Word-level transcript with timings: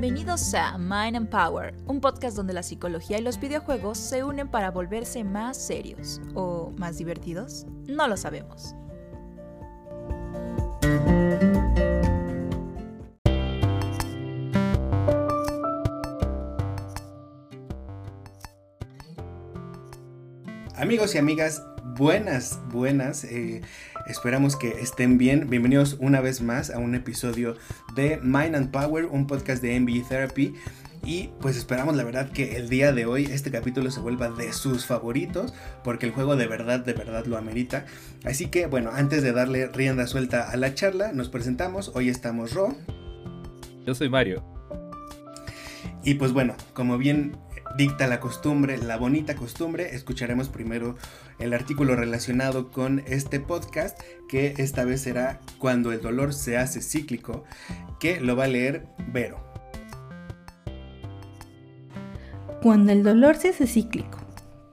Bienvenidos 0.00 0.54
a 0.54 0.78
Mind 0.78 1.14
and 1.14 1.28
Power, 1.28 1.74
un 1.86 2.00
podcast 2.00 2.34
donde 2.34 2.54
la 2.54 2.62
psicología 2.62 3.18
y 3.18 3.22
los 3.22 3.38
videojuegos 3.38 3.98
se 3.98 4.24
unen 4.24 4.48
para 4.48 4.70
volverse 4.70 5.24
más 5.24 5.58
serios 5.58 6.22
o 6.34 6.72
más 6.78 6.96
divertidos. 6.96 7.66
No 7.86 8.08
lo 8.08 8.16
sabemos. 8.16 8.74
Amigos 20.76 21.14
y 21.14 21.18
amigas, 21.18 21.62
buenas, 22.00 22.58
buenas. 22.72 23.24
Eh, 23.24 23.60
esperamos 24.06 24.56
que 24.56 24.70
estén 24.80 25.18
bien. 25.18 25.50
Bienvenidos 25.50 25.98
una 26.00 26.22
vez 26.22 26.40
más 26.40 26.70
a 26.70 26.78
un 26.78 26.94
episodio 26.94 27.58
de 27.94 28.18
Mind 28.22 28.56
and 28.56 28.70
Power, 28.70 29.04
un 29.04 29.26
podcast 29.26 29.62
de 29.62 29.78
MBE 29.78 30.06
Therapy. 30.08 30.54
Y 31.04 31.28
pues 31.42 31.58
esperamos 31.58 31.96
la 31.96 32.04
verdad 32.04 32.30
que 32.30 32.56
el 32.56 32.70
día 32.70 32.94
de 32.94 33.04
hoy 33.04 33.26
este 33.26 33.50
capítulo 33.50 33.90
se 33.90 34.00
vuelva 34.00 34.30
de 34.30 34.54
sus 34.54 34.86
favoritos 34.86 35.52
porque 35.84 36.06
el 36.06 36.12
juego 36.12 36.36
de 36.36 36.46
verdad, 36.46 36.80
de 36.80 36.94
verdad 36.94 37.26
lo 37.26 37.36
amerita. 37.36 37.84
Así 38.24 38.46
que 38.46 38.66
bueno, 38.66 38.92
antes 38.94 39.22
de 39.22 39.32
darle 39.32 39.66
rienda 39.66 40.06
suelta 40.06 40.50
a 40.50 40.56
la 40.56 40.72
charla, 40.72 41.12
nos 41.12 41.28
presentamos. 41.28 41.92
Hoy 41.94 42.08
estamos 42.08 42.54
Ro. 42.54 42.74
Yo 43.86 43.94
soy 43.94 44.08
Mario. 44.08 44.42
Y 46.02 46.14
pues 46.14 46.32
bueno, 46.32 46.54
como 46.72 46.96
bien 46.96 47.36
dicta 47.76 48.06
la 48.06 48.20
costumbre, 48.20 48.78
la 48.78 48.96
bonita 48.96 49.36
costumbre, 49.36 49.94
escucharemos 49.94 50.48
primero 50.48 50.96
el 51.40 51.54
artículo 51.54 51.96
relacionado 51.96 52.70
con 52.70 53.02
este 53.06 53.40
podcast, 53.40 53.98
que 54.28 54.54
esta 54.58 54.84
vez 54.84 55.00
será 55.00 55.40
Cuando 55.58 55.90
el 55.92 56.00
dolor 56.00 56.32
se 56.32 56.56
hace 56.56 56.80
cíclico, 56.80 57.44
que 57.98 58.20
lo 58.20 58.36
va 58.36 58.44
a 58.44 58.48
leer 58.48 58.86
Vero. 59.08 59.38
Cuando 62.62 62.92
el 62.92 63.02
dolor 63.02 63.36
se 63.36 63.48
hace 63.48 63.66
cíclico, 63.66 64.18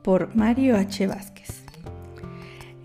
por 0.04 0.36
Mario 0.36 0.76
H. 0.78 1.08
Vázquez. 1.08 1.64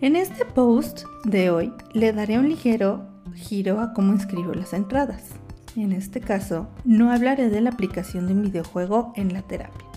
En 0.01 0.17
este 0.17 0.45
post 0.45 1.05
de 1.25 1.51
hoy 1.51 1.73
le 1.93 2.13
daré 2.13 2.39
un 2.39 2.49
ligero 2.49 3.07
giro 3.35 3.81
a 3.81 3.93
cómo 3.93 4.15
escribo 4.15 4.55
las 4.55 4.73
entradas. 4.73 5.31
En 5.77 5.93
este 5.93 6.21
caso, 6.21 6.69
no 6.85 7.13
hablaré 7.13 7.49
de 7.49 7.61
la 7.61 7.71
aplicación 7.71 8.27
de 8.27 8.35
un 8.35 8.43
videojuego 8.43 9.13
en 9.17 9.33
la 9.33 9.43
terapia 9.43 9.93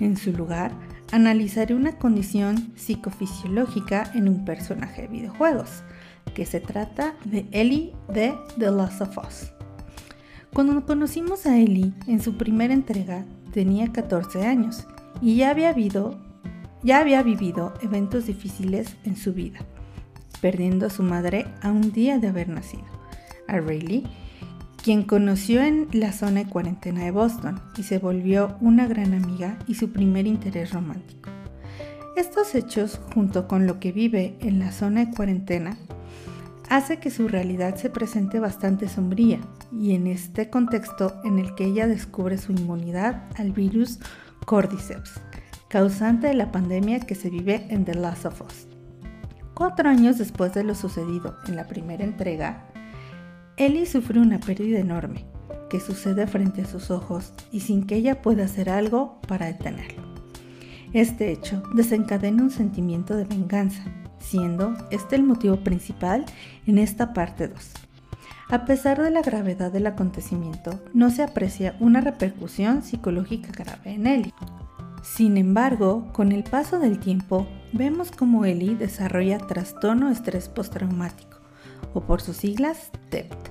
en 0.00 0.16
su 0.16 0.32
lugar, 0.32 0.72
analizaré 1.12 1.74
una 1.74 1.98
condición 1.98 2.72
psicofisiológica 2.76 4.10
en 4.14 4.28
un 4.28 4.44
personaje 4.44 5.02
de 5.02 5.08
videojuegos, 5.08 5.82
que 6.34 6.46
se 6.46 6.60
trata 6.60 7.14
de 7.24 7.46
Ellie 7.50 7.92
de 8.08 8.34
The 8.58 8.70
Last 8.70 9.00
of 9.00 9.18
Us. 9.18 9.52
Cuando 10.52 10.84
conocimos 10.84 11.46
a 11.46 11.58
Ellie 11.58 11.92
en 12.06 12.20
su 12.20 12.36
primera 12.36 12.74
entrega, 12.74 13.24
tenía 13.52 13.92
14 13.92 14.46
años 14.46 14.86
y 15.20 15.36
ya 15.36 15.50
había, 15.50 15.74
ya 16.82 16.98
había 16.98 17.22
vivido 17.22 17.74
eventos 17.82 18.26
difíciles 18.26 18.96
en 19.04 19.16
su 19.16 19.32
vida, 19.32 19.60
perdiendo 20.40 20.86
a 20.86 20.90
su 20.90 21.02
madre 21.02 21.46
a 21.62 21.70
un 21.70 21.92
día 21.92 22.18
de 22.18 22.28
haber 22.28 22.48
nacido, 22.48 22.84
a 23.48 23.58
Rayleigh 23.58 24.04
quien 24.82 25.02
conoció 25.02 25.62
en 25.62 25.88
la 25.92 26.12
zona 26.12 26.44
de 26.44 26.50
cuarentena 26.50 27.04
de 27.04 27.10
Boston 27.10 27.60
y 27.76 27.82
se 27.82 27.98
volvió 27.98 28.56
una 28.60 28.86
gran 28.86 29.12
amiga 29.12 29.58
y 29.66 29.74
su 29.74 29.92
primer 29.92 30.26
interés 30.26 30.72
romántico. 30.72 31.30
Estos 32.16 32.54
hechos, 32.54 33.00
junto 33.14 33.46
con 33.46 33.66
lo 33.66 33.78
que 33.78 33.92
vive 33.92 34.36
en 34.40 34.58
la 34.58 34.72
zona 34.72 35.04
de 35.04 35.14
cuarentena, 35.14 35.76
hace 36.68 36.98
que 36.98 37.10
su 37.10 37.28
realidad 37.28 37.76
se 37.76 37.90
presente 37.90 38.38
bastante 38.38 38.88
sombría 38.88 39.40
y 39.72 39.94
en 39.94 40.06
este 40.06 40.48
contexto 40.48 41.20
en 41.24 41.38
el 41.38 41.54
que 41.54 41.64
ella 41.64 41.86
descubre 41.86 42.38
su 42.38 42.52
inmunidad 42.52 43.24
al 43.36 43.52
virus 43.52 43.98
Cordyceps, 44.46 45.20
causante 45.68 46.28
de 46.28 46.34
la 46.34 46.52
pandemia 46.52 47.00
que 47.00 47.14
se 47.14 47.28
vive 47.28 47.66
en 47.70 47.84
The 47.84 47.94
Last 47.94 48.26
of 48.26 48.40
Us. 48.40 48.66
Cuatro 49.54 49.90
años 49.90 50.16
después 50.16 50.54
de 50.54 50.64
lo 50.64 50.74
sucedido 50.74 51.36
en 51.46 51.56
la 51.56 51.66
primera 51.66 52.02
entrega, 52.04 52.69
Ellie 53.60 53.84
sufre 53.84 54.18
una 54.18 54.40
pérdida 54.40 54.78
enorme 54.78 55.26
que 55.68 55.80
sucede 55.80 56.26
frente 56.26 56.62
a 56.62 56.64
sus 56.64 56.90
ojos 56.90 57.34
y 57.52 57.60
sin 57.60 57.86
que 57.86 57.94
ella 57.94 58.22
pueda 58.22 58.44
hacer 58.44 58.70
algo 58.70 59.20
para 59.28 59.48
detenerlo. 59.48 60.02
Este 60.94 61.30
hecho 61.30 61.62
desencadena 61.74 62.42
un 62.42 62.50
sentimiento 62.50 63.18
de 63.18 63.24
venganza, 63.24 63.84
siendo 64.18 64.74
este 64.90 65.16
el 65.16 65.24
motivo 65.24 65.56
principal 65.62 66.24
en 66.66 66.78
esta 66.78 67.12
parte 67.12 67.48
2. 67.48 67.72
A 68.48 68.64
pesar 68.64 69.02
de 69.02 69.10
la 69.10 69.20
gravedad 69.20 69.70
del 69.70 69.86
acontecimiento, 69.86 70.82
no 70.94 71.10
se 71.10 71.22
aprecia 71.22 71.76
una 71.80 72.00
repercusión 72.00 72.82
psicológica 72.82 73.52
grave 73.52 73.92
en 73.92 74.06
Ellie. 74.06 74.34
Sin 75.02 75.36
embargo, 75.36 76.10
con 76.14 76.32
el 76.32 76.44
paso 76.44 76.78
del 76.78 76.98
tiempo, 76.98 77.46
vemos 77.74 78.10
cómo 78.10 78.46
Ellie 78.46 78.74
desarrolla 78.74 79.36
trastorno 79.36 80.10
estrés 80.10 80.48
postraumático, 80.48 81.29
o 81.94 82.00
por 82.00 82.20
sus 82.20 82.36
siglas 82.36 82.90
TEPT. 83.10 83.48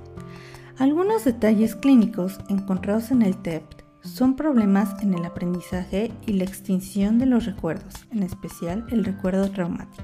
Algunos 0.77 1.25
detalles 1.25 1.75
clínicos 1.75 2.39
encontrados 2.49 3.11
en 3.11 3.21
el 3.21 3.35
TEPT 3.37 3.81
son 4.01 4.35
problemas 4.35 5.01
en 5.03 5.13
el 5.13 5.25
aprendizaje 5.25 6.11
y 6.25 6.33
la 6.33 6.45
extinción 6.45 7.19
de 7.19 7.25
los 7.25 7.45
recuerdos, 7.45 7.93
en 8.11 8.23
especial 8.23 8.85
el 8.89 9.03
recuerdo 9.03 9.51
traumático, 9.51 10.03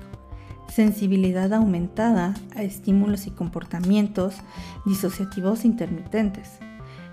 sensibilidad 0.68 1.54
aumentada 1.54 2.34
a 2.56 2.64
estímulos 2.64 3.26
y 3.28 3.32
comportamientos 3.32 4.36
disociativos 4.86 5.64
intermitentes. 5.64 6.60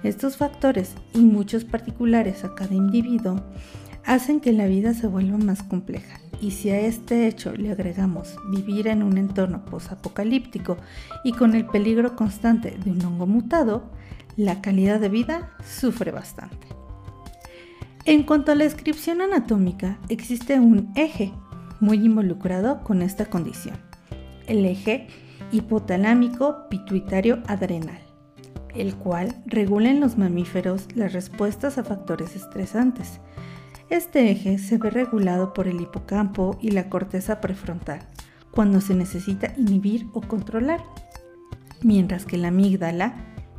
Estos 0.03 0.37
factores 0.37 0.95
y 1.15 1.21
muchos 1.21 1.65
particulares 1.65 2.45
a 2.45 2.57
cada 2.57 2.75
individuo 2.75 3.41
hacen 4.05 4.41
que 4.41 4.53
la 4.53 4.67
vida 4.67 4.95
se 4.95 5.07
vuelva 5.07 5.39
más 5.39 5.63
compleja 5.63 6.21
y 6.43 6.51
si 6.51 6.71
a 6.71 6.81
este 6.81 7.29
hecho 7.29 7.53
le 7.55 7.71
agregamos 7.71 8.37
vivir 8.51 8.89
en 8.89 9.03
un 9.05 9.17
entorno 9.17 9.65
posapocalíptico 9.65 10.77
y 11.23 11.33
con 11.33 11.55
el 11.55 11.67
peligro 11.67 12.17
constante 12.17 12.77
de 12.85 12.91
un 12.91 13.03
hongo 13.05 13.27
mutado, 13.27 13.85
la 14.37 14.61
calidad 14.61 14.99
de 14.99 15.09
vida 15.09 15.53
sufre 15.65 16.11
bastante. 16.11 16.67
En 18.05 18.25
cuanto 18.25 18.51
a 18.51 18.57
la 18.57 18.65
descripción 18.65 19.21
anatómica, 19.21 19.99
existe 20.09 20.59
un 20.59 20.91
eje 20.97 21.33
muy 21.79 22.05
involucrado 22.05 22.83
con 22.83 23.03
esta 23.03 23.27
condición, 23.27 23.77
el 24.49 24.65
eje 24.65 25.07
hipotalámico 25.53 26.69
pituitario 26.69 27.41
adrenal, 27.47 28.01
el 28.75 28.97
cual 28.97 29.37
regula 29.47 29.91
en 29.91 30.01
los 30.01 30.19
mamíferos 30.19 30.89
las 30.97 31.13
respuestas 31.13 31.79
a 31.79 31.85
factores 31.85 32.35
estresantes 32.35 33.21
este 33.93 34.31
eje 34.31 34.57
se 34.57 34.79
ve 34.79 34.89
regulado 34.89 35.53
por 35.53 35.69
el 35.69 35.79
hipocampo 35.83 36.59
y 36.63 36.71
la 36.71 36.89
corteza 36.89 37.43
prefrontal 37.43 38.01
cuando 38.51 38.81
se 38.81 38.95
necesita 38.95 39.53
inhibir 39.59 40.07
o 40.15 40.23
controlar, 40.23 40.83
mientras 41.83 42.25
que 42.25 42.39
la 42.39 42.49
amígdala, 42.49 43.15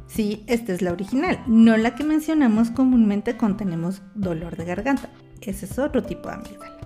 sí, 0.07 0.44
esta 0.47 0.73
es 0.73 0.81
la 0.81 0.91
original, 0.91 1.39
no 1.45 1.77
la 1.77 1.94
que 1.94 2.03
mencionamos 2.03 2.71
comúnmente 2.71 3.38
cuando 3.38 3.57
tenemos 3.57 4.01
dolor 4.16 4.57
de 4.57 4.66
garganta, 4.66 5.09
ese 5.41 5.66
es 5.66 5.77
otro 5.77 6.01
tipo 6.01 6.29
de 6.29 6.35
amígdala. 6.35 6.77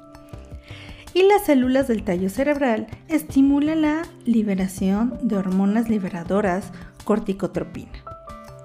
Y 1.13 1.23
las 1.23 1.45
células 1.45 1.87
del 1.87 2.03
tallo 2.03 2.29
cerebral 2.29 2.87
estimulan 3.07 3.81
la 3.81 4.01
liberación 4.25 5.17
de 5.21 5.37
hormonas 5.37 5.89
liberadoras 5.89 6.71
corticotropina. 7.05 8.03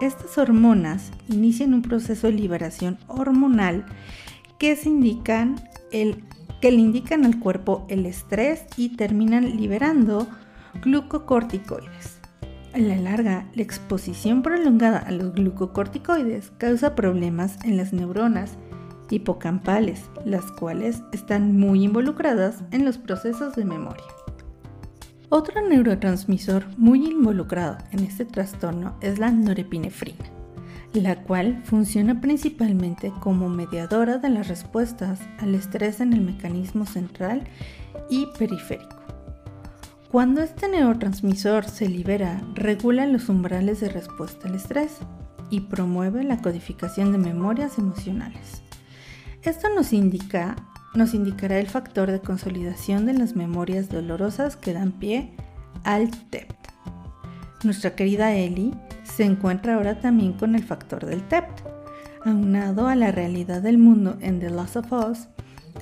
Estas 0.00 0.36
hormonas 0.38 1.12
inician 1.28 1.72
un 1.72 1.82
proceso 1.82 2.26
de 2.26 2.32
liberación 2.32 2.98
hormonal 3.06 3.86
que, 4.62 6.70
le 6.70 6.78
indican 6.78 7.24
al 7.24 7.40
cuerpo 7.40 7.84
el 7.88 8.06
estrés 8.06 8.64
y 8.76 8.96
terminan 8.96 9.56
liberando 9.56 10.28
glucocorticoides. 10.82 12.20
A 12.72 12.78
la 12.78 12.94
larga, 12.94 13.48
la 13.54 13.62
exposición 13.62 14.42
prolongada 14.42 14.98
a 14.98 15.10
los 15.10 15.34
glucocorticoides 15.34 16.52
causa 16.58 16.94
problemas 16.94 17.58
en 17.64 17.76
las 17.76 17.92
neuronas 17.92 18.56
hipocampales, 19.10 20.04
las 20.24 20.52
cuales 20.52 21.02
están 21.10 21.58
muy 21.58 21.82
involucradas 21.82 22.62
en 22.70 22.84
los 22.84 22.98
procesos 22.98 23.56
de 23.56 23.64
memoria. 23.64 24.04
Otro 25.28 25.60
neurotransmisor 25.68 26.66
muy 26.76 27.04
involucrado 27.04 27.78
en 27.90 28.04
este 28.04 28.24
trastorno 28.24 28.96
es 29.00 29.18
la 29.18 29.32
norepinefrina 29.32 30.41
la 31.00 31.22
cual 31.22 31.62
funciona 31.64 32.20
principalmente 32.20 33.12
como 33.20 33.48
mediadora 33.48 34.18
de 34.18 34.28
las 34.28 34.48
respuestas 34.48 35.20
al 35.38 35.54
estrés 35.54 36.00
en 36.00 36.12
el 36.12 36.20
mecanismo 36.20 36.84
central 36.84 37.44
y 38.10 38.26
periférico. 38.38 38.96
Cuando 40.10 40.42
este 40.42 40.68
neurotransmisor 40.68 41.64
se 41.64 41.88
libera, 41.88 42.42
regula 42.54 43.06
los 43.06 43.30
umbrales 43.30 43.80
de 43.80 43.88
respuesta 43.88 44.48
al 44.48 44.54
estrés 44.54 44.98
y 45.48 45.60
promueve 45.60 46.22
la 46.24 46.42
codificación 46.42 47.12
de 47.12 47.18
memorias 47.18 47.78
emocionales. 47.78 48.62
Esto 49.42 49.68
nos 49.74 49.92
indica 49.92 50.56
nos 50.94 51.14
indicará 51.14 51.58
el 51.58 51.68
factor 51.68 52.10
de 52.10 52.20
consolidación 52.20 53.06
de 53.06 53.14
las 53.14 53.34
memorias 53.34 53.88
dolorosas 53.88 54.56
que 54.56 54.74
dan 54.74 54.92
pie 54.92 55.32
al 55.84 56.10
TEPT. 56.10 56.71
Nuestra 57.64 57.94
querida 57.94 58.34
Ellie 58.34 58.72
se 59.04 59.24
encuentra 59.24 59.74
ahora 59.74 60.00
también 60.00 60.32
con 60.32 60.54
el 60.54 60.64
factor 60.64 61.06
del 61.06 61.22
TEPT, 61.28 61.72
Aunado 62.24 62.86
a 62.86 62.94
la 62.94 63.10
realidad 63.10 63.62
del 63.62 63.78
mundo 63.78 64.16
en 64.20 64.38
The 64.38 64.50
Last 64.50 64.76
of 64.76 64.92
Us, 64.92 65.26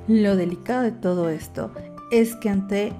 lo 0.09 0.37
delicado 0.37 0.83
de 0.83 0.93
todo 0.93 1.29
esto 1.29 1.71
es 2.11 2.35
que 2.37 2.49
ante 2.49 2.95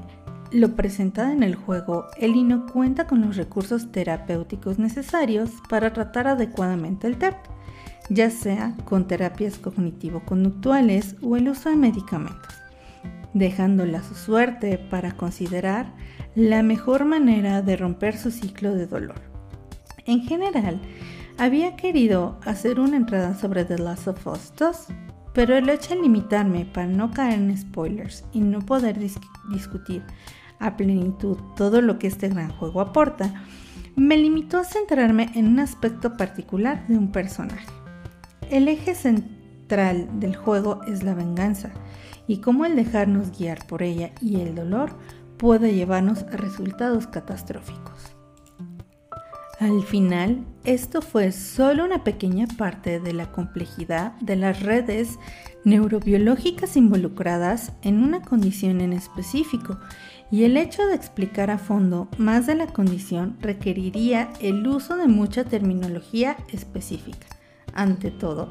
lo 0.53 0.77
presentado 0.77 1.31
en 1.31 1.43
el 1.43 1.55
juego, 1.55 2.07
Ellie 2.19 2.45
no 2.45 2.67
cuenta 2.67 3.07
con 3.07 3.23
los 3.23 3.37
recursos 3.37 3.91
terapéuticos 3.93 4.79
necesarios 4.79 5.53
para 5.71 5.95
tratar 5.95 6.29
adecuadamente 6.29 7.07
el 7.07 7.17
TEP, 7.17 7.35
ya 8.11 8.29
sea 8.29 8.77
con 8.85 9.07
terapias 9.07 9.57
cognitivo-conductuales 9.57 11.17
o 11.23 11.37
el 11.37 11.49
uso 11.49 11.71
de 11.71 11.77
medicamentos, 11.77 12.55
dejándola 13.33 14.03
su 14.03 14.15
suerte 14.15 14.77
para 14.77 15.13
considerar 15.13 15.95
la 16.35 16.63
mejor 16.63 17.05
manera 17.05 17.63
de 17.63 17.77
romper 17.77 18.17
su 18.17 18.31
ciclo 18.31 18.75
de 18.75 18.87
dolor. 18.87 19.21
En 20.07 20.23
general, 20.23 20.81
había 21.39 21.77
querido 21.77 22.39
hacer 22.45 22.81
una 22.81 22.97
entrada 22.97 23.35
sobre 23.35 23.65
The 23.65 23.79
Last 23.79 24.09
of 24.09 24.27
Us 24.27 24.53
2, 24.57 24.87
pero 25.33 25.57
el 25.57 25.69
hecho 25.69 25.95
de 25.95 26.03
limitarme 26.03 26.67
para 26.67 26.87
no 26.87 27.11
caer 27.11 27.35
en 27.35 27.57
spoilers 27.57 28.25
y 28.33 28.41
no 28.41 28.61
poder 28.61 28.99
discutir 28.99 30.03
a 30.59 30.77
plenitud 30.77 31.39
todo 31.57 31.81
lo 31.81 31.99
que 31.99 32.07
este 32.07 32.29
gran 32.29 32.51
juego 32.51 32.81
aporta, 32.81 33.45
me 33.97 34.17
limitó 34.17 34.59
a 34.59 34.65
centrarme 34.65 35.31
en 35.35 35.49
un 35.49 35.61
aspecto 35.61 36.17
particular 36.17 36.87
de 36.87 36.97
un 36.97 37.11
personaje. 37.11 37.67
El 38.51 38.69
eje 38.69 38.95
central 38.95 40.09
del 40.21 40.37
juego 40.37 40.81
es 40.87 41.03
la 41.03 41.15
venganza 41.15 41.71
y 42.27 42.39
cómo 42.39 42.65
el 42.65 42.77
dejarnos 42.77 43.37
guiar 43.37 43.67
por 43.67 43.83
ella 43.83 44.11
y 44.21 44.41
el 44.41 44.55
dolor 44.55 44.93
puede 45.41 45.75
llevarnos 45.75 46.25
a 46.25 46.37
resultados 46.37 47.07
catastróficos. 47.07 48.15
Al 49.59 49.83
final, 49.83 50.45
esto 50.65 51.01
fue 51.01 51.33
solo 51.33 51.85
una 51.85 52.05
pequeña 52.05 52.47
parte 52.59 53.01
de 53.01 53.15
la 53.15 53.33
complejidad 53.33 54.13
de 54.21 54.37
las 54.37 54.61
redes 54.61 55.19
neurobiológicas 55.65 56.77
involucradas 56.77 57.73
en 57.83 58.03
una 58.03 58.21
condición 58.21 58.83
en 58.83 58.93
específico 58.93 59.79
y 60.31 60.45
el 60.45 60.59
hecho 60.59 60.87
de 60.87 60.95
explicar 60.95 61.51
a 61.51 61.59
fondo 61.59 62.09
más 62.19 62.47
de 62.47 62.55
la 62.55 62.67
condición 62.67 63.39
requeriría 63.41 64.31
el 64.41 64.67
uso 64.67 64.97
de 64.97 65.09
mucha 65.09 65.45
terminología 65.45 66.37
específica. 66.53 67.27
Ante 67.73 68.11
todo, 68.11 68.51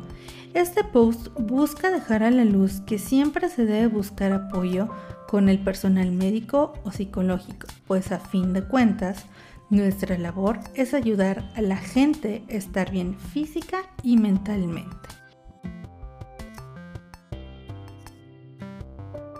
este 0.56 0.84
post 0.84 1.28
busca 1.38 1.92
dejar 1.92 2.24
a 2.24 2.32
la 2.32 2.46
luz 2.46 2.82
que 2.82 2.98
siempre 2.98 3.50
se 3.50 3.66
debe 3.66 3.88
buscar 3.88 4.32
apoyo 4.32 4.90
con 5.30 5.48
el 5.48 5.60
personal 5.60 6.12
médico 6.12 6.74
o 6.84 6.92
psicológico, 6.92 7.68
pues 7.86 8.12
a 8.12 8.18
fin 8.18 8.52
de 8.52 8.64
cuentas, 8.64 9.26
nuestra 9.70 10.18
labor 10.18 10.58
es 10.74 10.96
ayudar 10.96 11.52
a 11.56 11.62
la 11.62 11.78
gente 11.78 12.42
a 12.50 12.54
estar 12.54 12.90
bien 12.90 13.16
física 13.16 13.84
y 14.02 14.18
mentalmente. 14.18 14.98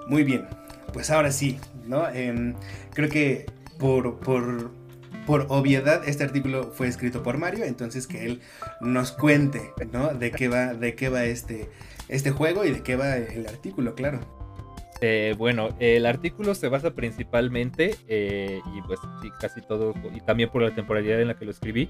Muy 0.08 0.24
bien, 0.24 0.46
pues 0.94 1.10
ahora 1.10 1.32
sí, 1.32 1.58
¿no? 1.88 2.08
Em, 2.08 2.54
creo 2.94 3.10
que 3.10 3.48
por, 3.80 4.20
por, 4.20 4.70
por, 5.26 5.48
obviedad 5.50 6.08
este 6.08 6.24
artículo 6.24 6.72
fue 6.72 6.88
escrito 6.88 7.24
por 7.24 7.40
Mario, 7.40 7.66
entonces 7.66 8.06
que 8.06 8.28
él 8.28 8.42
nos 8.80 9.12
cuente, 9.12 9.72
¿no? 9.92 10.14
De 10.14 10.30
qué 10.30 10.50
va, 10.50 10.76
de 10.76 10.94
qué 10.94 11.10
va 11.10 11.26
este, 11.26 11.68
este 12.10 12.30
juego 12.30 12.64
y 12.64 12.70
de 12.74 12.84
qué 12.84 12.96
va 12.96 13.18
el 13.18 13.48
artículo, 13.48 13.96
claro. 13.96 14.39
Eh, 15.02 15.34
bueno, 15.38 15.70
el 15.80 16.06
artículo 16.06 16.54
se 16.56 16.68
basa 16.68 16.92
principalmente, 16.92 17.96
eh, 18.08 18.60
y 18.76 18.82
pues 18.82 19.00
casi 19.40 19.62
todo, 19.62 19.94
y 20.14 20.20
también 20.22 20.50
por 20.50 20.62
la 20.62 20.76
temporalidad 20.76 21.22
en 21.22 21.30
la 21.30 21.38
que 21.38 21.46
lo 21.46 21.52
escribí, 21.52 21.90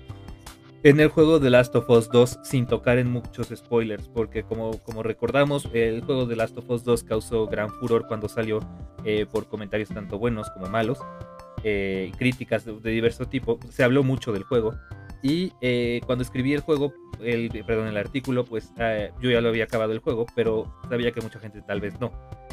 en 0.84 1.00
el 1.00 1.10
juego 1.10 1.40
de 1.40 1.50
Last 1.50 1.76
of 1.76 1.90
Us 1.90 2.10
2 2.10 2.40
sin 2.44 2.68
tocar 2.68 3.00
en 3.00 3.12
muchos 3.12 3.48
spoilers, 3.54 4.08
porque 4.08 4.44
como, 4.44 4.72
recordamos, 5.02 5.68
el 5.74 6.02
juego 6.02 6.26
de 6.26 6.36
Last 6.36 6.58
of 6.58 6.70
Us 6.70 6.84
2 6.84 7.04
causó 7.04 7.48
gran 7.48 7.70
furor 7.70 8.08
cuando 8.08 8.30
salió 8.30 8.60
eh, 9.04 9.26
por 9.30 9.48
comentarios 9.48 9.90
tanto 9.90 10.20
buenos 10.20 10.50
como 10.52 10.68
malos, 10.68 11.00
críticas 12.18 12.64
de, 12.64 12.80
de, 12.80 12.92
diverso 12.92 13.26
tipo, 13.26 13.60
se 13.70 13.84
habló 13.84 14.04
mucho 14.04 14.32
del 14.32 14.44
juego. 14.44 14.76
Y 15.21 15.51
cuando 16.06 16.24
escribí 16.24 16.54
el 16.54 16.62
juego, 16.62 16.94
el, 17.21 17.50
perdón, 17.66 17.88
el 17.88 17.98
artículo, 17.98 18.45
pues 18.45 18.71
yo 19.21 19.30
ya 19.30 19.42
lo 19.42 19.50
había 19.50 19.66
acabado 19.66 19.92
el 19.92 20.00
juego, 20.00 20.25
pero 20.36 20.74
sabía 20.89 21.12
que 21.12 21.21
mucha 21.21 21.39
gente 21.39 21.62
tal 21.62 21.81
vez 21.81 22.00
no. 22.00 22.12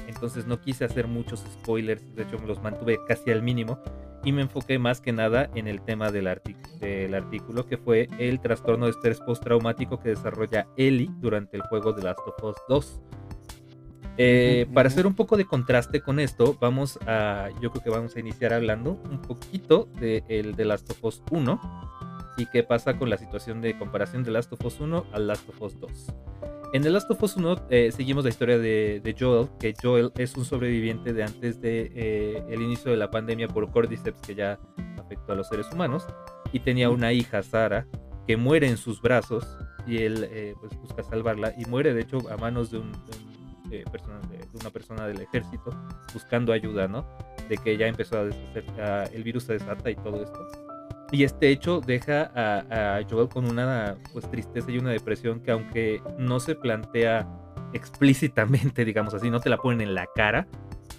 Entonces 0.08 0.46
no 0.46 0.60
quise 0.60 0.84
hacer 0.84 1.06
muchos 1.06 1.40
spoilers, 1.40 2.14
de 2.14 2.22
hecho 2.22 2.38
me 2.38 2.46
los 2.46 2.62
mantuve 2.62 2.98
casi 3.06 3.30
al 3.30 3.42
mínimo 3.42 3.78
y 4.24 4.32
me 4.32 4.42
enfoqué 4.42 4.78
más 4.78 5.00
que 5.00 5.12
nada 5.12 5.50
en 5.54 5.68
el 5.68 5.80
tema 5.80 6.10
del, 6.10 6.28
del 6.80 7.14
artículo 7.14 7.66
que 7.66 7.76
fue 7.76 8.08
el 8.18 8.40
trastorno 8.40 8.86
de 8.86 8.90
estrés 8.90 9.20
postraumático 9.20 10.00
que 10.00 10.10
desarrolla 10.10 10.66
Ellie 10.76 11.10
durante 11.20 11.56
el 11.56 11.62
juego 11.62 11.92
de 11.92 12.02
Last 12.02 12.20
of 12.26 12.42
Us 12.42 12.56
2. 12.68 13.00
Eh, 14.18 14.66
para 14.72 14.88
hacer 14.88 15.06
un 15.06 15.14
poco 15.14 15.36
de 15.36 15.44
contraste 15.44 16.00
con 16.00 16.18
esto, 16.18 16.56
vamos 16.60 16.98
a, 17.06 17.50
yo 17.60 17.70
creo 17.70 17.84
que 17.84 17.90
vamos 17.90 18.16
a 18.16 18.20
iniciar 18.20 18.52
hablando 18.52 19.00
un 19.10 19.20
poquito 19.20 19.88
de 20.00 20.24
el 20.28 20.56
de 20.56 20.64
Last 20.64 20.90
of 20.90 21.04
Us 21.04 21.22
1 21.30 21.60
y 22.36 22.46
qué 22.46 22.62
pasa 22.62 22.98
con 22.98 23.10
la 23.10 23.16
situación 23.16 23.60
de 23.60 23.78
comparación 23.78 24.22
de 24.22 24.30
Last 24.30 24.52
of 24.52 24.64
Us 24.64 24.80
1 24.80 25.06
al 25.12 25.26
Last 25.26 25.48
of 25.48 25.60
Us 25.62 25.80
2. 25.80 26.14
En 26.72 26.82
The 26.82 26.90
Last 26.90 27.10
of 27.10 27.22
Us 27.22 27.36
1 27.36 27.66
eh, 27.70 27.92
seguimos 27.92 28.24
la 28.24 28.30
historia 28.30 28.58
de, 28.58 29.16
Joel, 29.18 29.48
que 29.58 29.74
Joel 29.80 30.12
es 30.16 30.36
un 30.36 30.44
sobreviviente 30.44 31.12
de 31.12 31.22
antes 31.22 31.60
de 31.60 31.92
eh, 31.94 32.44
el 32.50 32.60
inicio 32.60 32.90
de 32.90 32.96
la 32.96 33.10
pandemia 33.10 33.48
por 33.48 33.70
Cordyceps 33.70 34.20
que 34.20 34.34
ya 34.34 34.58
afectó 34.98 35.32
a 35.32 35.36
los 35.36 35.48
seres 35.48 35.66
humanos 35.72 36.06
y 36.52 36.60
tenía 36.60 36.90
una 36.90 37.12
hija, 37.12 37.42
Sara, 37.42 37.86
que 38.26 38.36
muere 38.36 38.68
en 38.68 38.76
sus 38.76 39.00
brazos 39.00 39.46
y 39.86 39.98
él 39.98 40.28
eh, 40.30 40.54
pues 40.60 40.76
busca 40.80 41.02
salvarla 41.04 41.54
y 41.56 41.64
muere 41.66 41.94
de 41.94 42.02
hecho 42.02 42.18
a 42.30 42.36
manos 42.36 42.70
de, 42.70 42.78
una 42.78 44.70
persona 44.70 45.06
del 45.06 45.20
ejército 45.20 45.70
buscando 46.12 46.52
ayuda, 46.52 46.88
¿no? 46.88 47.06
De 47.48 47.56
que 47.56 47.76
ya 47.76 47.86
empezó 47.86 48.18
a 48.18 48.24
deshacer, 48.24 48.64
el 49.12 49.22
virus 49.22 49.44
se 49.44 49.54
desata 49.54 49.90
y 49.90 49.94
todo 49.96 50.22
esto. 50.22 50.65
Y 51.12 51.24
este 51.24 51.50
hecho 51.50 51.80
deja 51.80 52.32
a, 52.34 53.00
Joel 53.08 53.28
con 53.28 53.48
una 53.48 53.96
pues, 54.12 54.28
tristeza 54.30 54.70
y 54.70 54.78
una 54.78 54.90
depresión 54.90 55.40
que 55.40 55.52
aunque 55.52 56.02
no 56.18 56.40
se 56.40 56.54
plantea 56.54 57.28
explícitamente, 57.72 58.84
digamos 58.84 59.14
así, 59.14 59.30
no 59.30 59.40
te 59.40 59.50
la 59.50 59.58
ponen 59.58 59.80
en 59.82 59.94
la 59.94 60.06
cara, 60.14 60.48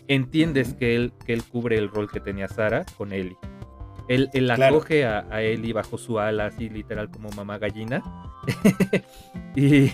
entiendes 0.07 0.73
que 0.73 0.95
él, 0.95 1.13
que 1.25 1.33
él 1.33 1.43
cubre 1.43 1.77
el 1.77 1.89
rol 1.89 2.09
que 2.09 2.19
tenía 2.19 2.47
Sara 2.47 2.85
con 2.97 3.11
Ellie. 3.11 3.37
Él, 4.07 4.29
él 4.33 4.49
acoge 4.49 5.05
a, 5.05 5.27
a, 5.29 5.41
Ellie 5.41 5.73
bajo 5.73 5.97
su 5.97 6.17
ala, 6.17 6.45
así 6.45 6.69
literal 6.69 7.09
como 7.09 7.29
mamá 7.31 7.57
gallina. 7.57 8.01
y 9.55 9.91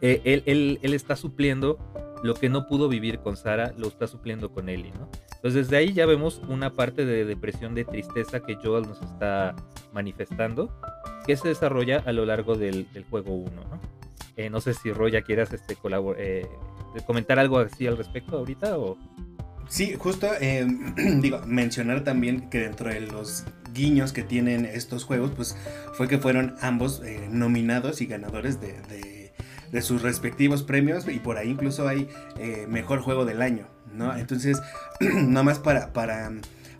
eh, 0.00 0.22
él, 0.24 0.42
él, 0.46 0.78
él, 0.82 0.94
está 0.94 1.16
supliendo 1.16 1.78
lo 2.22 2.34
que 2.34 2.48
no 2.48 2.68
pudo 2.68 2.88
vivir 2.88 3.18
con 3.18 3.36
Sara, 3.36 3.72
lo 3.76 3.88
está 3.88 4.06
supliendo 4.06 4.52
con 4.52 4.68
Ellie, 4.68 4.92
¿no? 4.92 5.10
Entonces 5.38 5.68
desde 5.68 5.76
ahí 5.76 5.92
ya 5.92 6.04
vemos 6.04 6.42
una 6.48 6.72
parte 6.72 7.06
de 7.06 7.24
depresión, 7.24 7.72
de 7.76 7.84
tristeza 7.84 8.40
que 8.40 8.56
Joel 8.56 8.88
nos 8.88 9.00
está 9.00 9.54
manifestando, 9.92 10.68
que 11.26 11.36
se 11.36 11.46
desarrolla 11.46 12.02
a 12.04 12.12
lo 12.12 12.26
largo 12.26 12.56
del, 12.56 12.88
juego 13.08 13.34
1, 13.34 13.50
¿no? 13.52 13.80
Eh, 14.36 14.50
no 14.50 14.60
sé 14.60 14.74
si 14.74 14.92
Roya 14.92 15.22
quieras 15.22 15.52
este, 15.52 15.76
eh, 16.18 16.46
comentar 17.06 17.38
algo 17.38 17.58
así 17.58 17.86
al 17.86 17.96
respecto 17.96 18.38
ahorita 18.38 18.78
o... 18.78 18.98
Sí, 19.68 19.94
justo 19.96 20.28
eh, 20.40 20.66
digo, 21.20 21.40
mencionar 21.46 22.02
también 22.02 22.50
que 22.50 22.60
dentro 22.60 22.88
de 22.88 23.00
los 23.00 23.44
guiños 23.72 24.12
que 24.12 24.24
tienen 24.24 24.64
estos 24.64 25.04
juegos, 25.04 25.30
pues 25.36 25.56
fue 25.92 26.08
que 26.08 26.18
fueron 26.18 26.56
ambos 26.62 27.00
nominados 27.30 28.00
y 28.00 28.06
ganadores 28.06 28.60
de, 28.60 29.30
de, 29.70 29.82
sus 29.82 30.02
respectivos 30.02 30.64
premios 30.64 31.06
y 31.06 31.20
por 31.20 31.36
ahí 31.36 31.50
incluso 31.50 31.86
hay 31.86 32.08
mejor 32.66 33.00
juego 33.00 33.24
del 33.24 33.42
año, 33.42 33.68
¿no? 33.98 34.16
Entonces, 34.16 34.60
nada 35.00 35.42
más 35.42 35.58
para, 35.58 35.92
para, 35.92 36.30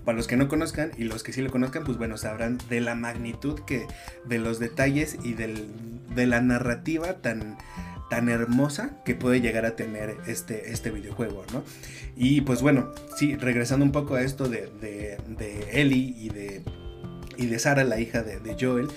para 0.05 0.17
los 0.17 0.27
que 0.27 0.37
no 0.37 0.49
conozcan 0.49 0.93
y 0.97 1.05
los 1.05 1.23
que 1.23 1.33
sí 1.33 1.43
lo 1.43 1.51
conozcan, 1.51 1.85
pues 1.85 1.99
bueno, 1.99 2.17
sabrán 2.17 2.59
de 2.71 2.81
la 2.81 2.95
magnitud 2.95 3.61
que, 3.67 3.87
de 4.25 4.39
los 4.39 4.59
detalles 4.59 5.19
y 5.23 5.35
del, 5.35 5.69
de 6.15 6.27
la 6.27 6.41
narrativa 6.41 7.15
tan, 7.15 7.59
tan 8.09 8.29
hermosa 8.29 9.03
que 9.05 9.15
puede 9.15 9.41
llegar 9.41 9.67
a 9.67 9.77
tener 9.77 10.17
este, 10.27 10.73
este 10.73 10.91
videojuego, 10.91 11.45
¿no? 11.53 11.63
Y 12.17 12.41
pues 12.41 12.63
bueno, 12.63 12.93
sí, 13.17 13.37
regresando 13.37 13.85
un 13.85 13.93
poco 13.93 14.15
a 14.15 14.23
esto 14.23 14.49
de, 14.49 14.71
de, 14.81 15.19
de 15.29 15.81
Ellie 15.81 16.15
y 16.17 16.31
de, 16.31 16.63
y 17.37 17.47
de 17.47 17.59
Sara, 17.59 17.85
la 17.85 18.01
hija 18.01 18.23
de, 18.23 18.41
de 18.41 18.57
Joel, 18.59 18.89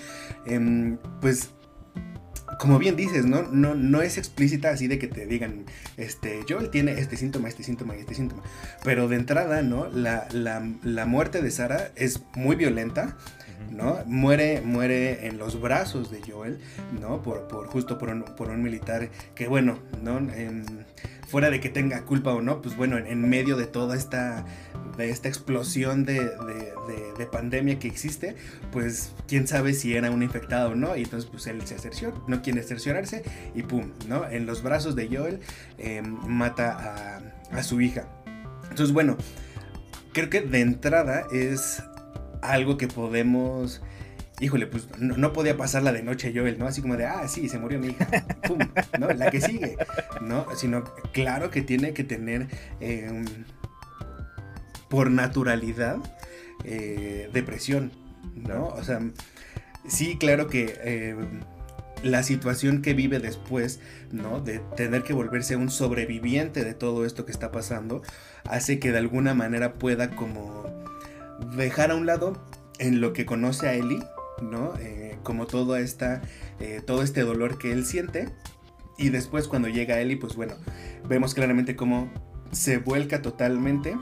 em, 0.46 0.98
pues 1.20 1.50
como 2.62 2.78
bien 2.78 2.94
dices, 2.94 3.24
¿no? 3.24 3.42
¿no? 3.42 3.74
No 3.74 4.02
es 4.02 4.18
explícita 4.18 4.70
así 4.70 4.86
de 4.86 4.96
que 4.96 5.08
te 5.08 5.26
digan, 5.26 5.64
este, 5.96 6.44
Joel 6.48 6.70
tiene 6.70 6.92
este 6.92 7.16
síntoma, 7.16 7.48
este 7.48 7.64
síntoma 7.64 7.96
y 7.96 7.98
este 7.98 8.14
síntoma. 8.14 8.44
Pero 8.84 9.08
de 9.08 9.16
entrada, 9.16 9.62
¿no? 9.62 9.88
La, 9.88 10.28
la, 10.30 11.04
muerte 11.06 11.42
de 11.42 11.50
Sara 11.50 11.90
es 11.96 12.22
muy 12.36 12.54
violenta, 12.54 13.16
¿no? 13.72 13.98
Muere, 14.06 14.60
muere 14.60 15.26
en 15.26 15.38
los 15.38 15.60
brazos 15.60 16.12
de 16.12 16.20
Joel, 16.22 16.60
¿no? 17.00 17.20
Por, 17.20 17.48
por 17.48 17.66
justo 17.66 17.98
por 17.98 18.10
un, 18.10 18.22
por 18.22 18.50
un 18.50 18.62
militar 18.62 19.10
que, 19.34 19.48
bueno, 19.48 19.80
¿no? 20.00 20.20
Fuera 21.32 21.48
de 21.48 21.60
que 21.60 21.70
tenga 21.70 22.04
culpa 22.04 22.34
o 22.34 22.42
no, 22.42 22.60
pues 22.60 22.76
bueno, 22.76 22.98
en 22.98 23.26
medio 23.26 23.56
de 23.56 23.64
toda 23.64 23.96
esta 23.96 24.44
de 24.98 25.08
esta 25.08 25.28
explosión 25.28 26.04
de, 26.04 26.20
de, 26.20 27.26
pandemia 27.32 27.78
que 27.78 27.88
existe, 27.88 28.36
pues 28.70 29.14
quién 29.26 29.46
sabe 29.46 29.72
si 29.72 29.96
era 29.96 30.10
un 30.10 30.22
infectado 30.22 30.72
o 30.72 30.74
no, 30.74 30.94
y 30.94 31.04
entonces 31.04 31.30
pues 31.30 31.46
él 31.46 31.62
se 31.66 31.74
acerció, 31.74 32.12
no, 32.28 32.44
sin 32.44 32.62
cerciorarse 32.62 33.22
y 33.54 33.62
pum, 33.62 33.92
¿no? 34.06 34.28
En 34.28 34.44
los 34.44 34.62
brazos 34.62 34.94
de 34.94 35.08
Joel 35.08 35.40
em, 35.78 36.18
mata 36.26 37.22
a, 37.50 37.56
a 37.56 37.62
su 37.62 37.80
hija. 37.80 38.06
Entonces, 38.64 38.92
bueno, 38.92 39.16
creo 40.12 40.28
que 40.28 40.42
de 40.42 40.60
entrada 40.60 41.26
es 41.32 41.82
algo 42.42 42.76
que 42.76 42.88
podemos 42.88 43.80
híjole, 44.42 44.66
pues 44.66 44.88
no, 44.98 45.32
podía 45.32 45.56
pasarla 45.56 45.92
de 45.92 46.02
noche 46.02 46.32
Joel, 46.34 46.58
¿no? 46.58 46.66
Así 46.66 46.82
como 46.82 46.96
de, 46.96 47.06
ah, 47.06 47.28
sí, 47.28 47.48
se 47.48 47.58
murió 47.58 47.78
mi 47.78 47.88
hija, 47.88 48.08
pum, 48.46 48.58
¿no? 48.98 49.08
La 49.10 49.30
que 49.30 49.40
sigue, 49.40 49.76
¿no? 50.20 50.46
Sino, 50.56 50.82
claro 51.12 51.50
que 51.50 51.62
tiene 51.62 51.92
que 51.92 52.02
tener, 52.02 52.48
em, 52.80 53.24
por 54.90 55.10
naturalidad, 55.10 55.98
eh, 56.64 57.30
depresión, 57.32 57.92
¿no? 58.34 58.66
O 58.66 58.82
sea, 58.82 59.00
sí, 59.86 60.18
claro 60.18 60.48
que 60.48 60.74
em, 60.82 61.40
la 62.02 62.24
situación 62.24 62.82
que 62.82 62.94
vive 62.94 63.20
después, 63.20 63.78
¿no? 64.10 64.40
De 64.40 64.58
tener 64.76 65.04
que 65.04 65.12
volverse 65.12 65.54
un 65.54 65.70
sobreviviente 65.70 66.64
de 66.64 66.74
todo 66.74 67.06
esto 67.06 67.24
que 67.24 67.32
está 67.32 67.52
pasando, 67.52 68.02
hace 68.44 68.80
que 68.80 68.90
de 68.90 68.98
alguna 68.98 69.34
manera 69.34 69.74
pueda 69.74 70.10
como 70.10 70.64
dejar 71.56 71.92
a 71.92 71.94
un 71.94 72.06
lado 72.06 72.44
en 72.80 73.00
lo 73.00 73.12
que 73.12 73.24
conoce 73.24 73.68
a 73.68 73.74
Ellie, 73.74 74.02
¿no? 74.40 74.74
Eh, 74.78 75.18
como 75.22 75.46
todo, 75.46 75.76
esta, 75.76 76.22
eh, 76.60 76.80
todo 76.84 77.02
este 77.02 77.22
dolor 77.22 77.58
que 77.58 77.72
él 77.72 77.84
siente. 77.84 78.28
Y 78.98 79.08
después 79.10 79.48
cuando 79.48 79.68
llega 79.68 80.00
Ellie, 80.00 80.16
pues 80.16 80.36
bueno, 80.36 80.54
vemos 81.08 81.34
claramente 81.34 81.76
cómo 81.76 82.10
se 82.50 82.78
vuelca 82.78 83.22
totalmente 83.22 83.96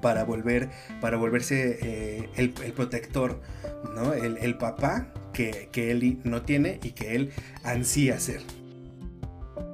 para 0.00 0.24
volver, 0.24 0.70
para 1.00 1.16
volverse 1.16 1.78
eh, 1.82 2.28
el, 2.36 2.50
protector, 2.72 3.40
¿no? 3.94 4.12
El, 4.12 4.56
papá 4.56 5.12
que, 5.32 5.68
que 5.72 5.90
Ellie 5.90 6.18
no 6.24 6.42
tiene 6.42 6.78
y 6.82 6.92
que 6.92 7.16
él 7.16 7.32
ansía 7.64 8.18
ser. 8.18 8.42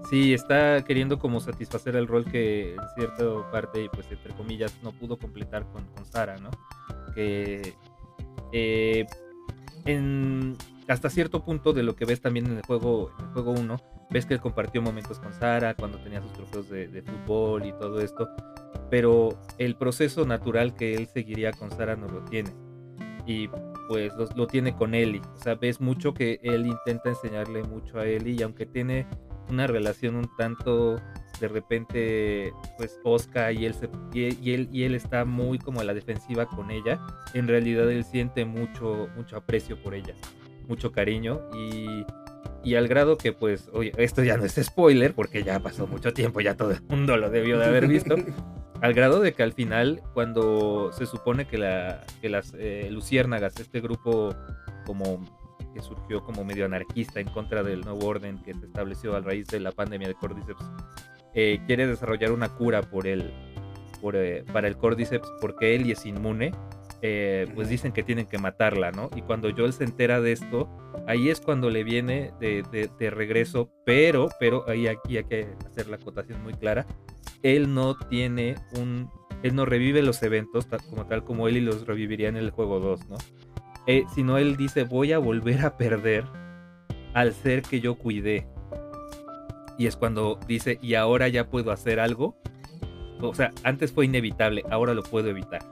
Sí, 0.08 0.34
está 0.34 0.84
queriendo 0.84 1.20
como 1.20 1.38
satisfacer 1.38 1.94
el 1.94 2.08
rol 2.08 2.24
que 2.24 2.74
en 2.74 2.80
cierta 2.96 3.50
parte, 3.52 3.88
pues 3.92 4.10
entre 4.10 4.34
comillas, 4.34 4.74
no 4.82 4.90
pudo 4.90 5.16
completar 5.18 5.64
con, 5.70 5.84
con 5.86 6.04
Sara, 6.04 6.36
¿no? 6.38 6.50
Que 7.14 7.74
en, 9.84 10.56
hasta 10.88 11.10
cierto 11.10 11.44
punto 11.44 11.72
de 11.72 11.82
lo 11.82 11.96
que 11.96 12.04
ves 12.04 12.20
también 12.20 12.46
en 12.46 12.56
el 12.56 12.62
juego 12.62 13.12
en 13.18 13.26
el 13.26 13.32
juego 13.32 13.52
1, 13.52 13.76
ves 14.10 14.26
que 14.26 14.34
él 14.34 14.40
compartió 14.40 14.82
momentos 14.82 15.18
con 15.18 15.32
Sara 15.32 15.74
cuando 15.74 15.98
tenía 15.98 16.20
sus 16.20 16.32
trofeos 16.32 16.68
de, 16.68 17.02
fútbol 17.02 17.66
y 17.66 17.72
todo 17.72 18.00
esto, 18.00 18.28
pero 18.90 19.38
el 19.58 19.76
proceso 19.76 20.26
natural 20.26 20.74
que 20.74 20.94
él 20.94 21.06
seguiría 21.06 21.52
con 21.52 21.70
Sara 21.70 21.96
no 21.96 22.08
lo 22.08 22.22
tiene. 22.24 22.50
Y 23.26 23.48
pues 23.88 24.12
lo, 24.34 24.46
tiene 24.46 24.74
con 24.74 24.94
Ellie. 24.94 25.20
O 25.34 25.36
sea, 25.36 25.54
ves 25.54 25.80
mucho 25.80 26.14
que 26.14 26.40
él 26.42 26.66
intenta 26.66 27.10
enseñarle 27.10 27.62
mucho 27.62 27.98
a 27.98 28.06
Ellie 28.06 28.34
y 28.38 28.42
aunque 28.42 28.66
tiene 28.66 29.06
una 29.48 29.66
relación 29.66 30.16
un 30.16 30.28
tanto 30.36 31.00
de 31.40 31.48
repente 31.48 32.52
pues 32.76 33.00
Oscar 33.04 33.52
y 33.52 33.66
él, 33.66 33.74
se, 33.74 33.88
y, 34.12 34.52
él 34.52 34.68
y 34.72 34.84
él 34.84 34.94
está 34.94 35.24
muy 35.24 35.58
como 35.58 35.80
a 35.80 35.84
la 35.84 35.94
defensiva 35.94 36.46
con 36.46 36.70
ella 36.70 37.00
en 37.34 37.48
realidad 37.48 37.90
él 37.90 38.04
siente 38.04 38.44
mucho 38.44 39.08
mucho 39.16 39.36
aprecio 39.36 39.82
por 39.82 39.94
ella 39.94 40.14
mucho 40.68 40.92
cariño 40.92 41.40
y, 41.54 42.04
y 42.62 42.74
al 42.74 42.88
grado 42.88 43.16
que 43.16 43.32
pues 43.32 43.68
oye 43.72 43.92
esto 43.96 44.22
ya 44.22 44.36
no 44.36 44.44
es 44.44 44.54
spoiler 44.62 45.14
porque 45.14 45.42
ya 45.42 45.60
pasó 45.60 45.86
mucho 45.86 46.12
tiempo 46.12 46.40
ya 46.40 46.56
todo 46.56 46.72
el 46.72 46.82
mundo 46.82 47.16
lo 47.16 47.30
debió 47.30 47.58
de 47.58 47.66
haber 47.66 47.86
visto. 47.86 48.16
Al 48.82 48.94
grado 48.94 49.20
de 49.20 49.34
que 49.34 49.42
al 49.42 49.52
final 49.52 50.00
cuando 50.14 50.90
se 50.92 51.04
supone 51.04 51.46
que 51.46 51.58
la 51.58 52.02
que 52.22 52.30
las 52.30 52.54
eh, 52.58 52.88
luciérnagas 52.90 53.60
este 53.60 53.82
grupo 53.82 54.34
como 54.86 55.22
que 55.74 55.82
surgió 55.82 56.22
como 56.22 56.44
medio 56.44 56.64
anarquista 56.64 57.20
en 57.20 57.28
contra 57.28 57.62
del 57.62 57.82
nuevo 57.82 58.06
orden 58.06 58.42
que 58.42 58.54
se 58.54 58.64
estableció 58.64 59.14
a 59.14 59.20
raíz 59.20 59.48
de 59.48 59.60
la 59.60 59.72
pandemia 59.72 60.08
de 60.08 60.14
Cordyceps 60.14 60.64
eh, 61.34 61.60
quiere 61.66 61.86
desarrollar 61.86 62.32
una 62.32 62.48
cura 62.48 62.82
por 62.82 63.06
el, 63.06 63.32
por, 64.00 64.16
eh, 64.16 64.44
para 64.52 64.68
el 64.68 64.76
Cordyceps 64.76 65.28
porque 65.40 65.74
él 65.74 65.90
es 65.90 66.04
inmune, 66.06 66.52
eh, 67.02 67.46
pues 67.54 67.68
dicen 67.68 67.92
que 67.92 68.02
tienen 68.02 68.26
que 68.26 68.38
matarla, 68.38 68.90
¿no? 68.90 69.10
Y 69.14 69.22
cuando 69.22 69.50
Joel 69.54 69.72
se 69.72 69.84
entera 69.84 70.20
de 70.20 70.32
esto, 70.32 70.68
ahí 71.06 71.30
es 71.30 71.40
cuando 71.40 71.70
le 71.70 71.84
viene 71.84 72.32
de, 72.40 72.62
de, 72.98 73.10
regreso, 73.10 73.70
pero, 73.86 74.28
pero 74.38 74.68
ahí 74.68 74.86
aquí 74.86 75.16
hay 75.16 75.24
que 75.24 75.48
hacer 75.66 75.86
la 75.88 75.96
acotación 75.96 76.42
muy 76.42 76.54
clara, 76.54 76.86
él 77.42 77.72
no 77.72 77.96
tiene 77.96 78.56
un, 78.76 79.08
él 79.42 79.54
no 79.54 79.64
revive 79.64 80.02
los 80.02 80.22
eventos 80.22 80.66
como 80.90 81.06
tal 81.06 81.24
como 81.24 81.48
él 81.48 81.56
y 81.56 81.60
los 81.60 81.86
reviviría 81.86 82.28
en 82.28 82.36
el 82.36 82.50
juego 82.50 82.80
2, 82.80 83.08
¿no? 83.08 83.16
sino 84.14 84.38
él 84.38 84.56
dice, 84.56 84.84
voy 84.84 85.12
a 85.12 85.18
volver 85.18 85.64
a 85.64 85.76
perder 85.76 86.24
al 87.14 87.32
ser 87.32 87.62
que 87.62 87.80
yo 87.80 87.96
cuidé, 87.96 88.46
y 89.80 89.86
es 89.86 89.96
cuando 89.96 90.38
dice, 90.46 90.78
y 90.82 90.92
ahora 90.92 91.28
ya 91.28 91.48
puedo 91.48 91.72
hacer 91.72 92.00
algo. 92.00 92.36
O 93.22 93.34
sea, 93.34 93.50
antes 93.64 93.92
fue 93.92 94.04
inevitable, 94.04 94.62
ahora 94.68 94.92
lo 94.92 95.02
puedo 95.02 95.30
evitar. 95.30 95.62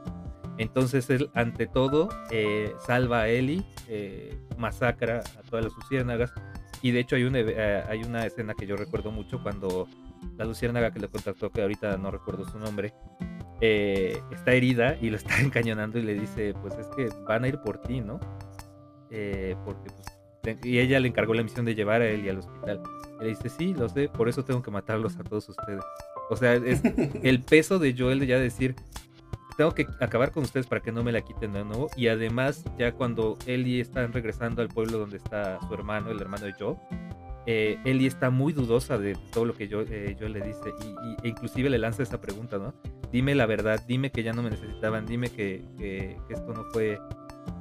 Entonces 0.56 1.10
él, 1.10 1.28
ante 1.34 1.66
todo, 1.66 2.08
eh, 2.30 2.72
salva 2.86 3.20
a 3.20 3.28
Ellie, 3.28 3.62
eh, 3.86 4.34
masacra 4.56 5.18
a 5.38 5.42
todas 5.42 5.66
las 5.66 5.74
luciérnagas. 5.74 6.32
Y 6.80 6.92
de 6.92 7.00
hecho 7.00 7.16
hay 7.16 7.24
una, 7.24 7.40
eh, 7.40 7.84
hay 7.86 8.02
una 8.02 8.24
escena 8.24 8.54
que 8.54 8.66
yo 8.66 8.76
recuerdo 8.76 9.10
mucho 9.10 9.42
cuando 9.42 9.86
la 10.38 10.46
luciérnaga 10.46 10.90
que 10.90 11.00
le 11.00 11.08
contactó, 11.08 11.50
que 11.50 11.60
ahorita 11.60 11.98
no 11.98 12.10
recuerdo 12.10 12.48
su 12.48 12.58
nombre, 12.58 12.94
está 13.60 14.52
herida 14.52 14.96
y 15.02 15.10
lo 15.10 15.16
está 15.18 15.38
encañonando 15.42 15.98
y 15.98 16.02
le 16.02 16.14
dice, 16.14 16.54
pues 16.62 16.72
es 16.78 16.86
que 16.96 17.10
van 17.26 17.44
a 17.44 17.48
ir 17.48 17.58
por 17.58 17.82
ti, 17.82 18.00
¿no? 18.00 18.18
porque 19.66 19.90
pues, 20.42 20.58
y 20.64 20.78
ella 20.78 20.98
le 20.98 21.08
encargó 21.08 21.34
la 21.34 21.42
misión 21.42 21.66
de 21.66 21.74
llevar 21.74 22.00
a 22.00 22.08
Ellie 22.08 22.30
al 22.30 22.38
hospital. 22.38 22.82
Y 23.20 23.24
le 23.24 23.30
dice, 23.30 23.48
sí, 23.48 23.74
lo 23.74 23.88
sé, 23.88 24.08
por 24.08 24.28
eso 24.28 24.44
tengo 24.44 24.62
que 24.62 24.70
matarlos 24.70 25.16
a 25.18 25.24
todos 25.24 25.48
ustedes. 25.48 25.82
O 26.30 26.36
sea, 26.36 26.54
es 26.54 26.82
el 27.22 27.42
peso 27.44 27.78
de 27.78 27.94
Joel 27.96 28.20
de 28.20 28.26
ya 28.26 28.38
decir, 28.38 28.74
tengo 29.56 29.74
que 29.74 29.88
acabar 30.00 30.30
con 30.30 30.44
ustedes 30.44 30.66
para 30.68 30.80
que 30.80 30.92
no 30.92 31.02
me 31.02 31.10
la 31.10 31.20
quiten 31.20 31.52
de 31.52 31.64
nuevo. 31.64 31.90
Y 31.96 32.06
además, 32.08 32.64
ya 32.78 32.92
cuando 32.92 33.36
Ellie 33.46 33.80
está 33.80 34.06
regresando 34.06 34.62
al 34.62 34.68
pueblo 34.68 34.98
donde 34.98 35.16
está 35.16 35.58
su 35.66 35.74
hermano, 35.74 36.10
el 36.10 36.20
hermano 36.20 36.46
de 36.46 36.52
Joe, 36.52 36.76
eh, 37.44 37.80
Ellie 37.84 38.06
está 38.06 38.30
muy 38.30 38.52
dudosa 38.52 38.98
de 38.98 39.16
todo 39.32 39.46
lo 39.46 39.54
que 39.54 39.66
yo, 39.66 39.80
eh, 39.80 40.16
Joel 40.18 40.34
le 40.34 40.42
dice. 40.42 40.72
Y, 40.84 41.26
e 41.26 41.30
inclusive 41.30 41.68
le 41.70 41.78
lanza 41.78 42.04
esa 42.04 42.20
pregunta, 42.20 42.58
¿no? 42.58 42.72
Dime 43.10 43.34
la 43.34 43.46
verdad, 43.46 43.82
dime 43.88 44.12
que 44.12 44.22
ya 44.22 44.32
no 44.32 44.44
me 44.44 44.50
necesitaban, 44.50 45.06
dime 45.06 45.28
que, 45.30 45.64
que, 45.76 46.16
que 46.28 46.34
esto 46.34 46.52
no 46.52 46.64
fue, 46.72 47.00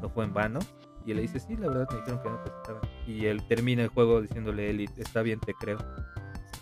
no 0.01 0.09
fue 0.09 0.25
en 0.25 0.33
vano. 0.33 0.59
Y 1.07 1.11
él 1.11 1.17
le 1.17 1.21
dice, 1.21 1.39
sí, 1.39 1.55
la 1.55 1.69
verdad 1.69 1.87
me 1.89 1.99
dijeron 1.99 2.19
que 2.21 2.29
no. 2.29 2.81
Y 3.07 3.25
él 3.27 3.41
termina 3.47 3.81
el 3.81 3.87
juego 3.87 4.21
diciéndole, 4.21 4.69
Eli, 4.69 4.89
está 4.97 5.21
bien, 5.21 5.39
te 5.39 5.53
creo. 5.53 5.77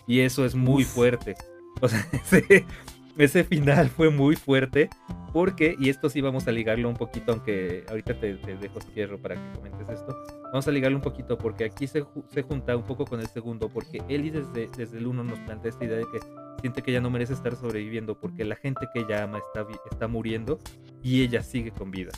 Y 0.05 0.19
eso 0.19 0.45
es 0.45 0.53
muy 0.53 0.83
fuerte. 0.83 1.35
O 1.81 1.89
sea, 1.89 2.07
ese, 3.17 3.43
final 3.43 3.89
fue 3.89 4.11
muy 4.11 4.35
fuerte. 4.35 4.89
Porque, 5.33 5.75
y 5.79 5.89
esto 5.89 6.09
sí 6.09 6.21
vamos 6.21 6.47
a 6.47 6.51
ligarlo 6.51 6.87
un 6.87 6.95
poquito, 6.95 7.31
aunque 7.31 7.85
ahorita 7.89 8.19
te, 8.19 8.35
dejo 8.35 8.79
cierro 8.93 9.19
para 9.19 9.35
que 9.35 9.57
comentes 9.57 9.89
esto. 9.89 10.15
Vamos 10.43 10.67
a 10.67 10.71
ligarlo 10.71 10.97
un 10.97 11.03
poquito 11.03 11.39
porque 11.39 11.65
aquí 11.65 11.87
se, 11.87 12.05
se 12.29 12.43
junta 12.43 12.77
un 12.77 12.83
poco 12.83 13.03
con 13.05 13.19
el 13.19 13.27
segundo. 13.27 13.67
Porque 13.67 14.03
Eli 14.07 14.29
desde, 14.29 14.69
desde 14.77 14.99
el 14.99 15.07
uno 15.07 15.23
nos 15.23 15.39
plantea 15.39 15.71
esta 15.71 15.85
idea 15.85 15.97
de 15.97 16.05
que 16.05 16.19
siente 16.61 16.83
que 16.83 16.91
ella 16.91 17.01
no 17.01 17.09
merece 17.09 17.33
estar 17.33 17.55
sobreviviendo 17.55 18.17
porque 18.19 18.45
la 18.45 18.55
gente 18.55 18.87
que 18.93 19.01
ella 19.01 19.23
ama 19.23 19.39
está, 19.39 19.67
está 19.91 20.07
muriendo 20.07 20.59
y 21.01 21.23
ella 21.23 21.41
sigue 21.41 21.71
con 21.71 21.89
vida. 21.89 22.11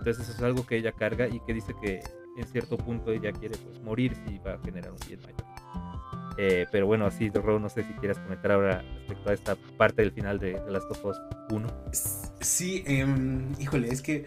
Entonces 0.00 0.28
eso 0.28 0.36
es 0.38 0.42
algo 0.42 0.66
que 0.66 0.76
ella 0.78 0.92
carga 0.92 1.28
y 1.28 1.40
que 1.40 1.52
dice 1.52 1.74
que 1.80 2.00
en 2.38 2.46
cierto 2.46 2.78
punto 2.78 3.12
ella 3.12 3.32
quiere 3.32 3.58
pues, 3.58 3.82
morir 3.82 4.16
si 4.26 4.38
va 4.38 4.54
a 4.54 4.58
generar 4.58 4.92
un 4.92 4.98
bien 5.06 5.20
mayor. 5.20 5.44
Eh, 6.38 6.64
pero 6.72 6.86
bueno, 6.86 7.04
así, 7.04 7.28
Ro, 7.28 7.58
no 7.58 7.68
sé 7.68 7.82
si 7.82 7.92
quieras 7.94 8.18
comentar 8.18 8.52
ahora 8.52 8.82
respecto 9.00 9.28
a 9.28 9.34
esta 9.34 9.56
parte 9.76 10.00
del 10.00 10.12
final 10.12 10.38
de, 10.38 10.54
de 10.54 10.70
Last 10.70 10.90
of 10.90 11.04
Us 11.04 11.20
1. 11.50 11.68
Sí, 12.40 12.82
em, 12.86 13.52
híjole, 13.58 13.88
es 13.88 14.00
que 14.00 14.24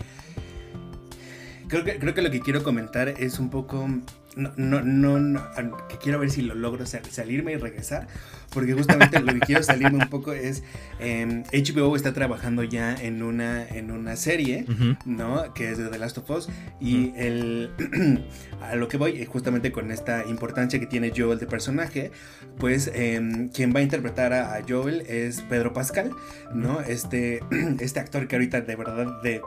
creo, 1.67 1.83
que 1.83 1.97
creo 1.97 2.13
que 2.13 2.21
lo 2.21 2.29
que 2.29 2.39
quiero 2.39 2.61
comentar 2.61 3.09
es 3.09 3.39
un 3.39 3.49
poco 3.49 3.89
no, 4.35 4.81
no, 4.81 5.19
no, 5.19 5.87
que 5.87 5.97
quiero 5.97 6.19
ver 6.19 6.29
si 6.29 6.41
lo 6.41 6.55
logro 6.55 6.85
salirme 6.85 7.53
y 7.53 7.57
regresar, 7.57 8.07
porque 8.51 8.73
justamente 8.73 9.19
lo 9.19 9.33
que 9.33 9.39
quiero 9.39 9.63
salirme 9.63 10.03
un 10.03 10.09
poco 10.09 10.33
es, 10.33 10.63
HBO 10.99 11.89
em, 11.89 11.95
está 11.95 12.13
trabajando 12.13 12.63
ya 12.63 12.95
en 12.95 13.23
una, 13.23 13.67
en 13.67 13.91
una 13.91 14.15
serie, 14.15 14.65
¿no? 15.05 15.53
Que 15.53 15.71
es 15.71 15.77
de 15.77 15.89
The 15.89 15.97
Last 15.97 16.17
of 16.17 16.29
Us, 16.29 16.49
y 16.79 17.13
el, 17.15 17.71
a 18.61 18.75
lo 18.75 18.87
que 18.87 18.97
voy, 18.97 19.25
justamente 19.25 19.71
con 19.71 19.91
esta 19.91 20.25
importancia 20.25 20.79
que 20.79 20.87
tiene 20.87 21.11
Joel 21.15 21.39
de 21.39 21.47
personaje, 21.47 22.11
pues 22.57 22.91
em, 22.93 23.49
quien 23.49 23.73
va 23.73 23.79
a 23.79 23.83
interpretar 23.83 24.33
a, 24.33 24.61
Joel 24.67 25.01
es 25.07 25.41
Pedro 25.41 25.73
Pascal, 25.73 26.11
¿no? 26.53 26.81
Este, 26.81 27.41
este 27.79 27.99
actor 27.99 28.27
que 28.27 28.35
ahorita 28.35 28.61
de 28.61 28.75
verdad 28.75 29.21
de 29.23 29.41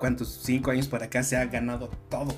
cuántos, 0.00 0.40
cinco 0.42 0.72
años 0.72 0.88
para 0.88 1.06
acá 1.06 1.22
se 1.22 1.36
ha 1.36 1.44
ganado 1.44 1.88
todo 2.08 2.34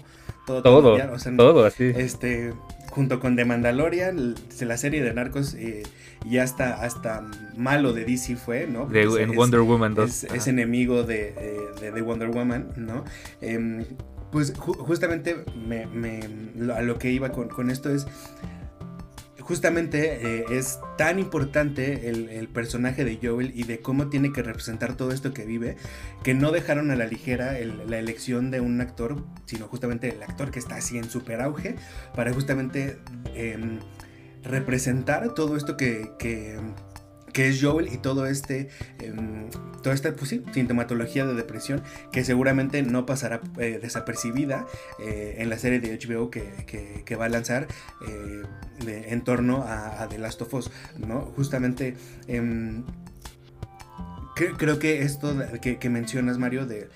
todo, 0.46 0.62
todo, 0.62 0.98
todo, 1.36 1.64
así. 1.64 1.92
Este, 1.94 2.52
junto 2.90 3.20
con 3.20 3.36
The 3.36 3.44
Mandalorian, 3.44 4.34
la 4.60 4.76
serie 4.76 5.02
de 5.02 5.14
Narcos, 5.14 5.54
eh, 5.54 5.84
y 6.28 6.38
hasta, 6.38 6.82
hasta 6.82 7.24
malo 7.56 7.92
de 7.92 8.04
DC 8.04 8.36
fue, 8.36 8.66
¿no? 8.66 8.88
en 8.92 9.34
Wonder 9.34 9.60
Woman 9.60 9.94
2. 9.94 10.24
Es, 10.24 10.46
enemigo 10.48 11.04
de, 11.04 11.34
de, 11.80 12.02
Wonder 12.02 12.28
Woman, 12.28 12.72
¿no? 12.76 13.04
Em, 13.40 13.84
pues 14.32 14.54
justamente 14.56 15.44
me, 15.66 16.20
a 16.72 16.82
lo 16.82 16.98
que 16.98 17.10
iba 17.10 17.30
con, 17.30 17.70
esto 17.70 17.90
es, 17.90 18.06
justamente 19.42 20.40
eh, 20.40 20.44
es 20.50 20.80
tan 20.96 21.18
importante 21.18 22.08
el, 22.08 22.48
personaje 22.48 23.04
de 23.04 23.18
Joel 23.22 23.52
y 23.54 23.64
de 23.64 23.80
cómo 23.80 24.08
tiene 24.08 24.32
que 24.32 24.42
representar 24.42 24.96
todo 24.96 25.12
esto 25.12 25.32
que 25.32 25.44
vive, 25.44 25.76
que 26.22 26.34
no 26.34 26.50
dejaron 26.50 26.90
a 26.90 26.96
la 26.96 27.06
ligera 27.06 27.56
la 27.86 27.98
elección 27.98 28.50
de 28.50 28.60
un 28.60 28.80
actor, 28.80 29.24
sino 29.46 29.66
justamente 29.66 30.08
el 30.10 30.22
actor 30.22 30.50
que 30.50 30.58
está 30.58 30.76
así 30.76 30.98
en 30.98 31.08
super 31.08 31.40
auge, 31.40 31.76
para 32.14 32.32
justamente 32.32 32.98
em, 33.34 33.80
representar 34.42 35.34
todo 35.34 35.56
esto 35.56 35.76
que 35.76 36.10
que 36.18 36.58
es 37.34 37.62
Joel 37.62 37.92
y 37.92 37.98
todo 37.98 38.26
este, 38.26 38.68
em, 39.00 39.48
toda 39.82 39.94
esta 39.94 40.14
pues 40.14 40.30
sintomatología 40.30 41.26
de 41.26 41.34
depresión 41.34 41.82
que 42.12 42.24
seguramente 42.24 42.82
no 42.82 43.06
pasará 43.06 43.40
eh, 43.58 43.78
desapercibida 43.80 44.66
eh, 45.00 45.36
en 45.38 45.50
la 45.50 45.58
serie 45.58 45.80
de 45.80 45.98
HBO 45.98 46.30
que, 46.30 47.16
va 47.16 47.26
a 47.26 47.28
lanzar 47.28 47.66
eh, 48.08 48.42
en 48.86 49.22
torno 49.22 49.64
a, 49.66 50.08
The 50.08 50.18
Last 50.18 50.42
of 50.42 50.54
Us, 50.54 50.70
¿no? 50.98 51.20
Justamente 51.36 51.94
em, 52.26 52.84
creo 54.34 54.78
que 54.78 55.02
esto 55.02 55.34
que 55.60 55.90
mencionas, 55.90 56.38
Mario, 56.38 56.66
de 56.66 56.88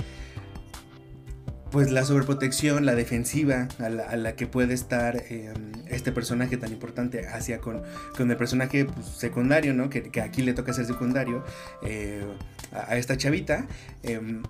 pues 1.71 1.91
la 1.91 2.05
sobreprotección, 2.05 2.87
la 2.87 2.95
defensiva 2.95 3.69
a 3.79 3.89
la, 3.89 4.37
que 4.37 4.47
puede 4.47 4.75
estar 4.75 5.25
em, 5.29 5.73
este 5.89 6.13
personaje 6.13 6.57
tan 6.57 6.73
importante 6.73 7.27
hacia 7.27 7.59
con, 7.59 7.83
con 8.17 8.31
el 8.31 8.37
personaje 8.37 8.85
pues, 8.85 9.07
secundario, 9.07 9.75
¿no? 9.75 9.91
Que, 9.91 10.11
aquí 10.21 10.43
le 10.43 10.55
toca 10.55 10.73
ser 10.73 10.87
secundario 10.87 11.45
eh, 11.83 12.25
a, 12.73 12.97
esta 12.97 13.17
chavita. 13.17 13.67
Em, 14.03 14.43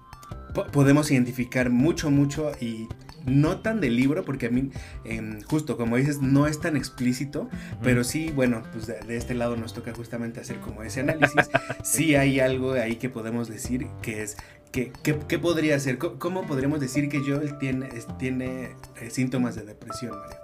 podemos 0.72 1.10
identificar 1.10 1.70
mucho, 1.70 2.10
mucho 2.10 2.52
y 2.60 2.88
no 3.26 3.58
tan 3.58 3.80
del 3.80 3.96
libro, 3.96 4.24
porque 4.24 4.46
a 4.46 4.50
mí, 4.50 4.70
em, 5.04 5.42
justo 5.42 5.76
como 5.76 5.96
dices, 5.96 6.22
no 6.22 6.46
es 6.46 6.60
tan 6.60 6.76
explícito, 6.76 7.50
pero 7.82 8.04
sí, 8.04 8.30
bueno, 8.30 8.62
pues 8.72 8.86
de, 8.86 9.16
este 9.16 9.34
lado 9.34 9.56
nos 9.56 9.74
toca 9.74 9.92
justamente 9.92 10.40
hacer 10.40 10.60
como 10.60 10.82
ese 10.82 11.00
análisis. 11.00 11.50
sí 11.82 12.14
hay 12.14 12.40
algo 12.40 12.72
ahí 12.72 12.96
que 12.96 13.10
podemos 13.10 13.48
decir 13.48 13.86
que 14.00 14.22
es 14.22 14.36
¿Qué, 14.72 15.38
podría 15.38 15.78
ser? 15.78 15.98
¿Cómo, 15.98 16.46
podríamos 16.46 16.80
decir 16.80 17.08
que 17.08 17.20
Joel 17.20 17.56
tiene, 17.58 17.88
tiene 18.18 18.76
eh, 19.00 19.10
síntomas 19.10 19.54
de 19.54 19.64
depresión, 19.64 20.18
Mario? 20.18 20.36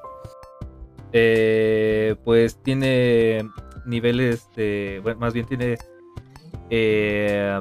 Eh, 1.12 2.16
pues 2.24 2.62
tiene 2.62 3.42
niveles 3.84 4.48
de. 4.56 5.00
Bueno, 5.02 5.20
más 5.20 5.34
bien 5.34 5.46
tiene. 5.46 5.76
Eh, 6.70 7.60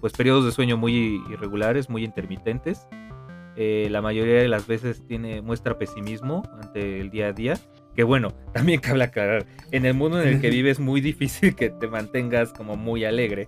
pues 0.00 0.12
periodos 0.14 0.44
de 0.44 0.52
sueño 0.52 0.76
muy 0.76 1.22
irregulares, 1.30 1.88
muy 1.88 2.04
intermitentes. 2.04 2.86
la 3.56 4.02
mayoría 4.02 4.40
de 4.40 4.48
las 4.48 4.66
veces 4.66 5.06
tiene 5.06 5.42
muestra 5.42 5.78
pesimismo 5.78 6.42
ante 6.60 7.00
el 7.00 7.10
día 7.10 7.28
a 7.28 7.32
día. 7.32 7.54
Que 7.94 8.02
bueno, 8.02 8.32
también 8.52 8.80
cabe 8.80 9.04
aclarar, 9.04 9.46
en 9.70 9.84
el 9.84 9.94
mundo 9.94 10.20
en 10.20 10.28
el 10.28 10.40
que 10.40 10.50
vives 10.50 10.78
es 10.78 10.80
muy 10.80 11.00
difícil 11.00 11.54
que 11.54 11.70
te 11.70 11.86
mantengas 11.86 12.52
como 12.52 12.76
muy 12.76 13.04
alegre. 13.04 13.46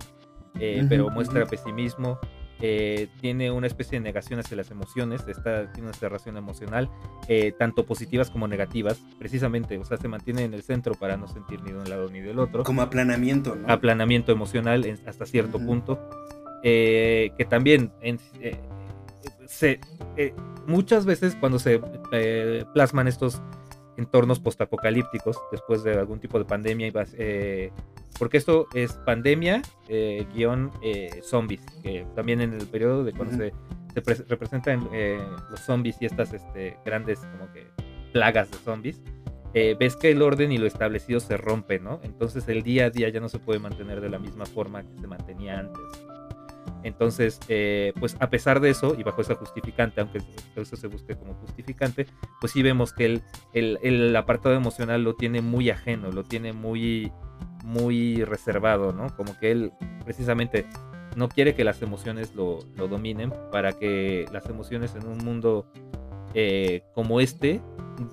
Eh, 0.59 0.85
pero 0.87 1.09
muestra 1.09 1.45
pesimismo, 1.45 2.19
eh, 2.61 3.07
tiene 3.19 3.51
una 3.51 3.67
especie 3.67 3.97
de 3.97 4.03
negación 4.03 4.39
hacia 4.39 4.55
las 4.55 4.71
emociones, 4.71 5.27
está, 5.27 5.71
tiene 5.73 5.89
una 5.89 5.97
cerración 5.97 6.37
emocional, 6.37 6.89
eh, 7.27 7.51
tanto 7.57 7.85
positivas 7.85 8.29
como 8.29 8.47
negativas, 8.47 9.03
precisamente, 9.17 9.77
o 9.77 9.83
sea, 9.83 9.97
se 9.97 10.07
mantiene 10.07 10.43
en 10.43 10.53
el 10.53 10.63
centro 10.63 10.93
para 10.93 11.17
no 11.17 11.27
sentir 11.27 11.61
ni 11.63 11.71
de 11.71 11.79
un 11.79 11.89
lado 11.89 12.09
ni 12.09 12.19
del 12.19 12.39
otro. 12.39 12.63
Como 12.63 12.81
aplanamiento, 12.81 13.55
¿no? 13.55 13.67
Aplanamiento 13.67 14.31
emocional 14.31 14.85
hasta 15.05 15.25
cierto 15.25 15.59
punto, 15.59 15.99
que 16.61 17.47
también 17.49 17.91
se, 19.47 19.79
muchas 20.67 21.05
veces 21.05 21.35
cuando 21.35 21.59
se 21.59 21.81
plasman 22.73 23.07
estos 23.07 23.41
entornos 23.97 24.39
postapocalípticos 24.39 25.37
después 25.51 25.83
de 25.83 25.93
algún 25.93 26.19
tipo 26.19 26.39
de 26.39 26.45
pandemia 26.45 26.87
y 26.87 26.91
porque 28.19 28.37
esto 28.37 28.67
es 28.73 28.93
pandemia 29.05 29.61
eh, 29.87 30.25
guion 30.33 30.71
eh, 30.81 31.21
zombies, 31.23 31.61
que 31.81 32.05
también 32.15 32.41
en 32.41 32.53
el 32.53 32.67
periodo 32.67 33.03
de 33.03 33.13
cuando 33.13 33.37
se, 33.37 33.53
representan 34.27 34.87
eh, 34.93 35.19
los 35.49 35.59
zombies 35.59 35.97
y 36.01 36.05
estas 36.05 36.33
este, 36.33 36.77
grandes 36.85 37.19
como 37.19 37.51
que 37.53 37.67
plagas 38.11 38.51
de 38.51 38.57
zombies, 38.57 39.01
ves 39.53 39.95
que 39.95 40.09
el 40.09 40.23
orden 40.23 40.51
y 40.51 40.57
lo 40.57 40.65
establecido 40.65 41.19
se 41.19 41.37
rompe, 41.37 41.79
¿no? 41.79 41.99
Entonces 42.01 42.47
el 42.47 42.63
día 42.63 42.85
a 42.85 42.89
día 42.89 43.09
ya 43.09 43.19
no 43.19 43.29
se 43.29 43.37
puede 43.37 43.59
mantener 43.59 44.01
de 44.01 44.09
la 44.09 44.17
misma 44.17 44.47
forma 44.47 44.81
que 44.81 44.97
se 44.99 45.05
mantenía 45.05 45.59
antes. 45.59 45.83
Entonces, 46.81 47.39
pues 47.99 48.17
a 48.19 48.31
pesar 48.31 48.59
de 48.61 48.71
eso, 48.71 48.95
y 48.97 49.03
bajo 49.03 49.21
esa 49.21 49.35
justificante, 49.35 50.01
aunque 50.01 50.21
eso 50.55 50.75
se 50.75 50.87
busque 50.87 51.15
como 51.15 51.35
justificante, 51.35 52.07
pues 52.41 52.51
sí 52.51 52.63
vemos 52.63 52.93
que 52.93 53.05
el, 53.05 53.21
el, 53.53 53.77
el 53.83 54.15
apartado 54.15 54.55
emocional 54.55 55.03
lo 55.03 55.13
tiene 55.13 55.41
muy 55.41 55.69
ajeno, 55.69 56.11
lo 56.11 56.23
tiene 56.23 56.51
muy 56.51 57.11
muy 57.63 58.23
reservado, 58.25 58.93
¿no? 58.93 59.07
Como 59.15 59.37
que 59.39 59.51
él 59.51 59.71
precisamente 60.03 60.67
no 61.15 61.29
quiere 61.29 61.55
que 61.55 61.63
las 61.63 61.81
emociones 61.81 62.35
lo, 62.35 62.59
dominen 62.75 63.33
para 63.51 63.73
que 63.73 64.25
las 64.31 64.45
emociones 64.47 64.95
en 64.95 65.07
un 65.07 65.19
mundo 65.19 65.65
eh, 66.33 66.83
como 66.93 67.19
este 67.19 67.61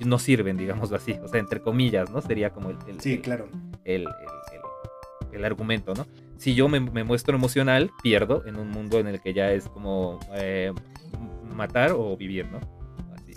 no 0.05 0.19
sirven, 0.19 0.57
digamos 0.57 0.93
así, 0.93 1.13
o 1.23 1.29
sea, 1.29 1.41
entre 1.41 1.61
comillas, 1.61 2.11
¿no? 2.11 2.21
Sería 2.21 2.51
como 2.51 2.71
el... 2.71 3.01
sí, 3.01 3.19
claro. 3.19 3.49
El, 3.85 4.07
argumento, 5.43 5.95
¿no? 5.95 6.07
Si 6.37 6.55
yo 6.55 6.69
me, 6.69 6.81
muestro 6.81 7.35
emocional, 7.35 7.91
pierdo 8.03 8.45
en 8.47 8.57
un 8.57 8.69
mundo 8.69 8.99
en 8.99 9.07
el 9.07 9.23
que 9.23 9.33
ya 9.33 9.53
es 9.53 9.69
como 9.71 10.21
eh, 10.35 10.71
matar 11.57 11.93
o 11.93 12.15
vivir, 12.15 12.47
¿no? 12.47 12.61
Así. 13.15 13.33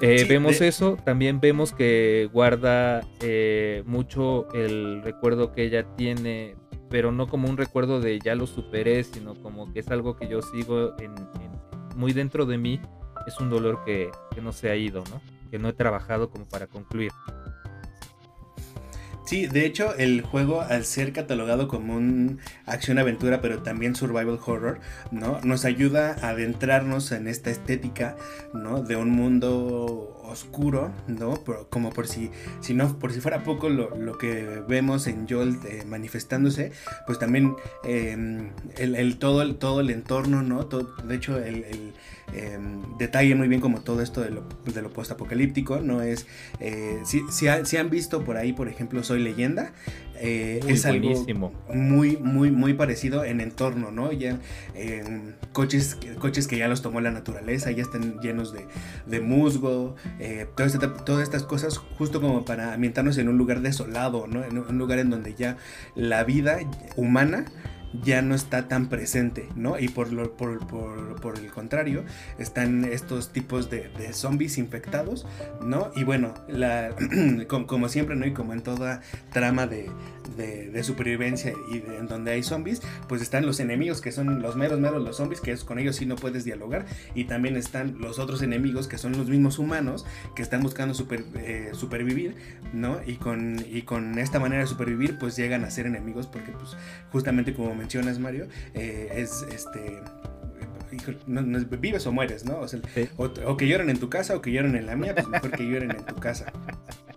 Eh, 0.00 0.24
vemos 0.28 0.60
eso, 0.60 0.96
también 1.04 1.40
vemos 1.40 1.72
que 1.72 2.28
guarda 2.32 3.02
eh, 3.20 3.82
mucho 3.86 4.50
el 4.54 5.02
recuerdo 5.02 5.52
que 5.52 5.64
ella 5.64 5.84
tiene, 5.96 6.56
pero 6.88 7.12
no 7.12 7.26
como 7.26 7.48
un 7.48 7.56
recuerdo 7.56 8.00
de 8.00 8.18
ya 8.18 8.34
lo 8.34 8.46
superé, 8.46 9.04
sino 9.04 9.34
como 9.34 9.72
que 9.72 9.80
es 9.80 9.88
algo 9.88 10.16
que 10.16 10.26
yo 10.28 10.40
sigo 10.40 10.94
en, 10.98 11.14
muy 11.96 12.12
dentro 12.12 12.46
de 12.46 12.56
mí, 12.56 12.80
es 13.26 13.38
un 13.40 13.50
dolor 13.50 13.84
que, 13.84 14.10
que 14.34 14.40
no 14.40 14.52
se 14.52 14.70
ha 14.70 14.76
ido, 14.76 15.04
¿no? 15.10 15.20
Que 15.50 15.58
no 15.58 15.68
he 15.68 15.72
trabajado 15.74 16.30
como 16.30 16.48
para 16.48 16.66
concluir. 16.66 17.12
Sí, 19.30 19.46
de 19.46 19.64
hecho 19.64 19.94
el 19.94 20.22
juego 20.22 20.60
al 20.60 20.84
ser 20.84 21.12
catalogado 21.12 21.68
como 21.68 21.94
un 21.94 22.40
acción-aventura 22.66 23.40
pero 23.40 23.62
también 23.62 23.94
survival 23.94 24.40
horror, 24.44 24.80
¿no? 25.12 25.40
Nos 25.44 25.64
ayuda 25.64 26.16
a 26.20 26.30
adentrarnos 26.30 27.12
en 27.12 27.28
esta 27.28 27.50
estética, 27.50 28.16
¿no? 28.52 28.82
De 28.82 28.96
un 28.96 29.10
mundo 29.10 30.19
oscuro, 30.30 30.92
¿no? 31.06 31.42
como 31.68 31.90
por 31.90 32.06
si, 32.06 32.30
si 32.60 32.74
no, 32.74 32.98
por 32.98 33.12
si 33.12 33.20
fuera 33.20 33.42
poco 33.42 33.68
lo, 33.68 34.18
que 34.18 34.62
vemos 34.68 35.06
en 35.06 35.28
Joel 35.28 35.58
eh, 35.66 35.84
manifestándose, 35.86 36.72
pues 37.06 37.18
también 37.18 37.54
em, 37.84 38.50
el, 38.76 39.18
todo, 39.18 39.42
el, 39.42 39.56
todo 39.56 39.80
el 39.80 39.90
entorno, 39.90 40.42
¿no? 40.42 40.64
de 40.64 41.14
hecho, 41.14 41.38
el, 41.38 41.92
em, 42.32 42.96
detalle 42.98 43.34
muy 43.34 43.48
bien 43.48 43.60
como 43.60 43.80
todo 43.80 44.02
esto 44.02 44.20
de 44.20 44.30
lo, 44.30 44.44
de 44.64 44.82
lo 44.82 44.90
postapocalíptico, 44.90 45.80
¿no? 45.80 46.02
Es, 46.02 46.26
eh, 46.60 47.00
si, 47.04 47.22
si, 47.30 47.76
han 47.76 47.90
visto 47.90 48.24
por 48.24 48.36
ahí, 48.36 48.52
por 48.52 48.68
ejemplo, 48.68 49.02
Soy 49.02 49.22
Leyenda, 49.22 49.72
eh, 50.20 50.60
es 50.66 50.84
algo 50.86 51.26
muy, 51.72 52.16
muy, 52.18 52.50
muy 52.50 52.74
parecido 52.74 53.24
en 53.24 53.40
entorno, 53.40 53.90
¿no? 53.90 54.12
Ya 54.12 54.38
coches, 55.52 55.98
coches 56.18 56.46
que 56.46 56.58
ya 56.58 56.68
los 56.68 56.82
tomó 56.82 57.00
la 57.00 57.10
naturaleza, 57.10 57.70
ya 57.70 57.82
están 57.82 58.20
llenos 58.20 58.54
de, 59.06 59.20
musgo, 59.20 59.96
eh, 60.18 60.46
todas, 60.56 60.78
todas, 61.04 61.22
estas 61.22 61.42
cosas, 61.42 61.78
justo 61.78 62.20
como 62.20 62.44
para 62.44 62.74
ambientarnos 62.74 63.18
en 63.18 63.28
un 63.28 63.38
lugar 63.38 63.60
desolado, 63.60 64.26
¿no? 64.26 64.44
En 64.44 64.58
un 64.58 64.78
lugar 64.78 64.98
en 64.98 65.10
donde 65.10 65.34
ya 65.34 65.56
la 65.94 66.24
vida 66.24 66.58
humana 66.96 67.46
ya 67.92 68.22
no 68.22 68.34
está 68.34 68.68
tan 68.68 68.88
presente, 68.88 69.48
¿no? 69.56 69.78
Y 69.78 69.88
por, 69.88 70.12
lo, 70.12 70.36
por, 70.36 70.66
por, 70.66 71.38
el 71.38 71.50
contrario, 71.50 72.04
están 72.38 72.84
estos 72.84 73.32
tipos 73.32 73.70
de, 73.70 73.90
zombies 74.12 74.58
infectados, 74.58 75.26
¿no? 75.62 75.90
Y 75.96 76.04
bueno, 76.04 76.34
la, 76.48 76.94
como, 77.48 77.88
siempre, 77.88 78.16
¿no? 78.16 78.26
Y 78.26 78.32
como 78.32 78.52
en 78.52 78.62
toda 78.62 79.02
trama 79.32 79.66
de, 79.66 79.90
de, 80.36 80.82
supervivencia 80.82 81.52
y 81.70 81.76
en 81.76 82.06
donde 82.06 82.32
hay 82.32 82.42
zombies, 82.42 82.80
pues 83.08 83.20
están 83.20 83.44
los 83.44 83.60
enemigos 83.60 84.00
que 84.00 84.12
son 84.12 84.40
los 84.40 84.56
meros, 84.56 84.80
meros, 84.80 85.02
los 85.02 85.16
zombies, 85.16 85.40
que 85.40 85.52
es, 85.52 85.64
con 85.64 85.78
ellos 85.78 85.96
sí 85.96 86.06
no 86.06 86.16
puedes 86.16 86.44
dialogar, 86.44 86.86
y 87.14 87.24
también 87.24 87.56
están 87.56 87.98
los 87.98 88.18
otros 88.18 88.40
enemigos 88.42 88.88
que 88.88 88.98
son 88.98 89.12
los 89.12 89.28
mismos 89.28 89.58
humanos 89.58 90.06
que 90.34 90.42
están 90.42 90.62
buscando 90.62 90.94
eh, 91.34 91.70
supervivir, 91.72 92.34
¿no? 92.72 93.00
Y 93.06 93.16
con, 93.16 93.64
y 93.70 93.82
con 93.82 94.18
esta 94.18 94.38
manera 94.38 94.62
de 94.62 94.66
supervivir, 94.68 95.18
pues 95.18 95.36
llegan 95.36 95.64
a 95.64 95.70
ser 95.70 95.86
enemigos 95.86 96.26
porque, 96.26 96.52
pues, 96.52 96.76
justamente 97.12 97.54
como 97.54 97.74
mencionas, 97.80 98.18
Mario, 98.18 98.46
eh, 98.74 99.08
es 99.16 99.42
este 99.52 100.02
vives 101.78 102.06
o 102.06 102.12
mueres, 102.12 102.44
¿no? 102.44 102.60
O, 103.16 103.56
que 103.56 103.68
lloren 103.68 103.90
en 103.90 103.98
tu 103.98 104.10
casa 104.10 104.36
o 104.36 104.42
que 104.42 104.52
lloren 104.52 104.76
en 104.76 104.86
la 104.86 104.96
mía, 104.96 105.14
pues 105.14 105.28
mejor 105.28 105.50
que 105.52 105.64
lloren 105.64 105.92
en 105.92 106.04
tu 106.04 106.16
casa. 106.16 106.52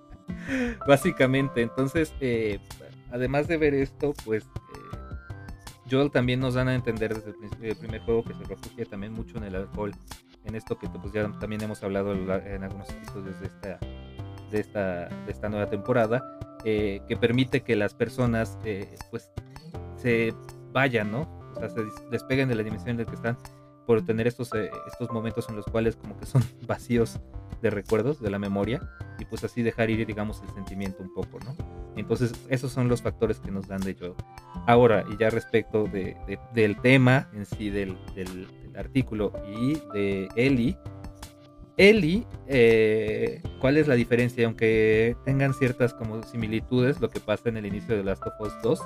Básicamente, 0.88 1.62
entonces, 1.62 2.13
eh, 2.21 2.60
además 3.12 3.47
de 3.47 3.58
ver 3.58 3.73
esto, 3.73 4.13
pues 4.26 4.43
eh, 4.43 4.97
Joel 5.89 6.12
también 6.12 6.39
nos 6.39 6.54
dan 6.54 6.67
a 6.67 6.76
entender 6.76 7.15
desde 7.15 7.69
el, 7.69 7.76
primer 7.76 8.02
juego 8.02 8.23
que 8.23 8.34
se 8.36 8.43
refugia 8.43 8.86
también 8.86 9.13
mucho 9.13 9.38
en 9.38 9.45
el 9.45 9.56
alcohol. 9.56 9.91
en 10.45 10.56
esto 10.56 10.78
que 10.78 10.88
pues, 10.88 11.12
ya 11.13 11.32
también 11.39 11.62
hemos 11.63 11.82
hablado 11.84 12.13
en 12.13 12.63
algunos 12.63 12.89
episodios 12.89 13.39
de 13.39 13.47
esta, 13.47 13.80
de 14.52 14.60
esta, 14.60 15.10
de 15.26 15.32
esta 15.32 15.49
nueva 15.49 15.69
temporada, 15.69 16.23
eh, 16.65 17.02
que 17.10 17.17
permite 17.17 17.62
que 17.62 17.76
las 17.76 17.93
personas 17.93 18.58
eh, 18.63 18.95
pues 19.12 19.30
se 19.97 20.34
vayan, 20.74 21.12
¿no? 21.12 21.22
O 21.56 21.60
sea, 21.60 21.70
se 21.70 21.82
despeguen 22.12 22.50
de 22.50 22.56
la 22.56 22.64
dimensión 22.64 22.92
en 22.92 22.98
la 22.98 23.06
que 23.06 23.16
están 23.16 23.38
por 23.86 24.06
tener 24.06 24.28
estos, 24.28 24.54
eh, 24.54 24.72
estos 24.88 25.12
momentos 25.12 25.48
en 25.50 25.56
los 25.56 25.66
cuales 25.66 25.96
como 25.96 26.18
que 26.18 26.26
son 26.26 26.44
vacíos 26.68 27.20
de 27.62 27.70
recuerdos, 27.70 28.22
de 28.22 28.30
la 28.30 28.40
memoria, 28.40 28.82
y 29.20 29.26
pues 29.26 29.44
así 29.44 29.62
dejar 29.62 29.90
ir, 29.90 30.06
digamos, 30.06 30.42
el 30.42 30.50
sentimiento 30.50 31.02
un 31.02 31.14
poco, 31.14 31.40
¿no? 31.46 31.56
Entonces, 31.96 32.34
esos 32.50 32.72
son 32.72 32.90
los 32.90 33.02
factores 33.02 33.40
que 33.40 33.52
nos 33.52 33.68
dan 33.68 33.80
de 33.82 33.96
yo. 33.96 34.16
Ahora, 34.68 35.06
y 35.10 35.18
ya 35.18 35.30
respecto 35.30 35.86
de, 35.86 36.18
del 36.54 36.82
tema 36.82 37.30
en 37.34 37.46
sí, 37.46 37.70
del, 37.70 37.98
del, 38.16 38.48
artículo 38.76 39.32
y 39.48 39.80
de 39.94 40.28
Eli, 40.36 40.76
Eli, 41.78 42.26
eh, 42.48 43.42
¿cuál 43.62 43.78
es 43.78 43.88
la 43.88 43.96
diferencia? 43.96 44.46
Aunque 44.46 45.16
tengan 45.26 45.54
ciertas 45.54 45.94
como 45.94 46.22
similitudes, 46.24 47.00
lo 47.00 47.10
que 47.10 47.20
pasa 47.20 47.50
en 47.50 47.58
el 47.58 47.68
inicio 47.68 47.96
de 47.96 48.04
Last 48.04 48.24
of 48.26 48.34
Us 48.40 48.54
2 48.64 48.82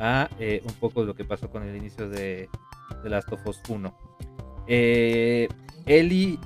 a 0.00 0.30
eh, 0.38 0.62
un 0.64 0.72
poco 0.74 1.04
lo 1.04 1.14
que 1.14 1.24
pasó 1.24 1.50
con 1.50 1.62
el 1.62 1.76
inicio 1.76 2.08
de, 2.08 2.48
de 3.02 3.10
Last 3.10 3.30
of 3.32 3.46
Us 3.46 3.60
1. 3.68 3.94
Eh, 4.66 5.48
Eli, 5.86 6.38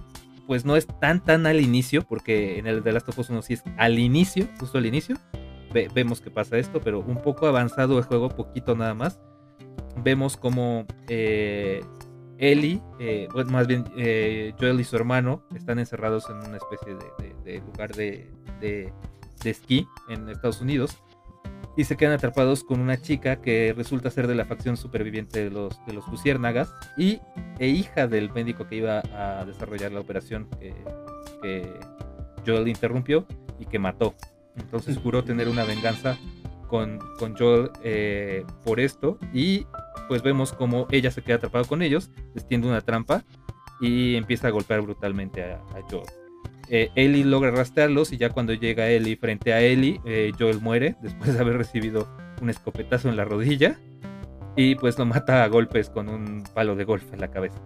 pues 0.47 0.65
no 0.65 0.77
es 0.77 0.87
tan 1.01 1.23
tan 1.23 1.47
al 1.47 1.61
inicio, 1.61 2.03
porque 2.03 2.59
en 2.59 2.67
el 2.67 2.83
de 2.83 2.93
Last 2.93 3.09
of 3.09 3.19
Us 3.19 3.31
1 3.31 3.43
sí 3.43 3.55
es 3.55 3.63
al 3.79 3.99
inicio, 3.99 4.49
justo 4.59 4.79
al 4.79 4.87
inicio. 4.87 5.17
vemos 5.95 6.21
que 6.21 6.31
pasa 6.31 6.59
esto, 6.59 6.81
pero 6.81 7.01
un 7.01 7.23
poco 7.23 7.47
avanzado 7.47 7.99
el 7.99 8.05
juego, 8.05 8.29
poquito 8.29 8.75
nada 8.77 8.95
más. 8.95 9.21
Vemos 10.03 10.37
como 10.37 10.87
eh, 11.09 11.85
Ellie, 12.39 12.83
eh, 12.99 13.29
más 13.47 13.69
bien 13.69 13.85
Joel 14.59 14.81
y 14.81 14.85
su 14.85 14.97
hermano, 14.97 15.45
están 15.55 15.79
encerrados 15.79 16.29
en 16.29 16.37
una 16.39 16.57
especie 16.57 16.97
de, 17.45 17.61
lugar 17.61 17.95
de, 17.95 18.29
de, 18.61 18.93
esquí 19.45 19.87
en 20.09 20.29
Estados 20.29 20.61
Unidos 20.61 20.97
y 21.77 21.85
se 21.85 21.97
quedan 21.97 22.13
atrapados 22.13 22.65
con 22.65 22.81
una 22.81 23.01
chica 23.01 23.41
que 23.41 23.75
resulta 23.77 24.11
ser 24.11 24.27
de 24.27 24.35
la 24.35 24.45
facción 24.45 24.77
superviviente 24.77 25.45
de 25.45 25.51
los, 25.51 25.85
de 25.87 25.93
los 25.93 26.07
Luciérnagas 26.09 26.73
y 26.97 27.21
e 27.59 27.69
hija 27.69 28.07
del 28.07 28.33
médico 28.33 28.67
que 28.67 28.77
iba 28.77 29.03
a 29.13 29.45
desarrollar 29.45 29.93
la 29.93 30.01
operación 30.01 30.49
que, 30.61 30.75
Joel 32.47 32.69
interrumpió 32.69 33.27
y 33.59 33.67
que 33.67 33.79
mató. 33.79 34.15
Entonces 34.57 34.99
juró 34.99 35.25
tener 35.25 35.49
una 35.49 35.65
venganza 35.65 36.19
con, 36.69 36.99
con 37.19 37.37
Joel 37.37 37.71
eh, 37.83 38.45
por 38.65 38.81
esto 38.81 39.19
y 39.33 39.67
pues 40.09 40.23
vemos 40.23 40.53
como 40.53 40.87
ella 40.91 41.11
se 41.11 41.23
queda 41.23 41.37
atrapada 41.37 41.65
con 41.65 41.83
ellos, 41.83 42.11
extiende 42.35 42.69
una 42.69 42.83
trampa 42.83 43.25
y 43.81 44.17
empieza 44.17 44.49
a 44.49 44.51
golpear 44.51 44.83
brutalmente 44.83 45.43
a, 45.43 45.57
a 45.57 45.83
Joel. 45.91 46.24
Eh, 46.69 46.91
Ellie 46.95 47.25
logra 47.25 47.51
rastrearlos 47.51 48.13
y 48.13 48.17
ya 48.17 48.31
cuando 48.31 48.55
llega 48.55 48.89
Ellie 48.89 49.17
frente 49.17 49.53
a 49.53 49.61
Ellie, 49.61 50.01
eh, 50.07 50.33
Joel 50.39 50.61
muere 50.61 50.97
después 51.03 51.35
de 51.35 51.41
haber 51.41 51.59
recibido 51.59 52.09
un 52.41 52.51
escopetazo 52.51 53.09
en 53.09 53.17
la 53.17 53.25
rodilla 53.25 53.79
y 54.57 54.75
pues 54.77 54.99
lo 54.99 55.05
mata 55.05 55.45
a 55.45 55.49
golpes 55.49 55.91
con 55.91 56.09
un 56.09 56.45
palo 56.55 56.77
de 56.77 56.85
golf 56.85 57.13
en 57.13 57.21
la 57.21 57.31
cabeza. 57.31 57.61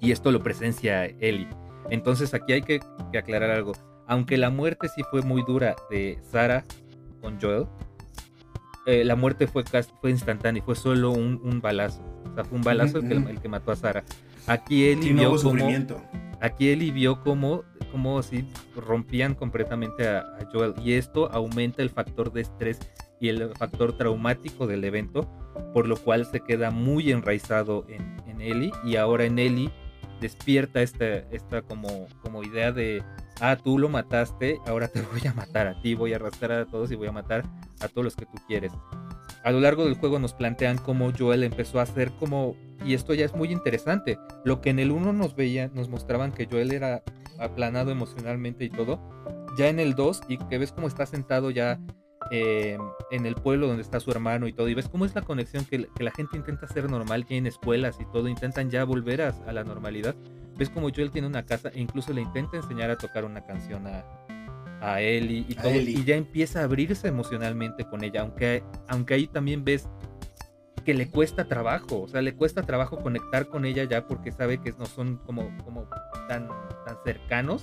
Y 0.00 0.12
esto 0.12 0.32
lo 0.32 0.42
presencia 0.42 1.04
Ellie. 1.04 1.48
Entonces 1.90 2.32
aquí 2.32 2.52
hay 2.54 2.62
que, 2.62 2.80
aclarar 3.18 3.50
algo. 3.50 3.72
Aunque 4.06 4.38
la 4.38 4.50
muerte 4.50 4.88
sí 4.88 5.02
fue 5.10 5.22
muy 5.22 5.42
dura 5.46 5.76
de 5.90 6.18
Sara 6.30 6.64
con 7.20 7.40
Joel, 7.40 7.66
eh, 8.86 9.04
la 9.04 9.14
muerte 9.14 9.46
fue, 9.46 9.62
fue 10.00 10.10
instantánea 10.10 10.62
y 10.62 10.64
fue 10.64 10.74
solo 10.74 11.10
un, 11.10 11.60
balazo. 11.60 12.02
O 12.30 12.34
sea, 12.34 12.44
fue 12.44 12.58
un 12.58 12.64
balazo 12.64 12.98
el, 12.98 13.40
que, 13.40 13.48
mató 13.48 13.72
a 13.72 13.76
Sara. 13.76 14.04
Aquí 14.46 14.88
Ellie 14.88 15.12
vio 15.12 15.36
como, 15.36 15.68
Aquí 16.40 16.70
Ellie 16.70 16.90
vio 16.90 17.20
como 17.20 17.64
como 17.90 18.22
si 18.22 18.44
rompían 18.76 19.34
completamente 19.34 20.08
a, 20.08 20.24
Joel. 20.52 20.74
Y 20.82 20.94
esto 20.94 21.30
aumenta 21.32 21.82
el 21.82 21.90
factor 21.90 22.32
de 22.32 22.42
estrés 22.42 22.78
y 23.20 23.28
el 23.28 23.50
factor 23.56 23.96
traumático 23.96 24.66
del 24.66 24.84
evento, 24.84 25.28
por 25.72 25.86
lo 25.86 25.96
cual 25.96 26.26
se 26.26 26.40
queda 26.40 26.70
muy 26.70 27.10
enraizado 27.10 27.84
en, 27.88 28.16
en 28.26 28.40
Ellie. 28.40 28.72
Y 28.84 28.96
ahora 28.96 29.24
en 29.24 29.38
Ellie 29.38 29.70
despierta 30.20 30.82
esta, 30.82 31.18
esta 31.30 31.62
como, 31.62 32.06
como 32.22 32.42
idea 32.42 32.72
de, 32.72 33.02
ah, 33.40 33.56
tú 33.56 33.78
lo 33.78 33.88
mataste, 33.88 34.58
ahora 34.66 34.88
te 34.88 35.02
voy 35.12 35.26
a 35.26 35.34
matar 35.34 35.66
a 35.66 35.80
ti, 35.80 35.94
voy 35.94 36.12
a 36.12 36.16
arrastrar 36.16 36.60
a 36.60 36.66
todos 36.66 36.92
y 36.92 36.96
voy 36.96 37.08
a 37.08 37.12
matar 37.12 37.44
a 37.80 37.88
todos 37.88 38.04
los 38.04 38.16
que 38.16 38.26
tú 38.26 38.38
quieres. 38.46 38.72
A 39.42 39.50
lo 39.52 39.60
largo 39.60 39.86
del 39.86 39.94
juego 39.94 40.18
nos 40.18 40.34
plantean 40.34 40.76
cómo 40.76 41.12
Joel 41.18 41.42
empezó 41.44 41.80
a 41.80 41.84
hacer 41.84 42.10
como, 42.12 42.56
y 42.84 42.92
esto 42.92 43.14
ya 43.14 43.24
es 43.24 43.34
muy 43.34 43.50
interesante, 43.50 44.18
lo 44.44 44.60
que 44.60 44.68
en 44.68 44.78
el 44.78 44.90
1 44.90 45.14
nos 45.14 45.34
veía, 45.34 45.68
nos 45.68 45.88
mostraban 45.88 46.32
que 46.32 46.46
Joel 46.46 46.72
era 46.72 47.02
aplanado 47.40 47.90
emocionalmente 47.90 48.64
y 48.64 48.70
todo. 48.70 49.00
Ya 49.56 49.68
en 49.68 49.80
el 49.80 49.94
2, 49.94 50.22
y 50.28 50.38
que 50.38 50.58
ves 50.58 50.72
cómo 50.72 50.86
está 50.86 51.06
sentado 51.06 51.50
ya 51.50 51.80
eh, 52.30 52.78
en 53.10 53.26
el 53.26 53.34
pueblo 53.34 53.66
donde 53.66 53.82
está 53.82 53.98
su 53.98 54.10
hermano 54.10 54.46
y 54.46 54.52
todo, 54.52 54.68
y 54.68 54.74
ves 54.74 54.88
cómo 54.88 55.04
es 55.04 55.14
la 55.14 55.22
conexión 55.22 55.64
que, 55.64 55.88
la 55.98 56.10
gente 56.12 56.36
intenta 56.36 56.66
hacer 56.66 56.88
normal, 56.88 57.26
que 57.26 57.36
en 57.36 57.46
escuelas 57.46 57.98
y 58.00 58.04
todo, 58.12 58.28
intentan 58.28 58.70
ya 58.70 58.84
volver 58.84 59.22
a, 59.22 59.52
la 59.52 59.64
normalidad. 59.64 60.14
Ves 60.56 60.70
como 60.70 60.90
Joel 60.90 61.10
tiene 61.10 61.26
una 61.26 61.44
casa 61.44 61.70
e 61.70 61.80
incluso 61.80 62.12
le 62.12 62.20
intenta 62.20 62.58
enseñar 62.58 62.90
a 62.90 62.98
tocar 62.98 63.24
una 63.24 63.44
canción 63.44 63.86
a, 63.86 64.04
a 64.80 65.00
Ellie 65.00 65.44
y 65.48 65.54
todo, 65.54 65.74
y 65.74 66.04
ya 66.04 66.16
empieza 66.16 66.60
a 66.60 66.64
abrirse 66.64 67.08
emocionalmente 67.08 67.84
con 67.84 68.04
ella, 68.04 68.20
aunque, 68.20 68.62
aunque 68.88 69.14
ahí 69.14 69.26
también 69.26 69.64
ves 69.64 69.88
que 70.84 70.94
le 70.94 71.08
cuesta 71.10 71.46
trabajo, 71.46 72.02
o 72.02 72.08
sea, 72.08 72.22
le 72.22 72.34
cuesta 72.34 72.62
trabajo 72.62 72.98
conectar 73.00 73.48
con 73.48 73.64
ella 73.64 73.84
ya 73.84 74.06
porque 74.06 74.32
sabe 74.32 74.58
que 74.58 74.72
no 74.72 74.86
son 74.86 75.16
como, 75.18 75.56
como 75.64 75.88
tan, 76.28 76.48
tan 76.86 76.96
cercanos, 77.04 77.62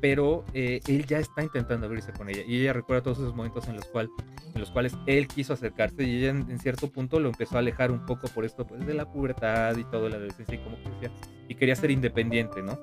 pero 0.00 0.44
eh, 0.52 0.80
él 0.86 1.06
ya 1.06 1.18
está 1.18 1.42
intentando 1.42 1.86
abrirse 1.86 2.12
con 2.12 2.28
ella 2.28 2.42
y 2.46 2.60
ella 2.60 2.72
recuerda 2.72 3.02
todos 3.02 3.18
esos 3.18 3.34
momentos 3.34 3.66
en 3.68 3.76
los, 3.76 3.86
cual, 3.86 4.08
en 4.54 4.60
los 4.60 4.70
cuales 4.70 4.94
él 5.06 5.26
quiso 5.26 5.54
acercarse 5.54 6.04
y 6.04 6.18
ella 6.18 6.30
en, 6.30 6.58
cierto 6.58 6.90
punto 6.90 7.20
lo 7.20 7.28
empezó 7.28 7.56
a 7.56 7.60
alejar 7.60 7.90
un 7.90 8.04
poco 8.04 8.28
por 8.28 8.44
esto 8.44 8.66
pues, 8.66 8.86
de 8.86 8.94
la 8.94 9.10
pubertad 9.10 9.76
y 9.76 9.84
todo, 9.84 10.08
la 10.08 10.16
adolescencia 10.16 10.54
y 10.54 10.58
como 10.58 10.76
que 10.82 10.90
decía, 10.90 11.10
y 11.48 11.54
quería 11.54 11.76
ser 11.76 11.90
independiente, 11.90 12.62
¿no? 12.62 12.78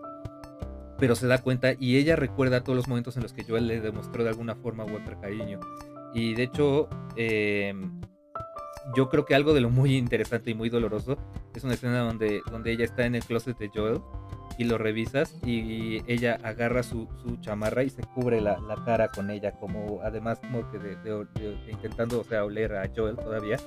Pero 0.98 1.16
se 1.16 1.28
da 1.28 1.40
cuenta 1.40 1.74
y 1.80 1.98
ella 1.98 2.16
recuerda 2.16 2.64
todos 2.64 2.78
los 2.78 2.88
momentos 2.88 3.16
en 3.18 3.24
los 3.24 3.34
que 3.34 3.44
Joel 3.44 3.68
le 3.68 3.82
demostró 3.82 4.24
de 4.24 4.30
alguna 4.30 4.56
forma 4.56 4.86
u 4.86 4.96
otra 4.96 5.20
cariño. 5.20 5.60
Y 6.14 6.36
de 6.36 6.44
hecho, 6.44 6.88
eh, 7.16 7.74
yo 8.96 9.10
creo 9.10 9.26
que 9.26 9.36
algo 9.36 9.54
de 9.54 9.62
lo 9.62 9.70
muy 9.70 9.96
interesante 9.96 10.52
y 10.52 10.54
muy 10.54 10.70
doloroso 10.70 11.18
es 11.56 11.64
una 11.64 11.74
escena 11.74 12.00
donde, 12.00 12.42
donde 12.52 12.72
ella 12.72 12.86
está 12.86 13.06
en 13.06 13.16
el 13.16 13.24
closet 13.24 13.58
de 13.58 13.70
Joel 13.74 14.02
y 14.58 14.66
lo 14.66 14.78
revisas 14.78 15.36
y 15.46 16.02
ella 16.08 16.40
agarra 16.44 16.84
su, 16.84 17.08
chamarra 17.42 17.84
y 17.84 17.90
se 17.90 18.02
cubre 18.04 18.42
la, 18.42 18.58
cara 18.86 19.10
con 19.10 19.30
ella, 19.30 19.54
como 19.54 20.02
además 20.04 20.40
como 20.40 20.70
que 20.72 20.80
de, 20.80 21.26
intentando, 21.72 22.20
o 22.20 22.24
sea, 22.24 22.44
oler 22.44 22.76
a 22.76 22.90
Joel 22.96 23.16
todavía, 23.16 23.58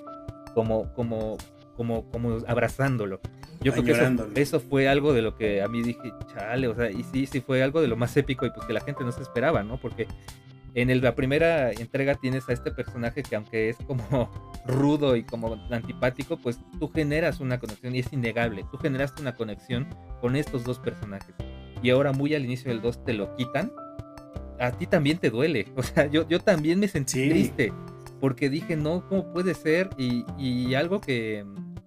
como, 0.55 0.92
como, 0.94 1.37
como, 1.76 2.09
como 2.11 2.38
abrazándolo. 2.46 3.20
Yo 3.62 3.72
creo 3.72 3.85
que 3.85 4.40
eso, 4.40 4.61
fue 4.61 4.88
algo 4.88 5.12
de 5.12 5.22
lo 5.22 5.37
que 5.37 5.62
a 5.62 5.68
mí 5.68 5.83
dije, 5.83 6.12
chale, 6.33 6.68
o 6.68 6.74
sea, 6.74 6.90
y 6.90 7.02
sí, 7.02 7.26
sí 7.26 7.40
fue 7.40 7.62
algo 7.62 7.81
de 7.81 7.88
lo 7.88 7.96
más 7.96 8.16
épico 8.16 8.46
y 8.46 8.50
pues 8.50 8.66
que 8.66 8.72
la 8.72 8.81
gente 8.81 9.02
no 9.02 9.12
se 9.12 9.22
esperaba, 9.22 9.62
¿no? 9.62 9.79
Porque 9.79 10.07
en 10.77 11.01
la 11.03 11.15
primera 11.15 11.73
entrega 11.73 12.17
tienes 12.17 12.49
a 12.51 12.53
este 12.53 12.71
personaje 12.71 13.23
que 13.23 13.35
aunque 13.35 13.71
es 13.71 13.79
como 13.87 14.31
rudo 14.67 15.17
y 15.17 15.25
como 15.25 15.55
antipático, 15.71 16.37
pues 16.37 16.61
tú 16.79 16.89
generas 16.89 17.41
una 17.41 17.59
conexión 17.59 17.95
y 17.95 18.01
es 18.01 18.12
innegable. 18.12 18.65
Tú 18.71 18.77
generaste 18.77 19.23
una 19.23 19.35
conexión 19.35 19.89
con 20.21 20.37
estos 20.37 20.65
dos 20.65 20.79
personajes. 20.79 21.35
Y 21.83 21.89
ahora 21.89 22.12
muy 22.12 22.35
al 22.35 22.45
inicio 22.45 22.71
del 22.71 22.83
2 22.83 23.05
te 23.05 23.15
lo 23.15 23.35
quitan. 23.37 23.73
A 24.61 24.71
ti 24.73 24.87
también 24.87 25.17
te 25.17 25.31
duele. 25.31 25.67
O 25.77 25.83
sea, 25.83 26.07
yo, 26.07 26.29
yo 26.29 26.41
también 26.41 26.79
me 26.79 26.89
sentí 26.89 27.27
triste. 27.29 27.73
Porque 28.21 28.51
dije, 28.51 28.77
no, 28.77 29.07
¿cómo 29.09 29.33
puede 29.33 29.55
ser? 29.55 29.89
Y, 29.97 30.75
algo 30.75 31.01
que... 31.01 31.45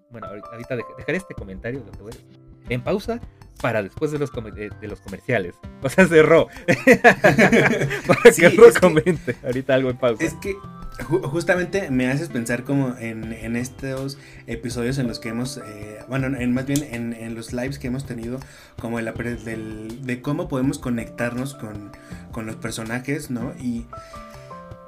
Bueno, 0.10 0.28
ahorita 0.28 0.76
dejaré 0.98 1.18
este 1.18 1.36
comentario, 1.36 1.84
lo 1.86 1.92
que 1.92 2.02
voy 2.02 2.12
a 2.12 2.16
decir. 2.16 2.40
En 2.70 2.84
pausa, 2.84 3.20
para 3.62 3.84
después 3.84 4.12
de 4.12 4.20
los, 4.20 4.32
de, 4.32 4.88
los 4.88 5.02
comerciales. 5.02 5.56
O 5.82 5.88
sea, 5.88 6.06
cerró. 6.08 6.50
para 8.08 8.32
que 8.36 8.50
Ro 8.50 8.66
comente 8.82 9.38
ahorita 9.46 9.76
algo 9.76 9.90
en 9.90 9.98
pausa. 9.98 10.26
Es 10.26 10.34
que 10.34 10.58
justamente 11.06 11.90
me 11.90 12.08
haces 12.08 12.28
pensar 12.28 12.66
como 12.66 12.98
en, 12.98 13.32
en, 13.32 13.56
estos 13.56 14.18
episodios 14.46 14.98
en 14.98 15.08
los 15.08 15.20
que 15.20 15.30
hemos, 15.30 15.56
eh, 15.66 16.00
bueno, 16.10 16.38
en, 16.38 16.54
más 16.54 16.66
bien 16.66 16.86
en, 16.92 17.14
en, 17.14 17.34
los 17.34 17.54
lives 17.54 17.80
que 17.80 17.88
hemos 17.88 18.06
tenido, 18.06 18.42
como 18.78 19.00
el, 19.00 19.06
del, 19.46 20.06
de 20.06 20.22
cómo 20.22 20.50
podemos 20.50 20.80
conectarnos 20.80 21.56
con, 21.56 21.94
con, 22.34 22.46
los 22.46 22.58
personajes, 22.58 23.32
¿no? 23.32 23.54
Y 23.58 23.86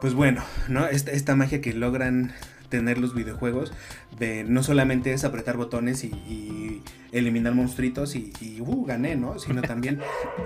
pues 0.02 0.14
bueno, 0.14 0.44
¿no? 0.68 0.88
Esta, 0.88 1.12
esta 1.12 1.38
magia 1.38 1.62
que 1.62 1.72
logran 1.72 2.34
tener 2.68 2.98
los 2.98 3.16
videojuegos 3.16 3.72
de 4.20 4.44
no 4.44 4.62
solamente 4.64 5.14
es 5.14 5.24
apretar 5.24 5.56
botones 5.56 6.04
y 6.04 6.82
eliminar 7.12 7.54
monstruitos 7.54 8.16
y, 8.16 8.32
y 8.42 8.62
uh, 8.62 8.86
gané, 8.86 9.16
¿no? 9.16 9.38
Sino 9.40 9.62
también 9.62 10.00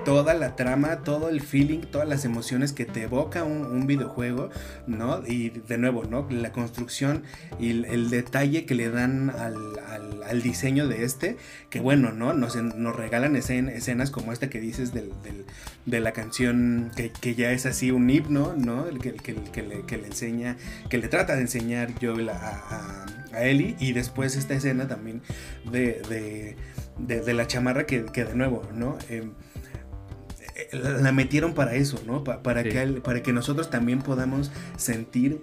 toda 0.03 0.33
la 0.33 0.55
trama, 0.55 1.03
todo 1.03 1.29
el 1.29 1.41
feeling, 1.41 1.81
todas 1.81 2.07
las 2.07 2.25
emociones 2.25 2.73
que 2.73 2.85
te 2.85 3.03
evoca 3.03 3.43
un, 3.43 3.85
videojuego, 3.85 4.49
¿no? 4.87 5.21
Y 5.27 5.49
de 5.49 5.77
nuevo, 5.77 6.05
¿no? 6.05 6.27
La 6.31 6.51
construcción 6.51 7.23
y 7.59 7.69
el, 7.69 8.09
detalle 8.09 8.65
que 8.65 8.73
le 8.73 8.89
dan 8.89 9.29
al, 9.29 9.57
al, 10.27 10.41
diseño 10.41 10.87
de 10.87 11.03
este, 11.03 11.37
que 11.69 11.79
bueno, 11.79 12.11
¿no? 12.11 12.33
Nos, 12.33 12.55
nos 12.55 12.95
regalan 12.95 13.35
escenas 13.35 14.11
como 14.11 14.31
esta 14.31 14.49
que 14.49 14.59
dices 14.59 14.93
del, 14.93 15.11
de 15.85 15.99
la 15.99 16.13
canción 16.13 16.91
que, 16.95 17.35
ya 17.35 17.51
es 17.51 17.65
así 17.65 17.91
un 17.91 18.09
himno, 18.09 18.55
¿no? 18.57 18.85
Que, 18.99 19.13
que, 19.13 19.35
que, 19.35 19.61
le, 19.61 19.81
que 19.81 19.97
le 19.97 20.07
enseña, 20.07 20.57
que 20.89 20.97
le 20.97 21.07
trata 21.09 21.35
de 21.35 21.41
enseñar 21.41 21.93
a, 22.31 22.33
a, 22.33 23.05
a 23.35 23.43
Ellie 23.43 23.75
y 23.79 23.93
después 23.93 24.35
esta 24.35 24.53
escena 24.53 24.87
también 24.87 25.21
de, 25.71 26.55
de, 26.97 27.33
la 27.33 27.47
chamarra 27.47 27.85
que, 27.85 28.01
de 28.01 28.35
nuevo, 28.35 28.63
¿no? 28.73 28.97
Em, 29.09 29.33
eh, 30.55 30.69
la 30.73 31.11
metieron 31.11 31.53
para 31.53 31.75
eso, 31.75 32.01
¿no? 32.05 32.23
para, 32.23 32.63
que, 32.63 33.01
para 33.03 33.21
que 33.21 33.33
nosotros 33.33 33.69
también 33.69 33.99
podamos 33.99 34.51
sentir 34.77 35.41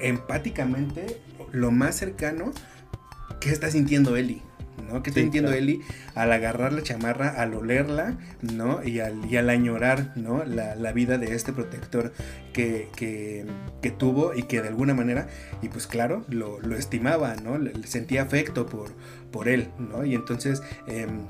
empáticamente 0.00 1.20
lo 1.52 1.70
más 1.70 1.96
cercano 1.96 2.52
que 3.40 3.50
está 3.50 3.70
sintiendo 3.70 4.16
Ellie. 4.16 4.42
¿No? 4.82 5.02
Que 5.02 5.10
está 5.10 5.20
sintiendo 5.20 5.52
Ellie 5.52 5.80
al 6.14 6.32
agarrar 6.32 6.72
la 6.72 6.82
chamarra, 6.82 7.28
al 7.28 7.54
olerla, 7.54 8.18
¿no? 8.42 8.82
Y 8.84 9.00
al, 9.00 9.24
y 9.30 9.36
al 9.36 9.50
añorar, 9.50 10.12
¿no? 10.16 10.44
La, 10.44 10.92
vida 10.92 11.18
de 11.18 11.34
este 11.34 11.52
protector 11.52 12.12
que, 12.52 12.88
que, 12.96 13.90
tuvo 13.90 14.34
y 14.34 14.44
que 14.44 14.62
de 14.62 14.68
alguna 14.68 14.94
manera, 14.94 15.26
y 15.62 15.68
pues 15.68 15.86
claro, 15.86 16.24
lo, 16.28 16.58
estimaba, 16.76 17.34
¿no? 17.36 17.58
Le, 17.58 17.72
sentía 17.86 18.22
afecto 18.22 18.66
por, 18.66 18.92
por 19.30 19.48
él, 19.48 19.68
¿no? 19.78 20.04
Y 20.04 20.14
entonces, 20.14 20.62
em, 20.86 21.26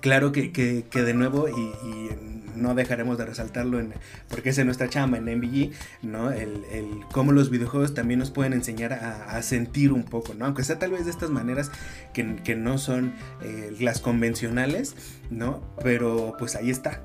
claro 0.00 0.32
que, 0.32 0.50
de 0.92 1.14
nuevo, 1.14 1.48
y 1.48 2.10
no 2.56 2.74
dejaremos 2.74 3.18
de 3.18 3.26
resaltarlo 3.26 3.78
en, 3.80 3.94
porque 4.28 4.50
es 4.50 4.64
nuestra 4.64 4.88
chamba 4.88 5.18
en 5.18 5.24
MVG, 5.24 5.72
¿no? 6.02 6.30
El, 6.30 6.64
el 6.70 6.86
cómo 7.12 7.32
los 7.32 7.50
videojuegos 7.50 7.94
también 7.94 8.20
nos 8.20 8.30
pueden 8.30 8.52
enseñar 8.52 8.92
a, 8.92 9.40
sentir 9.42 9.92
un 9.92 10.04
poco, 10.04 10.34
¿no? 10.34 10.44
Aunque 10.44 10.64
sea 10.64 10.78
tal 10.78 10.90
vez 10.92 11.04
de 11.04 11.10
estas 11.10 11.30
maneras 11.30 11.70
que, 12.12 12.36
que 12.36 12.54
no 12.56 12.78
son 12.78 13.14
eh, 13.42 13.74
las 13.80 14.00
convencionales, 14.00 14.94
¿no? 15.30 15.62
Pero 15.82 16.34
pues 16.38 16.56
ahí 16.56 16.70
está, 16.70 17.02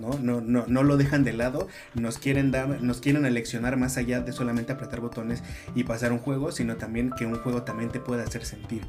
¿no? 0.00 0.18
No, 0.18 0.40
no, 0.40 0.64
no 0.66 0.82
lo 0.82 0.96
dejan 0.96 1.24
de 1.24 1.32
lado, 1.32 1.68
nos 1.94 2.18
quieren 2.18 2.50
dar, 2.50 2.82
nos 2.82 3.00
quieren 3.00 3.24
eleccionar 3.24 3.76
más 3.76 3.96
allá 3.96 4.20
de 4.20 4.32
solamente 4.32 4.72
apretar 4.72 5.00
botones 5.00 5.42
y 5.74 5.84
pasar 5.84 6.12
un 6.12 6.18
juego, 6.18 6.52
sino 6.52 6.76
también 6.76 7.10
que 7.16 7.26
un 7.26 7.36
juego 7.36 7.62
también 7.62 7.90
te 7.90 8.00
pueda 8.00 8.24
hacer 8.24 8.44
sentir. 8.44 8.82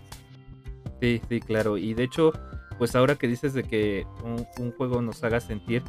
Sí, 1.01 1.21
sí, 1.29 1.39
claro. 1.39 1.77
Y 1.77 1.93
de 1.93 2.03
hecho, 2.03 2.33
pues 2.77 2.95
ahora 2.95 3.15
que 3.15 3.27
dices 3.27 3.53
de 3.53 3.63
que 3.63 4.05
un, 4.23 4.71
juego 4.71 5.01
nos 5.01 5.23
haga 5.23 5.39
sentir, 5.39 5.83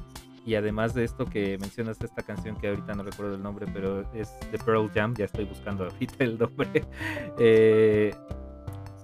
y 0.46 0.54
además 0.54 0.94
de 0.94 1.04
esto 1.04 1.26
que 1.26 1.58
mencionas 1.58 2.00
esta 2.00 2.22
canción 2.22 2.56
que 2.56 2.68
ahorita 2.68 2.94
no 2.94 3.02
recuerdo 3.02 3.34
el 3.34 3.42
nombre, 3.42 3.66
pero 3.72 4.10
es 4.14 4.30
de 4.50 4.58
Pearl 4.58 4.90
Jam, 4.94 5.14
ya 5.14 5.26
estoy 5.26 5.44
buscando 5.44 5.84
ahorita 5.84 6.24
el 6.24 6.38
nombre. 6.38 6.84
Eh, 7.38 8.14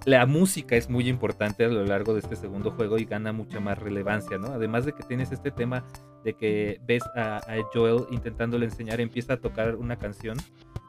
la 0.05 0.25
música 0.25 0.75
es 0.75 0.89
muy 0.89 1.09
importante 1.09 1.65
a 1.65 1.67
lo 1.67 1.83
largo 1.83 2.13
de 2.13 2.19
este 2.19 2.35
segundo 2.35 2.71
juego 2.71 2.97
y 2.97 3.05
gana 3.05 3.33
mucha 3.33 3.59
más 3.59 3.77
relevancia, 3.79 4.37
¿no? 4.37 4.47
Además 4.47 4.85
de 4.85 4.93
que 4.93 5.03
tienes 5.03 5.31
este 5.31 5.51
tema 5.51 5.83
de 6.23 6.33
que 6.33 6.79
ves 6.85 7.03
a, 7.15 7.41
Joel 7.73 8.05
intentándole 8.11 8.65
enseñar, 8.65 9.01
empieza 9.01 9.33
a 9.33 9.37
tocar 9.37 9.75
una 9.75 9.97
canción, 9.97 10.37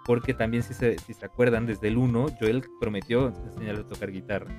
porque 0.04 0.34
también 0.34 0.62
si 0.62 0.74
se, 0.74 0.98
si 0.98 1.14
se 1.14 1.24
acuerdan, 1.24 1.66
desde 1.66 1.88
el 1.88 1.96
1, 1.96 2.26
Joel 2.38 2.64
prometió 2.80 3.28
enseñarle 3.28 3.82
a 3.82 3.86
tocar 3.86 4.12
guitarra. 4.12 4.50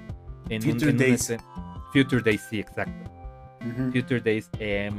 En 0.50 0.62
Future 0.62 0.94
Days. 0.94 1.36
Future 1.92 2.22
Days, 2.22 2.42
sí, 2.50 2.60
exacto. 2.60 3.12
Future 3.92 4.22
Days. 4.22 4.50
Eh, 4.60 4.92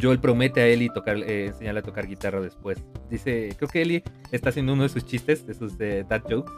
Joel 0.00 0.18
promete 0.18 0.60
a 0.60 0.66
Ellie 0.66 0.90
tocar, 0.90 1.16
eh, 1.18 1.46
enseñarle 1.46 1.80
a 1.80 1.82
tocar 1.82 2.06
guitarra 2.06 2.40
después. 2.40 2.82
Dice, 3.10 3.54
creo 3.56 3.68
que 3.68 3.82
Ellie 3.82 4.04
está 4.32 4.48
haciendo 4.48 4.72
uno 4.72 4.82
de 4.82 4.88
sus 4.88 5.04
chistes, 5.04 5.46
de 5.46 5.54
sus 5.54 5.78
dad 5.78 6.22
jokes, 6.28 6.50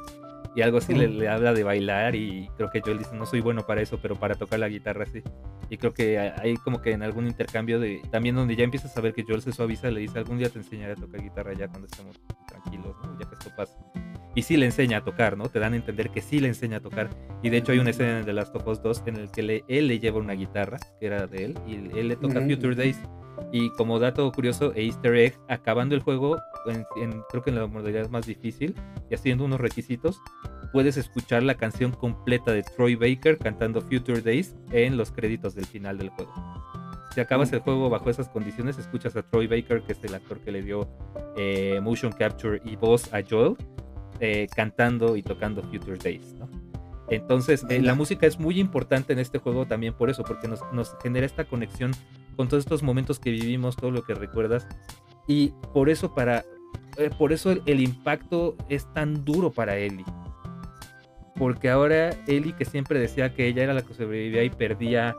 y 0.56 0.62
algo 0.62 0.78
así 0.78 0.94
le, 0.94 1.28
habla 1.28 1.52
de 1.52 1.62
bailar 1.64 2.14
y 2.14 2.48
creo 2.56 2.70
que 2.70 2.80
Joel 2.80 2.98
dice, 2.98 3.14
no 3.14 3.26
soy 3.26 3.42
bueno 3.42 3.66
para 3.66 3.82
eso, 3.82 3.98
pero 4.00 4.16
para 4.16 4.36
tocar 4.36 4.58
la 4.58 4.68
guitarra 4.68 5.04
sí. 5.04 5.22
Y 5.68 5.76
creo 5.76 5.92
que 5.92 6.18
hay 6.18 6.56
como 6.56 6.80
que 6.80 6.92
en 6.92 7.02
algún 7.02 7.26
intercambio 7.26 7.78
de, 7.78 8.00
también 8.10 8.36
donde 8.36 8.56
ya 8.56 8.64
empiezas 8.64 8.96
a 8.96 9.02
ver 9.02 9.12
que 9.12 9.22
Joel 9.22 9.42
se 9.42 9.52
suaviza, 9.52 9.90
le 9.90 10.00
dice, 10.00 10.18
algún 10.18 10.38
día 10.38 10.48
te 10.48 10.58
enseñaré 10.58 10.92
a 10.92 10.96
tocar 10.96 11.22
guitarra 11.22 11.52
ya 11.52 11.68
cuando 11.68 11.86
estemos 11.88 12.18
tranquilos, 12.48 12.96
ya 13.20 13.28
que 13.28 13.34
esto 13.34 13.50
pasa 13.54 13.76
y 14.36 14.42
sí 14.42 14.56
le 14.58 14.66
enseña 14.66 14.98
a 14.98 15.00
tocar, 15.04 15.36
¿no? 15.36 15.48
Te 15.48 15.58
dan 15.58 15.72
a 15.72 15.76
entender 15.76 16.10
que 16.10 16.20
sí 16.20 16.38
le 16.38 16.48
enseña 16.48 16.76
a 16.76 16.80
tocar. 16.80 17.08
Y 17.42 17.48
de 17.48 17.56
hecho 17.56 17.72
hay 17.72 17.78
una 17.78 17.90
escena 17.90 18.20
en 18.20 18.26
The 18.26 18.34
Last 18.34 18.54
of 18.54 18.66
Us 18.68 18.82
2 18.82 19.02
en 19.06 19.16
el 19.16 19.30
que 19.30 19.64
él 19.66 19.88
le 19.88 19.98
lleva 19.98 20.18
una 20.18 20.34
guitarra, 20.34 20.78
que 21.00 21.06
era 21.06 21.26
de 21.26 21.46
él, 21.46 21.58
y 21.66 21.74
él 21.98 22.08
le 22.08 22.16
toca 22.16 22.40
Future 22.42 22.76
Days. 22.76 23.00
Y 23.50 23.70
como 23.70 23.98
dato 23.98 24.30
curioso 24.32 24.74
e 24.74 24.84
easter 24.84 25.14
egg, 25.16 25.38
acabando 25.48 25.94
el 25.94 26.02
juego, 26.02 26.38
en, 26.66 26.84
creo 27.30 27.42
que 27.42 27.50
en 27.50 27.56
la 27.56 27.66
modalidad 27.66 28.10
más 28.10 28.26
difícil, 28.26 28.74
y 29.10 29.14
haciendo 29.14 29.44
unos 29.46 29.58
requisitos, 29.58 30.20
puedes 30.70 30.98
escuchar 30.98 31.42
la 31.42 31.54
canción 31.54 31.92
completa 31.92 32.52
de 32.52 32.62
Troy 32.62 32.94
Baker 32.94 33.38
cantando 33.38 33.80
Future 33.80 34.20
Days 34.20 34.54
en 34.70 34.98
los 34.98 35.12
créditos 35.12 35.54
del 35.54 35.64
final 35.64 35.96
del 35.96 36.10
juego. 36.10 36.32
Si 37.14 37.20
acabas 37.22 37.50
el 37.54 37.60
juego 37.60 37.88
bajo 37.88 38.10
esas 38.10 38.28
condiciones, 38.28 38.76
escuchas 38.76 39.16
a 39.16 39.22
Troy 39.22 39.46
Baker, 39.46 39.82
que 39.82 39.92
es 39.92 40.04
el 40.04 40.14
actor 40.14 40.40
que 40.40 40.52
le 40.52 40.60
dio 40.60 40.86
eh, 41.38 41.80
motion 41.82 42.12
capture 42.12 42.60
y 42.62 42.76
voz 42.76 43.10
a 43.14 43.22
Joel, 43.26 43.56
eh, 44.20 44.46
cantando 44.54 45.16
y 45.16 45.22
tocando 45.22 45.62
Future 45.62 45.98
Days, 45.98 46.34
¿no? 46.34 46.48
Entonces, 47.08 47.64
eh, 47.68 47.80
la 47.80 47.94
música 47.94 48.26
es 48.26 48.38
muy 48.38 48.58
importante 48.58 49.12
en 49.12 49.18
este 49.18 49.38
juego 49.38 49.66
también 49.66 49.94
por 49.94 50.10
eso, 50.10 50.24
porque 50.24 50.48
nos, 50.48 50.60
genera 51.02 51.26
esta 51.26 51.44
conexión 51.44 51.92
con 52.36 52.48
todos 52.48 52.64
estos 52.64 52.82
momentos 52.82 53.20
que 53.20 53.30
vivimos, 53.30 53.76
todo 53.76 53.90
lo 53.90 54.02
que 54.02 54.14
recuerdas. 54.14 54.66
Y 55.28 55.52
por 55.72 55.88
eso, 55.88 56.14
para, 56.14 56.44
eh, 56.98 57.10
por 57.16 57.32
eso 57.32 57.52
el, 57.52 57.80
impacto 57.80 58.56
es 58.68 58.92
tan 58.92 59.24
duro 59.24 59.50
para 59.50 59.76
Ellie. 59.76 60.04
Porque 61.36 61.70
ahora 61.70 62.10
Ellie, 62.26 62.54
que 62.54 62.64
siempre 62.64 62.98
decía 62.98 63.34
que 63.34 63.46
ella 63.46 63.62
era 63.62 63.74
la 63.74 63.82
que 63.82 63.94
sobrevivía 63.94 64.42
y 64.42 64.50
perdía 64.50 65.14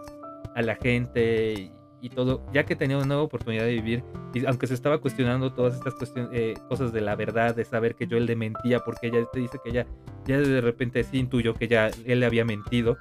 a 0.55 0.61
la 0.61 0.75
gente 0.75 1.71
y 2.01 2.09
todo, 2.09 2.45
ya 2.53 2.65
que 2.65 2.75
tenía 2.75 2.97
una 2.97 3.05
nueva 3.05 3.23
oportunidad 3.23 3.63
de 3.63 3.73
vivir, 3.73 4.03
y 4.33 4.45
aunque 4.45 4.67
se 4.67 4.73
estaba 4.73 4.99
cuestionando 4.99 5.53
todas 5.53 5.75
estas 5.75 5.95
cuestiones, 5.95 6.29
eh, 6.33 6.53
cosas 6.69 6.93
de 6.93 7.01
la 7.01 7.15
verdad, 7.15 7.55
de 7.55 7.65
saber 7.65 7.95
que 7.95 8.07
yo 8.07 8.17
él 8.17 8.25
le 8.25 8.35
mentía, 8.35 8.79
porque 8.79 9.07
ella 9.07 9.25
te 9.31 9.39
dice 9.39 9.59
que 9.63 9.71
ella 9.71 9.87
ya 10.25 10.39
de 10.39 10.61
repente 10.61 11.03
sí 11.03 11.17
intuyó 11.17 11.53
que 11.53 11.67
ya 11.67 11.89
él 12.05 12.19
le 12.19 12.25
había 12.25 12.45
mentido, 12.45 12.97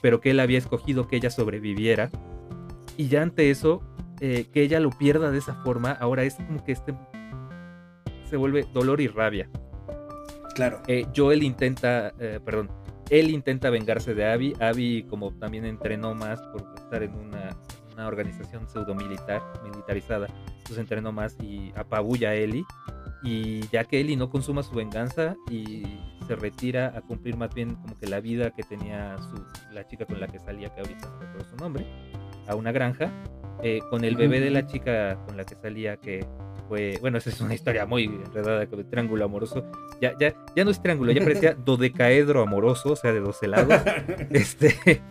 pero 0.00 0.20
que 0.20 0.30
él 0.30 0.40
había 0.40 0.58
escogido 0.58 1.08
que 1.08 1.16
ella 1.16 1.30
sobreviviera. 1.30 2.10
Y 2.96 3.08
ya 3.08 3.22
ante 3.22 3.50
eso, 3.50 3.82
eh, 4.20 4.46
que 4.52 4.62
ella 4.62 4.80
lo 4.80 4.90
pierda 4.90 5.30
de 5.30 5.38
esa 5.38 5.54
forma, 5.62 5.92
ahora 5.92 6.22
es 6.24 6.34
como 6.34 6.64
que 6.64 6.72
este 6.72 6.94
se 8.24 8.36
vuelve 8.36 8.66
dolor 8.72 9.00
y 9.00 9.08
rabia. 9.08 9.48
Claro. 10.54 10.82
Eh, 10.86 11.06
Joel 11.14 11.42
intenta, 11.42 12.12
perdón, 12.44 12.70
él 13.10 13.30
intenta 13.30 13.70
vengarse 13.70 14.14
de 14.14 14.26
Abby. 14.26 14.54
Abby, 14.60 15.04
como 15.08 15.32
también 15.38 15.64
entrenó 15.64 16.14
más 16.14 16.40
por 16.48 16.64
estar 16.76 17.02
en 17.02 17.14
una 17.14 17.56
una 17.98 18.06
organización 18.06 18.68
pseudo 18.68 18.94
militar, 18.94 19.42
militarizada. 19.64 20.28
Entonces 20.58 20.78
entrenó 20.78 21.10
más 21.10 21.36
y 21.42 21.72
apabulla 21.74 22.30
a 22.30 22.34
Ellie. 22.34 22.64
Y 23.24 23.66
ya 23.68 23.84
que 23.84 23.98
Ellie 24.00 24.16
no 24.16 24.30
consuma 24.30 24.62
su 24.62 24.72
venganza 24.76 25.34
y 25.50 25.82
se 26.28 26.36
retira 26.36 26.92
a 26.96 27.00
cumplir 27.00 27.36
más 27.36 27.52
bien 27.52 27.74
como 27.74 27.98
que 27.98 28.06
la 28.06 28.20
vida 28.20 28.52
que 28.52 28.62
tenía 28.62 29.16
su, 29.18 29.44
la 29.72 29.84
chica 29.88 30.06
con 30.06 30.20
la 30.20 30.28
que 30.28 30.38
salía, 30.38 30.72
que 30.72 30.80
ahorita 30.80 31.08
no 31.08 31.18
recuerdo 31.18 31.50
su 31.50 31.56
nombre, 31.56 31.86
a 32.46 32.54
una 32.54 32.70
granja, 32.70 33.10
eh, 33.62 33.80
con 33.90 34.04
el 34.04 34.14
bebé 34.14 34.38
de 34.38 34.50
la 34.50 34.64
chica 34.66 35.18
con 35.26 35.36
la 35.36 35.44
que 35.44 35.56
salía, 35.56 35.96
que 35.96 36.24
fue, 36.68 36.98
bueno, 37.00 37.18
esa 37.18 37.30
es 37.30 37.40
una 37.40 37.54
historia 37.54 37.86
muy 37.86 38.04
enredada, 38.04 38.64
de 38.64 38.84
triángulo 38.84 39.24
amoroso. 39.24 39.64
Ya, 40.00 40.12
ya, 40.20 40.34
ya 40.54 40.64
no 40.64 40.70
es 40.70 40.80
triángulo, 40.80 41.10
ya 41.10 41.22
parecía 41.22 41.54
dodecaedro 41.64 42.42
amoroso, 42.42 42.92
o 42.92 42.96
sea, 42.96 43.12
de 43.12 43.18
dos 43.18 43.42
lados. 43.42 43.82
este, 44.30 45.02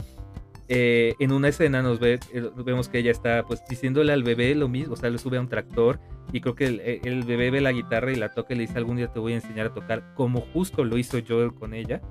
eh, 0.70 1.16
en 1.20 1.32
una 1.32 1.48
escena 1.48 1.82
nos 1.82 2.00
ve, 2.00 2.20
eh, 2.34 2.50
vemos 2.66 2.90
que 2.90 3.00
ella 3.00 3.12
está 3.12 3.44
pues 3.44 3.64
diciéndole 3.70 4.12
al 4.12 4.24
bebé 4.24 4.54
lo 4.54 4.68
mismo, 4.68 4.94
o 4.94 4.98
sea, 4.98 5.10
le 5.10 5.18
sube 5.18 5.38
a 5.38 5.42
un 5.42 5.48
tractor 5.48 6.00
y 6.34 6.42
creo 6.42 6.56
que 6.56 6.66
eh, 6.66 7.02
el, 7.06 7.24
bebé 7.24 7.52
ve 7.52 7.62
la 7.62 7.72
guitarra 7.72 8.12
y 8.12 8.16
la 8.16 8.34
toca 8.34 8.54
y 8.54 8.58
le 8.58 8.62
dice 8.64 8.78
algún 8.78 8.98
día 8.98 9.08
te 9.08 9.20
voy 9.20 9.32
a 9.32 9.36
enseñar 9.36 9.68
a 9.68 9.74
tocar, 9.74 10.14
como 10.14 10.42
justo 10.42 10.84
lo 10.84 10.98
hizo 10.98 11.20
Joel 11.26 11.54
con 11.54 11.74
ella. 11.74 12.02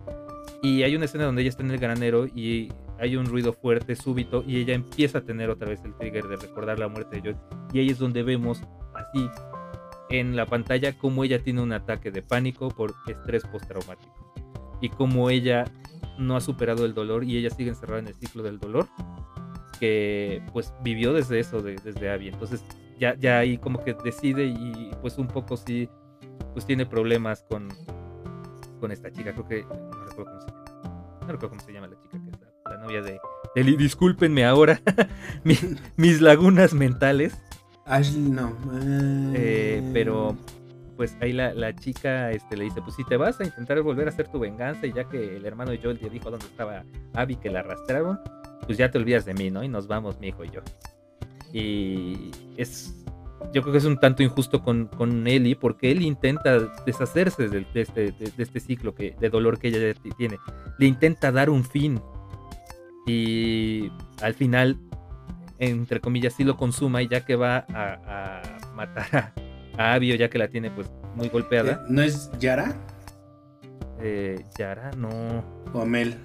Y 0.63 0.85
hay 0.85 0.97
una 0.97 1.05
escena 1.05 1.25
donde 1.25 1.43
ella 1.43 1.51
está 1.51 1.63
en 1.63 1.71
el 1.71 1.79
granero 1.79 2.27
y 2.27 2.73
hay 2.99 3.17
un 3.17 3.27
ruido 3.27 3.53
fuerte, 3.53 3.95
súbito, 3.95 4.43
y 4.47 4.57
ella 4.57 4.73
empieza 4.73 5.19
a 5.19 5.21
tener 5.21 5.51
otra 5.51 5.69
vez 5.69 5.85
el 5.85 5.95
trigger 5.95 6.27
de 6.27 6.37
recordar 6.37 6.79
la 6.79 6.89
muerte 6.89 7.17
de 7.17 7.23
Joel. 7.23 7.37
Y 7.75 7.81
ahí 7.81 7.91
es 7.91 7.99
donde 7.99 8.23
vemos 8.23 8.63
así 8.95 9.29
en 10.09 10.35
la 10.35 10.47
pantalla 10.47 10.97
cómo 10.97 11.25
ella 11.25 11.43
tiene 11.43 11.61
un 11.61 11.73
ataque 11.73 12.11
de 12.11 12.23
pánico 12.23 12.69
por 12.69 12.95
estrés 13.07 13.45
postraumático. 13.45 14.15
Y 14.81 14.89
cómo 14.89 15.29
ella 15.29 15.65
no 16.19 16.37
ha 16.37 16.41
superado 16.41 16.85
el 16.85 16.95
dolor 16.95 17.25
y 17.25 17.37
ella 17.37 17.51
sigue 17.51 17.71
encerrada 17.71 18.01
en 18.01 18.09
el 18.09 18.15
ciclo 18.15 18.43
del 18.43 18.59
dolor 18.59 18.89
que 19.79 20.43
pues 20.53 20.73
vivió 20.83 21.13
desde 21.13 21.39
eso, 21.39 21.63
desde 21.63 22.11
Abby. 22.11 22.29
Entonces 22.29 22.65
ya, 22.99 23.15
ya 23.15 23.39
ahí 23.39 23.59
como 23.59 23.83
que 23.85 23.95
decide 23.95 24.47
y 24.47 24.91
pues 25.01 25.19
un 25.19 25.29
poco 25.29 25.57
sí, 25.57 25.89
pues 26.53 26.67
tiene 26.67 26.87
problemas 26.87 27.45
con, 27.49 27.69
con 28.81 28.91
esta 28.93 29.11
chica. 29.11 29.33
Creo 29.33 29.47
que 29.47 29.63
no 29.63 30.05
recuerdo 30.05 30.33
cómo 30.33 30.41
se 30.41 30.47
llama. 30.49 30.65
No 31.21 31.27
recuerdo 31.29 31.49
cómo 31.51 31.61
se 31.61 31.73
llama 31.73 31.87
la 31.89 32.01
chica 32.01 32.19
que 32.25 32.31
está 32.31 32.57
novia 32.79 33.03
de 33.03 33.21
Eli. 33.55 33.77
Discúlpenme 33.77 34.45
ahora 34.45 34.81
mis 35.45 36.21
lagunas 36.21 36.75
mentales. 36.75 37.37
Ashley 37.85 38.31
no. 38.31 38.57
Eh, 39.35 39.83
pero 39.93 40.37
pues 40.97 41.17
ahí 41.21 41.33
la, 41.33 41.75
chica 41.77 42.31
este, 42.31 42.57
le 42.57 42.65
dice, 42.65 42.81
pues 42.83 42.97
si 42.97 43.05
te 43.05 43.17
vas 43.17 43.39
a 43.41 43.45
intentar 43.45 43.81
volver 43.83 44.07
a 44.07 44.11
hacer 44.11 44.29
tu 44.29 44.39
venganza 44.39 44.87
y 44.87 44.93
ya 44.93 45.05
que 45.05 45.37
el 45.37 45.45
hermano 45.45 45.71
de 45.71 45.79
Joel 45.79 45.99
te 45.99 46.09
dijo 46.09 46.31
dónde 46.31 46.47
estaba 46.47 46.85
Abby 47.15 47.37
que 47.37 47.51
la 47.51 47.61
arrastraron, 47.61 48.19
pues 48.65 48.79
ya 48.79 48.91
te 48.91 48.99
olvidas 48.99 49.25
de 49.25 49.35
mí, 49.35 49.51
¿no? 49.51 49.63
Y 49.63 49.69
nos 49.69 49.87
vamos, 49.87 50.19
mi 50.19 50.29
hijo 50.29 50.45
y 50.45 50.51
yo. 50.51 50.61
Y 51.53 52.31
es, 52.57 53.05
yo 53.53 53.63
creo 53.63 53.73
que 53.73 53.79
es 53.79 53.85
un 53.85 53.99
tanto 53.99 54.23
injusto 54.23 54.63
con, 54.63 54.87
con 54.87 55.27
Ellie 55.27 55.57
porque 55.57 55.91
él 55.93 56.03
intenta 56.03 56.59
deshacerse 56.85 57.49
de, 57.49 57.67
este, 57.75 58.13
de, 58.13 58.33
este, 58.39 58.61
ciclo 58.61 58.95
que, 58.95 59.15
de 59.21 59.29
dolor 59.29 59.59
que 59.59 59.69
ella 59.69 60.01
tiene. 60.17 60.39
Le 60.79 60.87
intenta 60.87 61.31
dar 61.31 61.51
un 61.51 61.65
fin. 61.65 62.01
Y 63.07 63.93
al 64.21 64.35
final, 64.35 64.79
entre 65.59 66.01
comillas, 66.01 66.35
sí 66.35 66.43
lo 66.43 66.57
consuma 66.57 67.03
y 67.03 67.09
ya 67.09 67.25
que 67.25 67.37
va 67.37 67.67
a, 67.69 68.41
a 68.41 68.75
matar 68.75 69.17
a 69.17 69.46
a 69.79 69.95
Abio 69.95 70.15
ya 70.17 70.29
que 70.29 70.39
la 70.39 70.49
tiene 70.49 70.71
pues 70.71 70.91
muy 71.15 71.29
golpeada. 71.29 71.73
Eh, 71.73 71.87
¿No 71.89 72.03
es 72.03 72.31
Yara? 72.39 72.75
Eh, 74.01 74.45
Yara, 74.59 74.91
no. 74.97 75.45
¿O 75.73 75.83
Amel? 75.83 76.17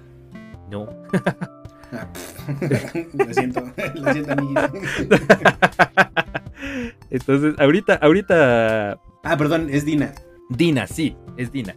No. 0.70 0.88
Ah, 1.94 2.08
lo 3.12 3.34
siento, 3.34 3.70
lo 3.96 4.12
siento. 4.14 4.34
Entonces, 7.10 7.54
ahorita, 7.58 7.96
ahorita. 7.96 8.98
Ah, 9.22 9.36
perdón, 9.36 9.68
es 9.70 9.84
Dina. 9.84 10.14
Dina, 10.48 10.86
sí, 10.86 11.14
es 11.36 11.52
Dina. 11.52 11.76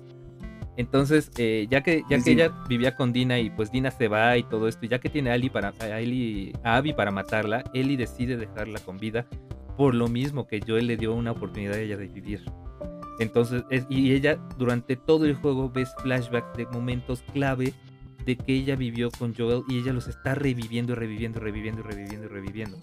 Entonces, 0.77 1.31
eh, 1.37 1.67
ya 1.69 1.81
que, 1.83 2.03
ya 2.09 2.19
que 2.19 2.31
ella 2.31 2.49
vivía 2.69 2.95
con 2.95 3.11
Dina 3.11 3.39
y 3.39 3.49
pues 3.49 3.73
Dina 3.73 3.91
se 3.91 4.07
va 4.07 4.37
y 4.37 4.43
todo 4.43 4.69
esto, 4.69 4.85
y 4.85 4.89
ya 4.89 4.99
que 4.99 5.09
tiene 5.09 5.31
a, 5.31 5.33
Ali 5.33 5.49
para, 5.49 5.73
a, 5.79 5.99
Eli, 5.99 6.53
a 6.63 6.77
Abby 6.77 6.93
para 6.93 7.11
matarla, 7.11 7.65
Eli 7.73 7.97
decide 7.97 8.37
dejarla 8.37 8.79
con 8.79 8.97
vida 8.97 9.25
por 9.77 9.95
lo 9.95 10.07
mismo 10.07 10.47
que 10.47 10.61
Joel 10.65 10.87
le 10.87 10.97
dio 10.97 11.13
una 11.13 11.31
oportunidad 11.31 11.75
a 11.75 11.79
ella 11.79 11.97
de 11.97 12.07
vivir. 12.07 12.43
Entonces, 13.19 13.63
y 13.89 14.13
ella 14.13 14.37
durante 14.57 14.95
todo 14.95 15.25
el 15.25 15.35
juego 15.35 15.69
ves 15.69 15.93
flashbacks 16.01 16.57
de 16.57 16.65
momentos 16.67 17.23
clave 17.33 17.73
de 18.25 18.35
que 18.35 18.53
ella 18.53 18.75
vivió 18.75 19.09
con 19.11 19.33
Joel 19.33 19.63
y 19.69 19.79
ella 19.79 19.93
los 19.93 20.07
está 20.07 20.35
reviviendo, 20.35 20.95
reviviendo, 20.95 21.39
reviviendo, 21.39 21.83
reviviendo, 21.83 22.27
reviviendo. 22.27 22.77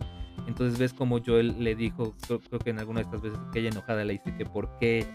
Entonces 0.46 0.78
ves 0.78 0.92
como 0.92 1.20
Joel 1.24 1.62
le 1.62 1.74
dijo, 1.74 2.14
creo, 2.26 2.58
que 2.58 2.70
en 2.70 2.78
alguna 2.78 3.00
de 3.00 3.04
estas 3.04 3.22
veces 3.22 3.38
que 3.52 3.60
ella 3.60 3.68
enojada 3.70 4.04
le 4.04 4.14
dice 4.14 4.34
que 4.36 4.46
por 4.46 4.78
qué 4.78 5.06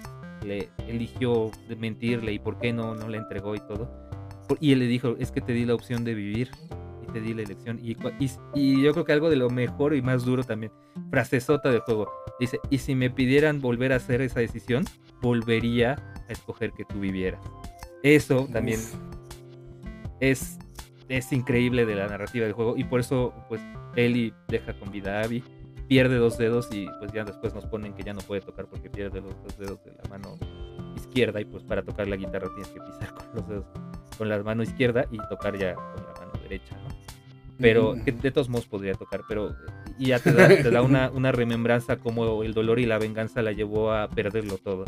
le 0.45 0.69
eligió 0.87 1.51
mentirle 1.77 2.33
y 2.33 2.39
por 2.39 2.59
qué 2.59 2.71
no, 2.71 2.95
no 2.95 3.07
le 3.09 3.17
entregó 3.17 3.55
y 3.55 3.59
todo. 3.59 3.89
Y 4.59 4.71
él 4.71 4.79
le 4.79 4.85
dijo, 4.85 5.15
es 5.19 5.31
que 5.31 5.41
te 5.41 5.51
di 5.53 5.65
la 5.65 5.73
opción 5.73 6.03
de 6.03 6.13
vivir 6.13 6.51
te 7.07 7.21
di 7.21 7.33
la 7.33 7.43
elección. 7.43 7.79
Y, 7.81 7.97
y, 8.53 8.81
yo 8.81 8.91
creo 8.93 9.05
que 9.05 9.13
algo 9.13 9.29
de 9.29 9.35
lo 9.35 9.49
mejor 9.49 9.95
y 9.95 10.01
más 10.01 10.23
duro 10.25 10.43
también, 10.43 10.71
frasesota 11.09 11.69
del 11.69 11.81
juego. 11.81 12.09
Dice, 12.39 12.59
y 12.69 12.77
si 12.77 12.95
me 12.95 13.09
pidieran 13.09 13.61
volver 13.61 13.93
a 13.93 13.97
hacer 13.97 14.21
esa 14.21 14.39
decisión, 14.39 14.85
volvería 15.21 15.93
a 16.29 16.31
escoger 16.31 16.71
que 16.71 16.85
tú 16.85 16.99
vivieras. 16.99 17.41
Eso 18.03 18.47
también 18.51 18.79
es, 20.19 20.59
es 21.09 21.31
increíble 21.33 21.85
de 21.85 21.95
la 21.95 22.07
narrativa 22.07 22.45
del 22.45 22.53
juego. 22.53 22.75
Y 22.77 22.83
por 22.83 22.99
eso, 22.99 23.33
pues, 23.49 23.61
Ellie 23.95 24.33
deja 24.47 24.77
con 24.77 24.91
vida 24.91 25.19
a 25.19 25.23
Abby, 25.23 25.43
pierde 25.87 26.17
dos 26.17 26.37
dedos 26.37 26.67
y 26.71 26.87
pues 26.99 27.11
ya 27.11 27.23
después 27.23 27.53
nos 27.53 27.65
ponen 27.65 27.93
que 27.93 28.03
ya 28.03 28.13
no 28.13 28.21
puede 28.21 28.41
tocar 28.41 28.67
porque 28.67 28.89
pierde 28.89 29.21
los 29.21 29.41
dos 29.43 29.57
dedos 29.57 29.83
de 29.83 29.93
la 29.93 30.09
mano 30.09 30.37
izquierda 30.95 31.39
y 31.39 31.45
pues 31.45 31.63
para 31.63 31.81
tocar 31.83 32.07
la 32.07 32.17
guitarra 32.17 32.49
tienes 32.49 32.67
que 32.67 32.81
pisar 32.81 33.13
con 33.13 33.25
los 33.33 33.47
dedos 33.47 33.65
con 34.17 34.29
la 34.29 34.41
mano 34.43 34.63
izquierda 34.63 35.05
y 35.11 35.17
tocar 35.29 35.57
ya 35.57 35.75
con 35.75 36.06
derecha, 36.47 36.75
¿no? 36.75 37.07
pero 37.59 37.95
que 38.03 38.11
de 38.11 38.31
todos 38.31 38.49
modos 38.49 38.67
podría 38.67 38.93
tocar, 38.93 39.21
pero 39.27 39.55
y 39.97 40.07
ya 40.07 40.19
te 40.19 40.31
da, 40.31 40.81
una, 40.81 41.09
una, 41.09 41.31
remembranza 41.31 41.97
como 41.97 42.43
el 42.43 42.53
dolor 42.53 42.79
y 42.79 42.85
la 42.85 42.99
venganza 42.99 43.41
la 43.41 43.51
llevó 43.51 43.91
a 43.91 44.09
perderlo 44.09 44.57
todo. 44.57 44.85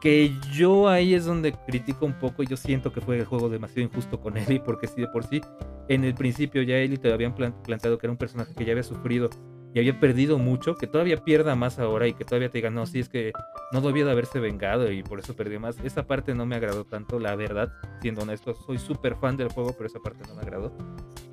Que 0.00 0.32
yo 0.52 0.88
ahí 0.88 1.14
es 1.14 1.24
donde 1.24 1.52
critico 1.52 2.06
un 2.06 2.14
poco, 2.14 2.42
yo 2.42 2.56
siento 2.56 2.92
que 2.92 3.00
fue 3.00 3.18
el 3.18 3.24
juego 3.24 3.48
demasiado 3.48 3.82
injusto 3.82 4.20
con 4.20 4.36
Ellie, 4.36 4.58
porque 4.58 4.88
si 4.88 5.00
de 5.00 5.06
por 5.06 5.24
sí 5.24 5.40
en 5.88 6.04
el 6.04 6.14
principio 6.14 6.62
ya 6.62 6.76
Ellie 6.76 6.98
te 6.98 7.12
habían 7.12 7.34
planteado 7.34 7.98
que 7.98 8.06
era 8.06 8.12
un 8.12 8.18
personaje 8.18 8.52
que 8.54 8.64
ya 8.64 8.72
había 8.72 8.82
sufrido 8.82 9.30
y 9.74 9.78
había 9.78 9.98
perdido 9.98 10.38
mucho, 10.38 10.76
que 10.76 10.86
todavía 10.86 11.24
pierda 11.24 11.54
más 11.56 11.78
ahora 11.78 12.06
y 12.06 12.14
que 12.14 12.24
todavía 12.24 12.50
te 12.50 12.58
digan, 12.58 12.74
no, 12.74 12.86
sí, 12.86 13.00
es 13.00 13.08
que 13.08 13.32
no 13.72 13.80
debía 13.80 14.04
de 14.04 14.12
haberse 14.12 14.38
vengado 14.38 14.90
y 14.90 15.02
por 15.02 15.18
eso 15.18 15.34
perdió 15.34 15.60
más. 15.60 15.78
Esa 15.82 16.06
parte 16.06 16.34
no 16.34 16.46
me 16.46 16.56
agradó 16.56 16.84
tanto, 16.84 17.18
la 17.18 17.34
verdad, 17.36 17.72
siendo 18.00 18.22
honesto, 18.22 18.54
soy 18.54 18.78
súper 18.78 19.16
fan 19.16 19.36
del 19.36 19.48
juego, 19.48 19.72
pero 19.72 19.86
esa 19.86 20.00
parte 20.00 20.24
no 20.28 20.34
me 20.34 20.42
agradó 20.42 20.72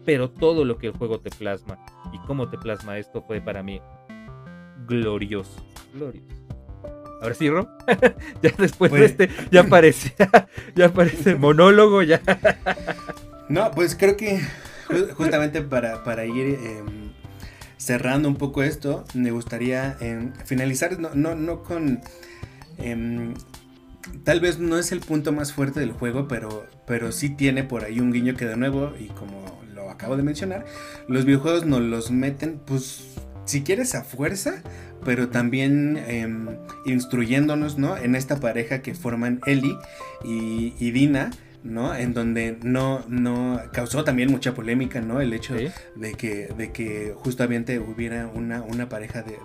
pero 0.09 0.27
todo 0.27 0.65
lo 0.65 0.79
que 0.79 0.87
el 0.87 0.93
juego 0.93 1.19
te 1.19 1.29
plasma 1.29 1.77
y 2.11 2.17
cómo 2.25 2.49
te 2.49 2.57
plasma 2.57 2.97
esto 2.97 3.21
fue 3.21 3.41
para 3.41 3.61
mí 3.61 3.79
glorioso. 4.87 5.63
Glorioso. 5.93 6.25
Ahora 7.21 7.35
sí, 7.35 7.47
Ro. 7.47 7.69
ya 8.41 8.51
después 8.57 8.91
de 8.91 8.97
pues 8.97 9.11
este, 9.11 9.29
ya 9.51 9.61
aparece, 9.61 10.15
ya 10.75 10.87
aparece 10.87 11.29
el 11.29 11.37
monólogo, 11.37 12.01
ya. 12.01 12.21
no, 13.49 13.69
pues 13.69 13.95
creo 13.95 14.17
que 14.17 14.41
justamente 15.13 15.61
para, 15.61 16.25
ir 16.25 16.57
em, 16.63 17.08
cerrando 17.79 18.27
un 18.27 18.35
poco 18.35 18.61
esto, 18.61 19.05
me 19.15 19.31
gustaría 19.31 19.97
em, 20.01 20.33
finalizar, 20.45 20.99
no, 20.99 21.15
no, 21.15 21.33
no 21.33 21.63
con. 21.63 22.01
Em, 22.77 23.33
tal 24.23 24.39
vez 24.39 24.59
no 24.59 24.77
es 24.77 24.91
el 24.91 24.99
punto 24.99 25.31
más 25.31 25.53
fuerte 25.53 25.79
del 25.79 25.93
juego, 25.93 26.27
pero, 26.27 26.67
pero 26.85 27.11
sí 27.11 27.29
tiene 27.29 27.63
por 27.63 27.85
ahí 27.85 27.99
un 27.99 28.11
guiño 28.11 28.35
que 28.35 28.45
de 28.45 28.57
nuevo, 28.57 28.93
y 28.99 29.07
como 29.07 29.59
acabo 29.89 30.15
de 30.15 30.23
mencionar, 30.23 30.65
los 31.07 31.25
videojuegos 31.25 31.65
nos 31.65 31.81
los 31.81 32.11
meten, 32.11 32.61
pues, 32.65 33.15
si 33.45 33.63
quieres 33.63 33.95
a 33.95 34.03
fuerza, 34.03 34.61
pero 35.03 35.29
también 35.29 35.97
em, 36.07 36.57
instruyéndonos, 36.85 37.77
¿no? 37.77 37.97
En 37.97 38.13
esta 38.15 38.39
pareja 38.39 38.81
que 38.81 38.93
forman 38.93 39.41
Ellie 39.45 39.75
y 40.23 40.91
Dina. 40.91 41.31
¿No? 41.63 41.93
En 41.93 42.13
donde 42.13 42.57
no, 42.63 43.03
no 43.07 43.61
causó 43.73 44.03
también 44.03 44.31
mucha 44.31 44.53
polémica, 44.53 45.01
¿no? 45.01 45.21
El 45.21 45.33
hecho 45.33 45.55
de, 45.55 46.13
que, 46.13 46.53
de 46.57 46.71
que 46.71 47.13
justamente 47.15 47.79
hubiera 47.79 48.27
una, 48.27 48.61
una 48.61 48.87
pareja 48.89 49.23
de, 49.23 49.37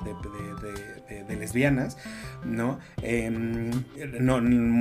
lesbianas, 1.37 1.97
¿no? 2.45 2.79
Em, 3.03 3.71
¿no? 4.21 4.37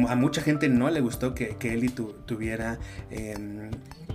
A 0.07 0.15
mucha 0.15 0.41
gente 0.41 0.69
no 0.69 0.89
le 0.89 1.01
gustó 1.01 1.33
que, 1.33 1.55
que 1.57 1.73
Ellie 1.73 1.89
tuviera 2.25 2.77
em, 3.09 3.71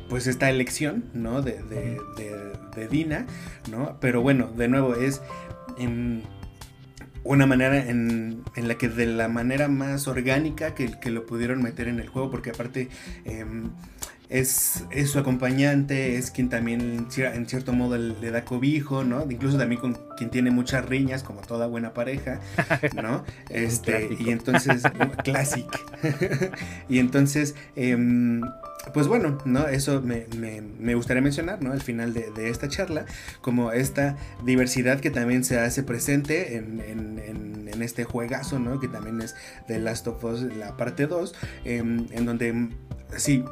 pues 0.08 0.26
esta 0.26 0.48
elección, 0.50 1.04
¿no? 1.14 1.42
De, 1.42 1.60
de, 1.62 2.88
Dina, 2.88 3.26
¿no? 3.70 3.98
Pero 4.00 4.22
bueno, 4.22 4.46
de 4.56 4.68
nuevo 4.68 4.94
es 4.94 5.20
em, 5.78 6.22
una 7.24 7.46
manera 7.46 7.78
en, 7.88 8.42
la 8.56 8.74
que 8.76 8.88
de 8.88 9.06
la 9.06 9.28
manera 9.28 9.68
más 9.68 10.08
orgánica 10.08 10.74
que, 10.74 10.98
que, 11.00 11.10
lo 11.10 11.26
pudieron 11.26 11.62
meter 11.62 11.88
en 11.88 12.00
el 12.00 12.08
juego, 12.08 12.30
porque 12.30 12.50
aparte 12.50 12.88
em, 13.24 13.70
es, 14.30 14.84
es, 14.90 15.10
su 15.10 15.18
acompañante, 15.18 16.16
es 16.16 16.30
quien 16.30 16.48
también 16.48 17.06
en 17.16 17.46
cierto 17.48 17.72
modo 17.72 17.96
le 17.96 18.30
da 18.30 18.44
cobijo, 18.44 19.02
¿no? 19.04 19.24
Incluso 19.30 19.56
también 19.56 19.80
con 19.80 19.98
quien 20.16 20.30
tiene 20.30 20.50
muchas 20.50 20.84
riñas, 20.84 21.22
como 21.22 21.40
toda 21.40 21.66
buena 21.66 21.94
pareja, 21.94 22.40
¿no? 23.02 23.24
Este, 23.48 24.16
y 24.18 24.30
entonces, 24.30 24.82
clásico. 25.24 25.78
y 26.88 26.98
entonces, 26.98 27.54
em, 27.74 28.42
pues 28.92 29.06
bueno, 29.06 29.38
¿no? 29.46 29.66
Eso 29.66 30.02
me, 30.02 30.94
gustaría 30.94 31.22
mencionar, 31.22 31.62
¿no? 31.62 31.72
Al 31.72 31.80
final 31.80 32.12
de, 32.12 32.50
esta 32.50 32.68
charla, 32.68 33.06
como 33.40 33.72
esta 33.72 34.16
diversidad 34.44 35.00
que 35.00 35.10
también 35.10 35.44
se 35.44 35.58
hace 35.58 35.82
presente 35.82 36.56
en, 36.56 36.78
este 37.78 38.02
juegazo, 38.02 38.58
¿no? 38.58 38.80
Que 38.80 38.88
también 38.88 39.22
es 39.22 39.36
The 39.68 39.78
Last 39.78 40.08
of 40.08 40.24
Us, 40.24 40.42
la 40.42 40.76
parte 40.76 41.06
2, 41.06 41.32
em, 41.64 42.08
en 42.10 42.26
donde, 42.26 42.70
sí, 43.16 43.44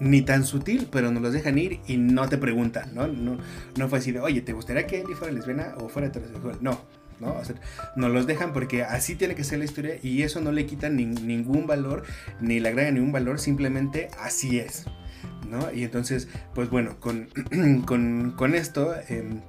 ni 0.00 0.22
tan 0.22 0.44
sutil, 0.44 0.88
pero 0.90 1.10
nos 1.10 1.22
los 1.22 1.32
dejan 1.32 1.58
ir 1.58 1.80
y 1.86 1.96
no 1.96 2.28
te 2.28 2.38
preguntan, 2.38 2.94
¿no? 2.94 3.06
No, 3.06 3.38
no 3.76 3.88
fue 3.88 3.98
así 3.98 4.12
de, 4.12 4.20
oye, 4.20 4.40
¿te 4.40 4.52
gustaría 4.52 4.86
que 4.86 5.00
Ellie 5.00 5.14
fuera 5.14 5.32
lesbiana 5.32 5.74
o 5.78 5.88
fuera 5.88 6.08
heterosexual? 6.08 6.58
No, 6.60 6.80
¿no? 7.20 7.34
O 7.34 7.44
sea, 7.44 7.56
nos 7.96 8.10
los 8.10 8.26
dejan 8.26 8.52
porque 8.52 8.82
así 8.82 9.14
tiene 9.14 9.34
que 9.34 9.44
ser 9.44 9.58
la 9.58 9.64
historia 9.64 9.96
y 10.02 10.22
eso 10.22 10.40
no 10.40 10.52
le 10.52 10.66
quita 10.66 10.88
ningún 10.88 11.66
valor, 11.66 12.04
ni 12.40 12.60
le 12.60 12.68
agrega 12.70 12.90
ningún 12.90 13.12
valor, 13.12 13.38
simplemente 13.38 14.08
así 14.20 14.58
es, 14.58 14.84
¿no? 15.48 15.72
Y 15.72 15.84
entonces, 15.84 16.28
pues 16.54 16.70
bueno, 16.70 16.98
con, 17.00 17.28
con, 17.86 18.54
esto 18.54 18.94
em, 19.08 19.40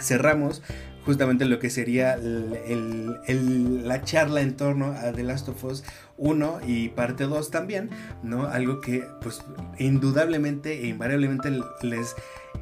cerramos 0.00 0.62
justamente 1.04 1.44
lo 1.44 1.58
que 1.58 1.68
sería 1.68 2.16
la 2.16 4.02
charla 4.02 4.40
en 4.40 4.56
torno 4.56 4.92
a 4.92 5.12
The 5.12 5.22
Last 5.22 5.48
of 5.48 5.62
Us 5.64 5.84
1 6.16 6.60
y 6.66 6.88
parte 6.90 7.24
2 7.24 7.50
también, 7.50 7.90
¿no? 8.22 8.46
Algo 8.46 8.80
que 8.80 9.04
pues 9.20 9.42
indudablemente 9.78 10.84
e 10.84 10.86
invariablemente 10.86 11.50
les 11.82 12.14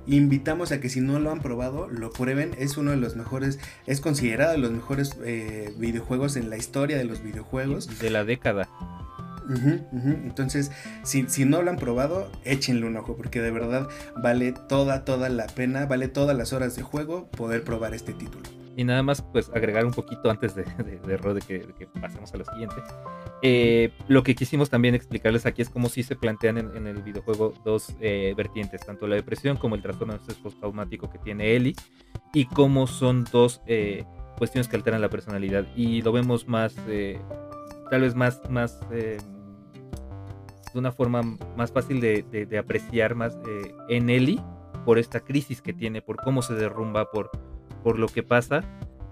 invitamos 0.06 0.72
a 0.72 0.80
que 0.80 0.88
si 0.88 1.00
no 1.00 1.18
lo 1.18 1.30
han 1.30 1.40
probado, 1.40 1.88
lo 1.88 2.10
prueben. 2.10 2.54
Es 2.58 2.76
uno 2.76 2.90
de 2.90 2.96
los 2.96 3.16
mejores, 3.16 3.58
es 3.86 4.00
considerado 4.00 4.52
de 4.52 4.58
los 4.58 4.70
mejores 4.70 5.16
eh, 5.24 5.72
videojuegos 5.76 6.36
en 6.36 6.50
la 6.50 6.56
historia 6.56 6.96
de 6.96 7.04
los 7.04 7.22
videojuegos. 7.22 7.98
De 8.00 8.10
la 8.10 8.24
década. 8.24 8.68
Entonces, 10.24 10.70
si, 11.02 11.26
si, 11.28 11.44
no 11.44 11.62
lo 11.62 11.70
han 11.70 11.76
probado, 11.76 12.30
échenle 12.44 12.86
un 12.86 12.96
ojo, 12.96 13.16
porque 13.16 13.42
de 13.42 13.50
verdad 13.50 13.88
vale 14.16 14.52
toda, 14.52 15.04
toda 15.04 15.28
la 15.28 15.46
pena, 15.46 15.84
vale 15.84 16.08
todas 16.08 16.36
las 16.36 16.52
horas 16.52 16.76
de 16.76 16.82
juego 16.82 17.26
poder 17.26 17.62
probar 17.64 17.92
este 17.92 18.14
título. 18.14 18.48
Y 18.76 18.84
nada 18.84 19.02
más, 19.02 19.20
pues 19.20 19.50
agregar 19.54 19.84
un 19.84 19.92
poquito 19.92 20.30
antes 20.30 20.54
de, 20.54 20.64
de, 20.64 21.40
que, 21.46 21.86
pasemos 22.00 22.32
a 22.32 22.38
lo 22.38 22.44
siguiente. 22.44 22.76
Eh, 23.42 23.90
lo 24.06 24.22
que 24.22 24.34
quisimos 24.34 24.70
también 24.70 24.94
explicarles 24.94 25.46
aquí 25.46 25.62
es 25.62 25.68
cómo 25.68 25.88
sí 25.88 26.04
se 26.04 26.14
plantean 26.14 26.58
en, 26.58 26.86
el 26.86 27.02
videojuego 27.02 27.52
dos 27.64 27.94
eh, 28.00 28.34
vertientes, 28.36 28.86
tanto 28.86 29.06
la 29.08 29.16
depresión 29.16 29.56
como 29.56 29.74
el 29.74 29.82
trastorno 29.82 30.18
postraumático 30.42 31.10
que 31.10 31.18
tiene 31.18 31.56
Ellie, 31.56 31.74
y 32.32 32.46
cómo 32.46 32.86
son 32.86 33.24
dos 33.24 33.60
eh, 33.66 34.04
cuestiones 34.38 34.68
que 34.68 34.76
alteran 34.76 35.00
la 35.00 35.10
personalidad. 35.10 35.66
Y 35.76 36.02
lo 36.02 36.12
vemos 36.12 36.46
más, 36.46 36.76
tal 37.90 38.00
vez 38.00 38.14
más, 38.14 38.40
más 38.48 38.80
de 38.90 39.18
una 40.74 40.92
forma 40.92 41.22
más 41.56 41.72
fácil 41.72 42.00
de, 42.00 42.22
de 42.22 42.58
apreciar 42.58 43.14
más 43.14 43.36
en 43.88 44.08
Ellie 44.08 44.40
por 44.84 44.98
esta 44.98 45.20
crisis 45.20 45.60
que 45.60 45.72
tiene, 45.72 46.00
por 46.00 46.16
cómo 46.16 46.42
se 46.42 46.54
derrumba, 46.54 47.10
por 47.10 47.30
por 47.82 47.98
lo 47.98 48.08
que 48.08 48.22
pasa 48.22 48.62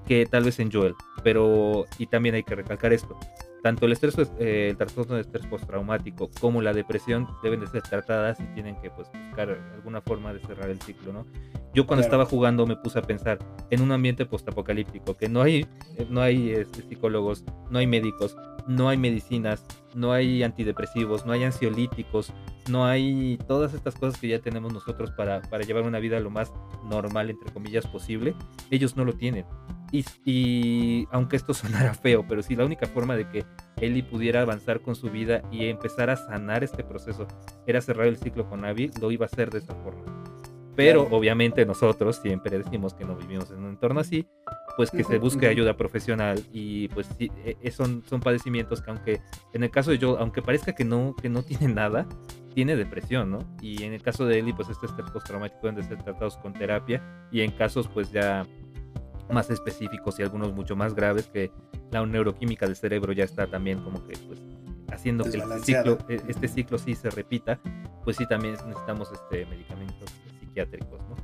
que 0.06 0.26
tal 0.26 0.44
vez 0.44 0.58
en 0.60 0.70
Joel. 0.70 0.94
Pero, 1.22 1.84
y 1.98 2.06
también 2.06 2.34
hay 2.34 2.42
que 2.42 2.54
recalcar 2.54 2.92
esto, 2.92 3.18
tanto 3.62 3.86
el 3.86 3.92
estrés, 3.92 4.16
eh, 4.38 4.68
el 4.70 4.76
trastorno 4.76 5.14
de 5.14 5.22
estrés 5.22 5.46
postraumático 5.46 6.30
como 6.40 6.62
la 6.62 6.72
depresión 6.72 7.28
deben 7.42 7.60
de 7.60 7.66
ser 7.66 7.82
tratadas 7.82 8.40
y 8.40 8.44
tienen 8.54 8.80
que 8.80 8.90
pues, 8.90 9.08
buscar 9.12 9.50
alguna 9.74 10.00
forma 10.00 10.32
de 10.32 10.40
cerrar 10.40 10.70
el 10.70 10.80
ciclo, 10.80 11.12
¿no? 11.12 11.26
Yo 11.72 11.86
cuando 11.86 12.02
estaba 12.02 12.24
jugando 12.26 12.66
me 12.66 12.76
puse 12.76 12.98
a 12.98 13.02
pensar 13.02 13.38
en 13.70 13.80
un 13.80 13.92
ambiente 13.92 14.26
postapocalíptico, 14.26 15.16
que 15.16 15.28
no 15.28 15.42
hay, 15.42 15.66
eh, 15.96 16.06
no 16.08 16.20
hay 16.20 16.50
este, 16.50 16.82
psicólogos, 16.82 17.44
no 17.70 17.78
hay 17.78 17.86
médicos, 17.86 18.36
no 18.66 18.88
hay 18.88 18.96
medicinas, 18.96 19.64
no 19.94 20.12
hay 20.12 20.42
antidepresivos, 20.42 21.26
no 21.26 21.32
hay 21.32 21.44
ansiolíticos, 21.44 22.32
no 22.68 22.86
hay 22.86 23.38
todas 23.46 23.74
estas 23.74 23.94
cosas 23.94 24.20
que 24.20 24.28
ya 24.28 24.40
tenemos 24.40 24.72
nosotros 24.72 25.10
para, 25.12 25.42
para 25.42 25.64
llevar 25.64 25.84
una 25.84 25.98
vida 25.98 26.18
lo 26.20 26.30
más 26.30 26.52
normal, 26.84 27.30
entre 27.30 27.52
comillas, 27.52 27.86
posible. 27.86 28.34
Ellos 28.70 28.96
no 28.96 29.04
lo 29.04 29.12
tienen. 29.12 29.44
Y, 29.92 30.04
y, 30.24 31.08
aunque 31.10 31.36
esto 31.36 31.54
sonara 31.54 31.94
feo, 31.94 32.24
pero 32.28 32.42
si 32.42 32.56
la 32.56 32.64
única 32.64 32.86
forma 32.86 33.16
de 33.16 33.28
que 33.28 33.44
Ellie 33.80 34.02
pudiera 34.02 34.42
avanzar 34.42 34.80
con 34.80 34.94
su 34.94 35.10
vida 35.10 35.42
y 35.50 35.66
empezar 35.66 36.10
a 36.10 36.16
sanar 36.16 36.64
este 36.64 36.84
proceso 36.84 37.26
era 37.66 37.80
cerrar 37.80 38.06
el 38.06 38.16
ciclo 38.16 38.48
con 38.48 38.64
Abby, 38.64 38.90
lo 39.00 39.10
iba 39.10 39.26
a 39.26 39.28
hacer 39.28 39.50
de 39.50 39.58
esa 39.58 39.74
forma. 39.74 40.04
Pero 40.76 41.08
obviamente 41.10 41.66
nosotros 41.66 42.16
siempre 42.22 42.56
decimos 42.56 42.94
que 42.94 43.04
no 43.04 43.16
vivimos 43.16 43.50
en 43.50 43.58
un 43.58 43.70
entorno 43.70 44.00
así, 44.00 44.26
pues 44.76 44.90
que 44.90 45.04
se 45.04 45.18
busque 45.18 45.46
ayuda 45.46 45.76
profesional 45.76 46.42
y 46.52 46.88
pues 46.88 47.06
sí, 47.18 47.30
e, 47.44 47.56
e, 47.60 47.70
son, 47.70 48.02
son 48.08 48.20
padecimientos 48.20 48.80
que 48.80 48.90
aunque 48.90 49.20
en 49.52 49.64
el 49.64 49.70
caso 49.70 49.90
de 49.90 49.98
Joel, 49.98 50.16
aunque 50.20 50.40
parezca 50.40 50.74
que 50.74 50.84
no, 50.84 51.14
que 51.20 51.28
no 51.28 51.42
tiene 51.44 51.68
nada, 51.68 52.06
tiene 52.54 52.76
depresión, 52.76 53.30
¿no? 53.30 53.38
Y 53.60 53.82
en 53.82 53.92
el 53.92 54.02
caso 54.02 54.24
de 54.24 54.38
Ellie, 54.38 54.54
pues 54.54 54.68
este 54.68 54.86
estrés 54.86 55.10
postraumático 55.10 55.60
deben 55.62 55.76
de 55.76 55.84
ser 55.84 56.02
tratados 56.02 56.38
con 56.38 56.52
terapia 56.52 57.02
y 57.30 57.42
en 57.42 57.50
casos 57.50 57.86
pues 57.88 58.10
ya 58.10 58.46
más 59.30 59.50
específicos 59.50 60.18
y 60.18 60.22
algunos 60.22 60.52
mucho 60.52 60.76
más 60.76 60.94
graves 60.94 61.26
que 61.26 61.50
la 61.90 62.04
neuroquímica 62.04 62.66
del 62.66 62.76
cerebro 62.76 63.12
ya 63.12 63.24
está 63.24 63.46
también 63.46 63.82
como 63.82 64.06
que 64.06 64.16
pues 64.26 64.40
haciendo 64.92 65.24
que 65.24 65.38
el 65.38 65.64
ciclo, 65.64 65.98
e, 66.08 66.20
este 66.28 66.48
ciclo 66.48 66.78
sí 66.78 66.94
se 66.94 67.10
repita, 67.10 67.60
pues 68.04 68.16
sí 68.16 68.26
también 68.26 68.54
necesitamos 68.54 69.10
este 69.12 69.46
medicamentos 69.46 70.10
psiquiátricos, 70.40 71.00
¿no? 71.08 71.16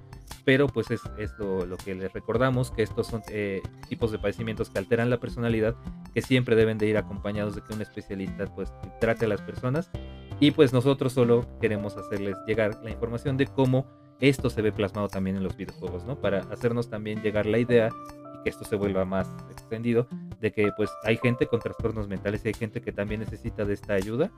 Pero 0.45 0.69
pues 0.69 0.93
es, 0.93 1.01
es 1.19 1.33
lo, 1.39 1.77
que 1.77 1.97
les 1.97 2.13
recordamos, 2.13 2.71
que 2.71 2.85
estos 2.85 3.09
son 3.09 3.23
eh, 3.31 3.63
tipos 3.89 4.13
de 4.13 4.19
padecimientos 4.21 4.71
que 4.71 4.79
alteran 4.79 5.11
la 5.11 5.19
personalidad, 5.19 5.75
que 6.15 6.23
siempre 6.23 6.55
deben 6.55 6.79
de 6.79 6.87
ir 6.87 6.97
acompañados 6.97 7.57
de 7.57 7.63
que 7.63 7.75
un 7.75 7.83
especialista 7.83 8.47
pues 8.55 8.73
trate 9.01 9.25
a 9.25 9.29
las 9.29 9.43
personas 9.43 9.91
y 10.39 10.53
pues 10.53 10.73
nosotros 10.73 11.13
solo 11.13 11.47
queremos 11.61 11.97
hacerles 11.97 12.37
llegar 12.47 12.79
la 12.85 12.91
información 12.91 13.37
de 13.37 13.47
cómo 13.47 13.87
esto 14.21 14.51
se 14.51 14.63
ve 14.63 14.73
plasmado 14.73 15.09
también 15.09 15.37
en 15.37 15.43
los 15.43 15.57
videojuegos, 15.57 16.05
¿no? 16.05 16.21
Para 16.21 16.41
hacernos 16.53 16.89
también 16.89 17.23
llegar 17.23 17.47
la 17.47 17.59
idea 17.59 17.91
y 18.35 18.43
que 18.43 18.51
esto 18.51 18.65
se 18.65 18.77
vuelva 18.77 19.05
más 19.05 19.31
extendido 19.51 20.09
de 20.41 20.53
que 20.53 20.71
pues 20.77 20.91
hay 21.05 21.17
gente 21.17 21.47
con 21.47 21.61
trastornos 21.61 22.09
mentales 22.09 22.45
y 22.45 22.49
hay 22.49 22.55
gente 22.55 22.81
que 22.81 22.93
también 22.93 23.21
necesita 23.21 23.65
de 23.65 23.75
esta 23.75 23.95
ayuda 23.95 24.31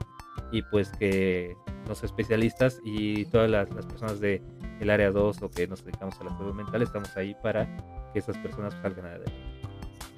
y 0.52 0.62
pues 0.62 0.90
que 0.98 1.56
los 1.86 2.02
especialistas 2.04 2.80
y 2.84 3.26
todas 3.26 3.50
las, 3.50 3.68
personas 3.68 4.20
del 4.20 4.42
el 4.80 4.90
área 4.90 5.10
2 5.10 5.42
o 5.42 5.50
que 5.50 5.66
nos 5.66 5.84
dedicamos 5.84 6.20
a 6.20 6.24
la 6.24 6.30
salud 6.30 6.54
mental 6.54 6.82
estamos 6.82 7.16
ahí 7.16 7.34
para 7.42 7.66
que 8.12 8.20
esas 8.20 8.36
personas 8.38 8.74
salgan 8.82 9.06
adelante. 9.06 9.32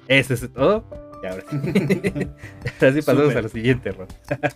Eso 0.07 0.33
es 0.33 0.51
todo. 0.51 0.83
Y 1.23 1.27
ahora 1.27 1.43
sí. 1.49 3.01
pasamos 3.05 3.35
a 3.35 3.41
lo 3.41 3.49
siguiente, 3.49 3.91
Ron. 3.91 4.07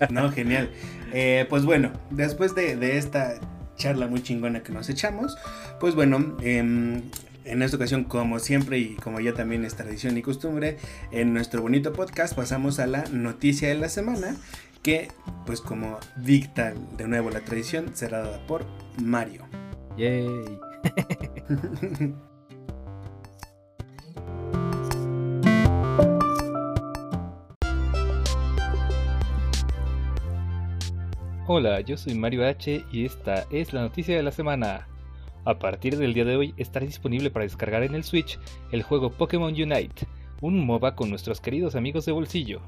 no, 0.09 0.31
genial. 0.31 0.69
Eh, 1.13 1.45
pues 1.49 1.63
bueno, 1.63 1.91
después 2.09 2.55
de, 2.55 2.97
esta 2.97 3.35
charla 3.75 4.07
muy 4.07 4.21
chingona 4.21 4.63
que 4.63 4.71
nos 4.71 4.89
echamos, 4.89 5.37
pues 5.79 5.95
bueno, 5.95 6.37
em, 6.41 7.01
en 7.45 7.61
esta 7.61 7.77
ocasión, 7.77 8.03
como 8.03 8.39
siempre 8.39 8.79
y 8.79 8.95
como 8.95 9.19
ya 9.19 9.33
también 9.33 9.65
es 9.65 9.75
tradición 9.75 10.17
y 10.17 10.21
costumbre, 10.21 10.77
en 11.11 11.33
nuestro 11.33 11.61
bonito 11.61 11.93
podcast 11.93 12.35
pasamos 12.35 12.79
a 12.79 12.87
la 12.87 13.05
noticia 13.11 13.69
de 13.69 13.75
la 13.75 13.89
semana, 13.89 14.35
que 14.81 15.09
pues 15.45 15.61
como 15.61 15.99
dicta 16.17 16.73
de 16.97 17.07
nuevo 17.07 17.29
la 17.29 17.41
tradición, 17.41 17.91
será 17.93 18.19
dada 18.19 18.45
por 18.47 18.65
Mario. 19.01 19.47
Yay. 19.97 20.59
Hola, 31.47 31.79
yo 31.81 31.95
soy 31.95 32.15
Mario 32.15 32.43
H 32.47 32.85
y 32.91 33.05
esta 33.05 33.45
es 33.51 33.71
la 33.71 33.83
noticia 33.83 34.15
de 34.15 34.23
la 34.23 34.31
semana. 34.31 34.87
A 35.43 35.59
partir 35.59 35.95
del 35.95 36.15
día 36.15 36.25
de 36.25 36.37
hoy 36.37 36.55
estará 36.57 36.87
disponible 36.87 37.29
para 37.29 37.45
descargar 37.45 37.83
en 37.83 37.93
el 37.93 38.03
Switch 38.03 38.39
el 38.71 38.81
juego 38.81 39.11
Pokémon 39.11 39.53
Unite, 39.53 40.07
un 40.41 40.65
MOBA 40.65 40.95
con 40.95 41.11
nuestros 41.11 41.41
queridos 41.41 41.75
amigos 41.75 42.03
de 42.07 42.13
bolsillo. 42.13 42.61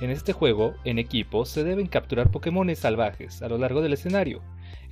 En 0.00 0.10
este 0.10 0.32
juego, 0.32 0.74
en 0.84 1.00
equipo, 1.00 1.44
se 1.44 1.64
deben 1.64 1.88
capturar 1.88 2.30
Pokémones 2.30 2.78
salvajes 2.78 3.42
a 3.42 3.48
lo 3.48 3.58
largo 3.58 3.82
del 3.82 3.94
escenario. 3.94 4.42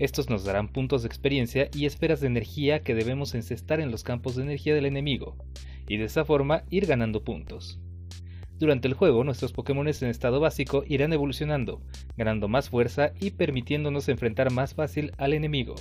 Estos 0.01 0.29
nos 0.29 0.43
darán 0.43 0.67
puntos 0.67 1.03
de 1.03 1.07
experiencia 1.07 1.69
y 1.73 1.87
esferas 1.87 2.21
de 2.21 2.27
energía 2.27 2.83
que 2.83 2.97
debemos 2.97 3.37
encestar 3.37 3.79
en 3.79 3.93
los 3.93 4.03
campos 4.03 4.35
de 4.35 4.43
energía 4.43 4.75
del 4.75 4.87
enemigo, 4.87 5.37
y 5.87 5.97
de 5.97 6.07
esa 6.07 6.25
forma 6.25 6.65
ir 6.71 6.87
ganando 6.87 7.23
puntos. 7.23 7.79
Durante 8.63 8.87
el 8.87 8.95
juego, 8.95 9.25
nuestros 9.25 9.53
Pokémon 9.53 9.89
en 9.89 10.09
estado 10.09 10.39
básico 10.39 10.85
irán 10.87 11.13
evolucionando, 11.13 11.83
ganando 12.17 12.47
más 12.47 12.71
fuerza 12.71 13.11
y 13.19 13.33
permitiéndonos 13.33 14.09
enfrentar 14.09 14.53
más 14.53 14.73
fácil 14.73 15.11
al 15.19 15.33
enemigo. 15.33 15.75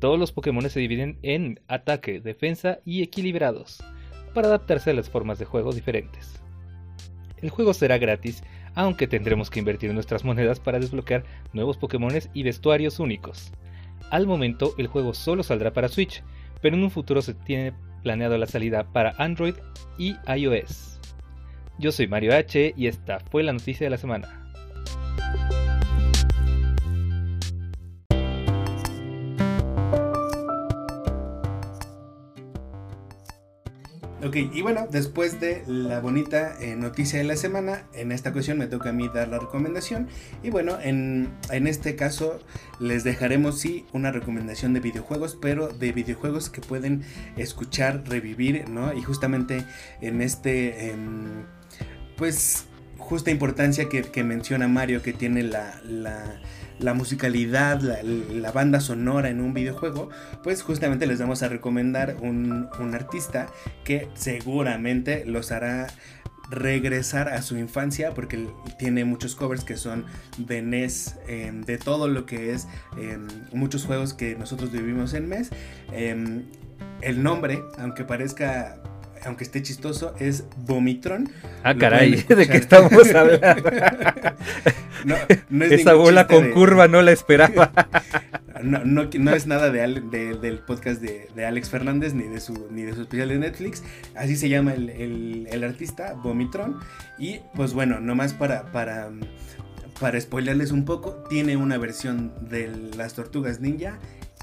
Todos 0.00 0.18
los 0.18 0.32
Pokémon 0.32 0.68
se 0.68 0.80
dividen 0.80 1.20
en 1.22 1.60
ataque, 1.68 2.18
defensa 2.18 2.80
y 2.84 3.04
equilibrados, 3.04 3.84
para 4.34 4.48
adaptarse 4.48 4.90
a 4.90 4.94
las 4.94 5.08
formas 5.08 5.38
de 5.38 5.44
juego 5.44 5.70
diferentes. 5.70 6.42
El 7.40 7.50
juego 7.50 7.72
será 7.72 7.98
gratis, 7.98 8.42
aunque 8.74 9.06
tendremos 9.06 9.48
que 9.48 9.60
invertir 9.60 9.94
nuestras 9.94 10.24
monedas 10.24 10.58
para 10.58 10.80
desbloquear 10.80 11.22
nuevos 11.52 11.76
Pokémon 11.76 12.12
y 12.34 12.42
vestuarios 12.42 12.98
únicos. 12.98 13.52
Al 14.10 14.26
momento, 14.26 14.74
el 14.76 14.88
juego 14.88 15.14
solo 15.14 15.44
saldrá 15.44 15.72
para 15.72 15.86
Switch, 15.86 16.24
pero 16.62 16.74
en 16.74 16.82
un 16.82 16.90
futuro 16.90 17.22
se 17.22 17.34
tiene 17.34 17.74
planeado 18.02 18.36
la 18.38 18.46
salida 18.48 18.92
para 18.92 19.14
Android 19.18 19.54
y 19.98 20.16
iOS. 20.26 20.97
Yo 21.78 21.92
soy 21.92 22.08
Mario 22.08 22.34
H 22.34 22.74
y 22.76 22.88
esta 22.88 23.20
fue 23.20 23.44
la 23.44 23.52
noticia 23.52 23.86
de 23.86 23.90
la 23.90 23.98
semana. 23.98 24.34
Ok, 34.24 34.34
y 34.52 34.62
bueno, 34.62 34.88
después 34.90 35.38
de 35.40 35.62
la 35.68 36.00
bonita 36.00 36.60
eh, 36.60 36.74
noticia 36.74 37.20
de 37.20 37.24
la 37.24 37.36
semana, 37.36 37.86
en 37.94 38.10
esta 38.10 38.30
ocasión 38.30 38.58
me 38.58 38.66
toca 38.66 38.90
a 38.90 38.92
mí 38.92 39.08
dar 39.14 39.28
la 39.28 39.38
recomendación. 39.38 40.08
Y 40.42 40.50
bueno, 40.50 40.78
en, 40.82 41.38
este 41.50 41.94
caso 41.94 42.40
les 42.80 43.04
dejaremos 43.04 43.60
sí 43.60 43.86
una 43.92 44.10
recomendación 44.10 44.74
de 44.74 44.80
videojuegos, 44.80 45.38
pero 45.40 45.68
de 45.68 45.92
videojuegos 45.92 46.50
que 46.50 46.60
pueden 46.60 47.04
escuchar, 47.36 48.02
revivir, 48.08 48.68
¿no? 48.68 48.92
Y 48.92 49.02
justamente 49.02 49.64
en 50.00 50.20
este... 50.20 50.90
Em, 50.90 51.44
pues 52.18 52.66
justa 52.98 53.30
importancia 53.30 53.88
que, 53.88 54.24
menciona 54.24 54.68
Mario 54.68 55.00
que 55.00 55.14
tiene 55.14 55.42
la, 55.42 55.80
la, 56.78 56.94
musicalidad, 56.94 57.80
la, 57.80 58.52
banda 58.52 58.80
sonora 58.80 59.30
en 59.30 59.40
un 59.40 59.54
videojuego, 59.54 60.10
pues 60.42 60.62
justamente 60.62 61.06
les 61.06 61.18
vamos 61.18 61.42
a 61.42 61.48
recomendar 61.48 62.16
un, 62.20 62.68
artista 62.92 63.46
que 63.84 64.08
seguramente 64.14 65.24
los 65.24 65.52
hará 65.52 65.86
regresar 66.50 67.28
a 67.28 67.42
su 67.42 67.56
infancia 67.56 68.14
porque 68.14 68.48
tiene 68.78 69.04
muchos 69.04 69.34
covers 69.34 69.64
que 69.64 69.76
son 69.76 70.06
de 70.38 70.62
NES, 70.62 71.16
em, 71.28 71.62
de 71.62 71.76
todo 71.78 72.08
lo 72.08 72.24
que 72.24 72.52
es 72.52 72.66
em, 72.96 73.28
muchos 73.52 73.84
juegos 73.84 74.14
que 74.14 74.34
nosotros 74.34 74.72
vivimos 74.72 75.14
en 75.14 75.28
NES. 75.28 75.50
Em, 75.92 76.44
el 77.02 77.22
nombre, 77.22 77.62
aunque 77.78 78.04
parezca 78.04 78.82
aunque 79.28 79.44
esté 79.44 79.62
chistoso, 79.62 80.14
es 80.18 80.44
Vomitron. 80.66 81.30
Ah, 81.62 81.74
caray, 81.74 82.16
¿de 82.28 82.48
qué 82.48 82.56
estamos 82.56 82.92
hablando? 83.14 83.70
no, 85.50 85.64
Esa 85.64 85.94
bola 85.94 86.26
con 86.26 86.50
curva 86.50 86.88
no 86.88 87.02
la 87.02 87.12
esperaba. 87.12 87.70
no, 88.62 89.02
es 89.32 89.46
nada 89.46 89.70
de, 89.70 90.00
del 90.34 90.58
podcast 90.60 91.00
de, 91.00 91.46
Alex 91.46 91.70
Fernández 91.70 92.14
ni 92.14 92.24
de, 92.24 92.40
su, 92.40 92.68
ni 92.70 92.82
de 92.82 92.94
su 92.94 93.02
especial 93.02 93.28
de 93.28 93.38
Netflix. 93.38 93.84
Así 94.16 94.36
se 94.36 94.48
llama 94.48 94.72
el, 94.74 95.46
el, 95.50 95.64
artista, 95.64 96.14
Vomitron. 96.14 96.80
Y 97.18 97.40
pues 97.54 97.74
bueno, 97.74 98.00
nomás 98.00 98.32
para, 98.32 98.72
para, 98.72 99.10
para 100.00 100.20
spoilerles 100.20 100.72
un 100.72 100.84
poco, 100.84 101.22
tiene 101.28 101.56
una 101.56 101.78
versión 101.78 102.32
de 102.48 102.68
las 102.96 103.14
tortugas 103.14 103.60
ninja 103.60 103.98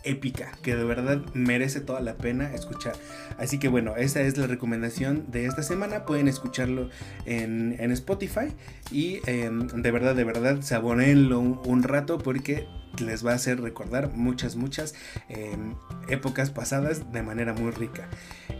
épica, 0.06 0.52
que 0.62 0.76
de 0.76 0.84
verdad 0.84 1.22
merece 1.34 1.82
toda 1.82 2.00
la 2.00 2.16
pena 2.16 2.54
escuchar. 2.54 2.94
Así 3.38 3.60
que 3.60 3.68
bueno, 3.68 3.96
esa 3.98 4.22
es 4.22 4.38
la 4.38 4.48
recomendación 4.48 5.26
de 5.32 5.46
esta 5.46 5.64
semana. 5.64 6.06
Pueden 6.06 6.28
escucharlo 6.28 6.90
en, 7.26 7.92
Spotify 7.92 8.54
y 8.92 9.20
em, 9.26 9.68
de 9.68 9.92
verdad, 9.92 10.16
de 10.16 10.24
verdad, 10.24 10.62
sabonenlo 10.62 11.40
un, 11.40 11.84
rato 11.84 12.18
porque 12.18 12.68
les 13.00 13.26
va 13.26 13.32
a 13.32 13.36
hacer 13.36 13.62
recordar 13.62 14.12
muchas, 14.14 14.56
muchas 14.56 14.96
em, 15.30 15.76
épocas 16.10 16.50
pasadas 16.50 17.12
de 17.12 17.22
manera 17.22 17.54
muy 17.54 17.72
rica. 17.72 18.10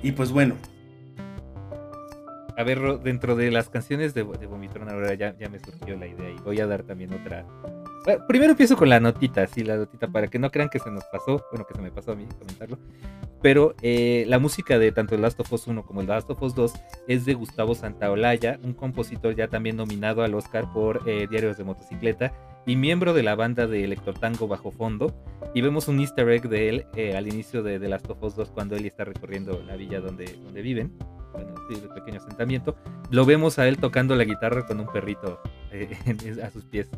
Y 0.04 0.12
pues 0.12 0.32
bueno, 0.32 0.56
a 2.58 2.64
ver, 2.64 2.80
dentro 3.00 3.36
de 3.36 3.52
las 3.52 3.70
canciones 3.70 4.14
de, 4.14 4.24
de 4.24 4.46
Vomitron, 4.46 4.90
ahora 4.90 5.14
ya, 5.14 5.38
ya 5.38 5.50
me 5.50 5.60
surgió 5.60 5.98
la 5.98 6.08
idea 6.08 6.30
y 6.30 6.36
voy 6.36 6.60
a 6.62 6.68
dar 6.68 6.84
también 6.84 7.14
otra, 7.14 7.46
primero 8.28 8.52
empiezo 8.52 8.78
con 8.78 8.90
la 8.90 9.00
notita, 9.00 9.48
sí, 9.48 9.64
la 9.64 9.78
notita, 9.78 10.08
para 10.08 10.28
que 10.28 10.40
no 10.40 10.52
crean 10.52 10.70
que 10.70 10.80
se 10.80 10.92
nos 10.92 11.04
pasó, 11.06 11.44
bueno, 11.52 11.66
que 11.66 11.74
se 11.74 11.82
me 11.82 11.92
pasó 11.92 12.12
a 12.12 12.16
mí 12.16 12.26
comentarlo. 12.38 12.78
Pero 13.42 13.76
eh, 13.82 14.26
la 14.28 14.40
música 14.40 14.80
de 14.80 14.92
tanto 14.92 15.16
el 15.16 15.22
Last 15.22 15.40
of 15.40 15.52
Us 15.52 15.68
1 15.68 15.86
como 15.86 16.02
el 16.02 16.08
Last 16.08 16.30
of 16.30 16.42
Us 16.42 16.56
2 16.56 16.74
es 17.08 17.26
de 17.26 17.34
Gustavo 17.34 17.76
Santaolalla, 17.76 18.60
un 18.64 18.74
compositor 18.74 19.36
ya 19.36 19.48
también 19.48 19.76
nominado 19.76 20.24
al 20.24 20.34
Oscar 20.34 20.72
por 20.74 21.02
eh, 21.08 21.28
Diarios 21.30 21.58
de 21.58 21.64
Motocicleta 21.64 22.34
y 22.66 22.76
miembro 22.76 23.14
de 23.14 23.22
la 23.22 23.36
banda 23.36 23.68
de 23.68 23.84
Electrotango 23.84 24.48
Bajo 24.48 24.72
Fondo. 24.72 25.14
Y 25.54 25.62
vemos 25.62 25.88
un 25.88 26.00
easter 26.00 26.28
egg 26.30 26.50
de 26.50 26.70
él 26.70 26.86
eh, 26.96 27.16
al 27.16 27.28
inicio 27.28 27.62
de 27.62 27.80
The 27.80 27.88
Last 27.88 28.10
of 28.10 28.24
Us 28.24 28.36
2 28.36 28.52
cuando 28.52 28.76
él 28.76 28.86
está 28.86 29.06
recorriendo 29.06 29.62
la 29.66 29.76
villa 29.76 30.00
donde, 30.00 30.26
donde 30.44 30.62
viven. 30.62 30.98
Bueno, 31.32 31.54
sí, 31.70 31.76
el 31.82 31.90
pequeño 31.90 32.18
asentamiento. 32.18 32.76
Lo 33.12 33.26
vemos 33.26 33.60
a 33.60 33.68
él 33.68 33.78
tocando 33.78 34.16
la 34.16 34.24
guitarra 34.24 34.66
con 34.66 34.80
un 34.80 34.88
perrito 34.88 35.40
a 36.44 36.50
sus 36.50 36.66
pies. 36.66 36.90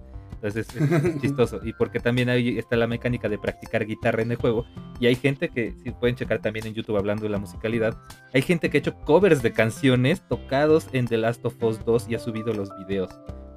Entonces 0.41 0.67
es, 0.75 1.21
chistoso. 1.21 1.59
Y 1.63 1.73
porque 1.73 1.99
también 1.99 2.29
ahí 2.29 2.57
está 2.57 2.75
la 2.75 2.87
mecánica 2.87 3.27
de 3.29 3.37
practicar 3.37 3.85
guitarra 3.85 4.21
en 4.21 4.31
el 4.31 4.37
juego. 4.37 4.65
Y 4.99 5.07
hay 5.07 5.15
gente 5.15 5.49
que, 5.49 5.73
si 5.83 5.91
pueden 5.91 6.15
checar 6.15 6.41
también 6.41 6.67
en 6.67 6.73
YouTube 6.73 6.97
hablando 6.97 7.23
de 7.23 7.29
la 7.29 7.37
musicalidad, 7.37 7.97
hay 8.33 8.41
gente 8.41 8.69
que 8.69 8.77
ha 8.77 8.79
hecho 8.79 8.95
covers 9.01 9.41
de 9.41 9.51
canciones 9.51 10.21
tocados 10.27 10.87
en 10.93 11.07
The 11.07 11.17
Last 11.17 11.45
of 11.45 11.61
Us 11.61 11.83
2 11.83 12.07
y 12.09 12.15
ha 12.15 12.19
subido 12.19 12.53
los 12.53 12.69
videos. 12.77 13.09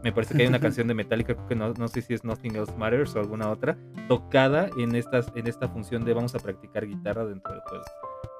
Me 0.03 0.13
parece 0.13 0.35
que 0.35 0.43
hay 0.43 0.49
una 0.49 0.61
canción 0.61 0.89
de 0.89 0.95
Metallica, 0.95 1.37
que 1.47 1.55
no, 1.55 1.75
no 1.75 1.89
sé 1.89 2.03
si 2.03 2.15
es 2.15 2.25
Nothing 2.25 2.57
Else 2.57 2.75
Matters 2.77 3.15
o 3.17 3.21
alguna 3.21 3.51
otra, 3.51 3.77
tocada 4.09 4.71
en, 4.79 4.95
estas, 4.97 5.31
en 5.35 5.47
esta 5.47 5.69
función 5.69 6.05
de 6.05 6.15
vamos 6.15 6.35
a 6.35 6.39
practicar 6.39 6.87
guitarra 6.87 7.27
dentro 7.27 7.53
del 7.53 7.61
juego. 7.63 7.85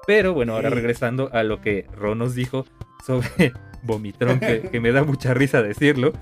Pero 0.07 0.33
bueno, 0.33 0.55
ahora 0.55 0.69
regresando 0.69 1.29
a 1.31 1.43
lo 1.43 1.61
que 1.61 1.85
Ron 1.93 2.17
nos 2.17 2.33
dijo 2.33 2.65
sobre 3.05 3.53
Vomitron, 3.83 4.39
que, 4.39 4.61
que 4.61 4.79
me 4.79 4.91
da 4.91 5.03
mucha 5.03 5.33
risa 5.33 5.61
decirlo. 5.61 6.13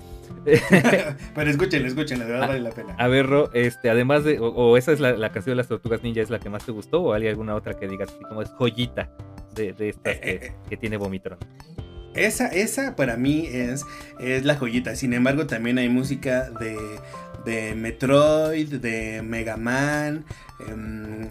Pero 1.34 1.50
escúchenle, 1.50 1.88
escúchenle, 1.88 2.24
de 2.24 2.32
verdad 2.32 2.48
vale 2.48 2.60
la 2.60 2.70
pena. 2.70 2.94
A 2.98 3.08
ver, 3.08 3.26
Ro, 3.26 3.50
este, 3.52 3.90
además 3.90 4.24
de, 4.24 4.38
o, 4.40 4.76
esa 4.76 4.92
es 4.92 5.00
la, 5.00 5.32
canción 5.32 5.52
de 5.52 5.56
las 5.56 5.68
tortugas 5.68 6.02
ninja, 6.02 6.22
es 6.22 6.30
la 6.30 6.38
que 6.38 6.48
más 6.48 6.64
te 6.64 6.72
gustó, 6.72 7.02
o 7.02 7.12
hay 7.12 7.28
alguna 7.28 7.54
otra 7.54 7.74
que 7.74 7.86
digas 7.86 8.08
así 8.10 8.24
como 8.24 8.42
es 8.42 8.48
joyita 8.50 9.10
de, 9.54 9.72
de 9.72 9.90
estas 9.90 10.14
eh, 10.14 10.20
eh, 10.24 10.52
que, 10.68 10.76
tiene 10.76 10.96
Vomitron. 10.96 11.38
Esa, 12.14 12.48
esa 12.48 12.96
para 12.96 13.16
mí 13.16 13.46
es, 13.46 13.84
es 14.18 14.44
la 14.44 14.56
joyita. 14.56 14.96
Sin 14.96 15.12
embargo, 15.12 15.46
también 15.46 15.78
hay 15.78 15.88
música 15.88 16.50
de, 16.50 16.76
de 17.44 17.74
Metroid, 17.74 18.74
de 18.74 19.22
Mega 19.22 19.56
Man, 19.56 20.24
em, 20.68 21.28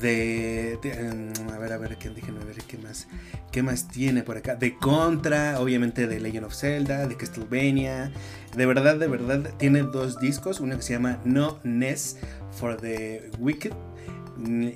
de, 0.00 0.78
em, 0.82 1.32
a 1.52 1.58
ver, 1.58 1.72
a 1.72 1.78
ver, 1.78 1.96
¿qué, 1.98 2.10
déjenme 2.10 2.44
ver 2.44 2.56
qué 2.64 2.78
más, 2.78 3.08
qué 3.50 3.62
más 3.62 3.88
tiene 3.88 4.22
por 4.22 4.36
acá. 4.36 4.56
De 4.56 4.76
Contra, 4.76 5.60
obviamente 5.60 6.06
de 6.06 6.20
Legend 6.20 6.46
of 6.46 6.54
Zelda, 6.54 7.06
de 7.06 7.16
Castlevania. 7.16 8.12
De 8.56 8.66
verdad, 8.66 8.96
de 8.96 9.06
verdad, 9.06 9.50
tiene 9.58 9.82
dos 9.82 10.18
discos. 10.20 10.60
Uno 10.60 10.76
que 10.76 10.82
se 10.82 10.94
llama 10.94 11.20
No 11.24 11.58
Ness 11.62 12.16
for 12.50 12.76
the 12.76 13.30
Wicked 13.38 13.72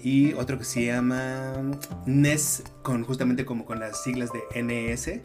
y 0.03 0.33
otro 0.35 0.59
que 0.59 0.65
se 0.65 0.87
llama 0.87 1.55
NES 2.05 2.63
con 2.83 3.05
justamente 3.05 3.45
como 3.45 3.65
con 3.65 3.81
las 3.81 4.03
siglas 4.03 4.31
de 4.33 4.63
NES 4.63 5.09
eh, 5.09 5.23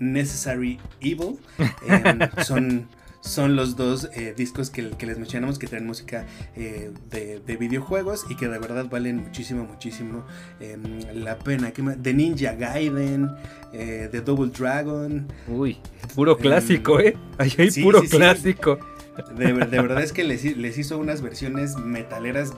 Necessary 0.00 0.80
Evil 1.00 1.38
em, 1.86 2.18
son 2.44 2.88
son 3.20 3.56
los 3.56 3.76
dos 3.76 4.08
eh, 4.14 4.34
discos 4.36 4.70
que, 4.70 4.82
les 4.82 5.18
mencionamos 5.18 5.58
que 5.58 5.66
traen 5.66 5.86
música 5.86 6.26
eh, 6.56 6.92
de, 7.10 7.56
videojuegos 7.56 8.26
y 8.28 8.36
que 8.36 8.48
de 8.48 8.58
verdad 8.58 8.86
valen 8.90 9.16
muchísimo, 9.16 9.64
muchísimo 9.64 10.24
em, 10.60 11.00
la 11.14 11.38
pena. 11.38 11.72
De 11.96 12.14
Ninja 12.14 12.52
Gaiden, 12.52 13.30
eh, 13.72 14.08
de 14.10 14.20
Double 14.20 14.50
Dragon. 14.50 15.26
Uy, 15.48 15.78
puro 16.14 16.32
em, 16.32 16.38
clásico, 16.38 17.00
¿eh? 17.00 17.16
Ahí 17.38 17.52
hay 17.58 17.70
puro 17.82 18.02
clásico. 18.02 18.78
De, 19.36 19.52
de, 19.52 19.82
verdad 19.82 20.02
es 20.02 20.12
que 20.12 20.22
les, 20.22 20.44
les 20.56 20.78
hizo 20.78 20.96
unas 20.96 21.22
versiones 21.22 21.76
metaleras 21.76 22.52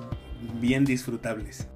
bien 0.61 0.85
disfrutables. 0.85 1.67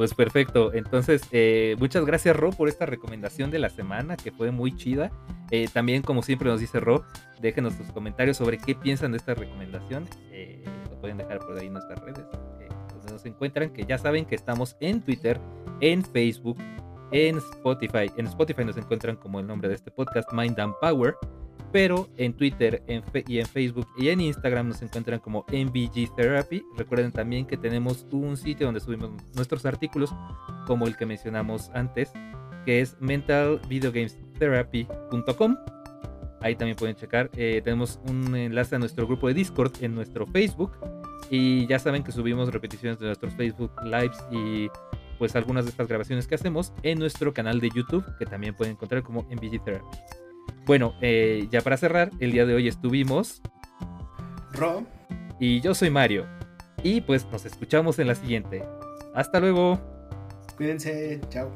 Pues 0.00 0.14
perfecto. 0.14 0.72
Entonces, 0.72 1.20
eh, 1.30 1.76
muchas 1.78 2.06
gracias, 2.06 2.34
Ro, 2.34 2.52
por 2.52 2.70
esta 2.70 2.86
recomendación 2.86 3.50
de 3.50 3.58
la 3.58 3.68
semana, 3.68 4.16
que 4.16 4.32
fue 4.32 4.50
muy 4.50 4.74
chida. 4.74 5.12
Eh, 5.50 5.68
también, 5.70 6.00
como 6.00 6.22
siempre 6.22 6.48
nos 6.48 6.58
dice 6.58 6.80
Ro, 6.80 7.04
déjenos 7.38 7.74
sus 7.74 7.92
comentarios 7.92 8.38
sobre 8.38 8.56
qué 8.56 8.74
piensan 8.74 9.12
de 9.12 9.18
esta 9.18 9.34
recomendación. 9.34 10.08
Eh, 10.32 10.64
lo 10.88 10.98
pueden 11.02 11.18
dejar 11.18 11.40
por 11.40 11.58
ahí 11.58 11.66
en 11.66 11.74
nuestras 11.74 12.00
redes, 12.00 12.24
donde 12.94 13.12
nos 13.12 13.26
encuentran, 13.26 13.74
que 13.74 13.84
ya 13.84 13.98
saben 13.98 14.24
que 14.24 14.36
estamos 14.36 14.74
en 14.80 15.02
Twitter, 15.02 15.38
en 15.82 16.02
Facebook, 16.02 16.56
en 17.12 17.36
Spotify. 17.36 18.10
En 18.16 18.24
Spotify 18.24 18.64
nos 18.64 18.78
encuentran 18.78 19.16
como 19.16 19.38
el 19.38 19.46
nombre 19.46 19.68
de 19.68 19.74
este 19.74 19.90
podcast, 19.90 20.32
Mind 20.32 20.58
and 20.60 20.72
Power 20.80 21.14
pero 21.72 22.08
en 22.16 22.34
Twitter 22.34 22.82
y 23.26 23.38
en 23.38 23.46
Facebook 23.46 23.86
y 23.96 24.08
en 24.08 24.20
Instagram 24.20 24.66
nos 24.68 24.82
encuentran 24.82 25.20
como 25.20 25.46
MVG 25.48 26.14
Therapy. 26.16 26.64
Recuerden 26.76 27.12
también 27.12 27.46
que 27.46 27.56
tenemos 27.56 28.04
un 28.10 28.36
sitio 28.36 28.66
donde 28.66 28.80
subimos 28.80 29.12
nuestros 29.34 29.64
artículos, 29.66 30.12
como 30.66 30.86
el 30.86 30.96
que 30.96 31.06
mencionamos 31.06 31.70
antes, 31.74 32.10
que 32.64 32.80
es 32.80 32.96
mentalvideogamestherapy.com. 33.00 35.56
Ahí 36.42 36.56
también 36.56 36.76
pueden 36.76 36.96
checar. 36.96 37.30
Eh, 37.36 37.60
tenemos 37.62 38.00
un 38.08 38.34
enlace 38.34 38.76
a 38.76 38.78
nuestro 38.78 39.06
grupo 39.06 39.28
de 39.28 39.34
Discord 39.34 39.72
en 39.82 39.94
nuestro 39.94 40.26
Facebook. 40.26 40.72
Y 41.30 41.66
ya 41.66 41.78
saben 41.78 42.02
que 42.02 42.12
subimos 42.12 42.50
repeticiones 42.52 42.98
de 42.98 43.04
nuestros 43.06 43.34
Facebook 43.34 43.72
Lives 43.84 44.16
y 44.32 44.68
pues 45.18 45.36
algunas 45.36 45.66
de 45.66 45.70
estas 45.70 45.86
grabaciones 45.86 46.26
que 46.26 46.34
hacemos 46.34 46.72
en 46.82 46.98
nuestro 46.98 47.34
canal 47.34 47.60
de 47.60 47.68
YouTube, 47.74 48.06
que 48.18 48.24
también 48.24 48.56
pueden 48.56 48.72
encontrar 48.72 49.02
como 49.02 49.24
MVG 49.24 49.62
Therapy. 49.62 49.98
Bueno, 50.66 50.94
eh, 51.00 51.48
ya 51.50 51.60
para 51.60 51.76
cerrar, 51.76 52.10
el 52.20 52.32
día 52.32 52.46
de 52.46 52.54
hoy 52.54 52.68
estuvimos. 52.68 53.42
Ro. 54.52 54.84
Y 55.38 55.60
yo 55.60 55.74
soy 55.74 55.90
Mario. 55.90 56.26
Y 56.82 57.00
pues 57.00 57.26
nos 57.30 57.44
escuchamos 57.44 57.98
en 57.98 58.06
la 58.06 58.14
siguiente. 58.14 58.62
Hasta 59.14 59.40
luego. 59.40 59.80
Cuídense. 60.56 61.20
Chao. 61.28 61.50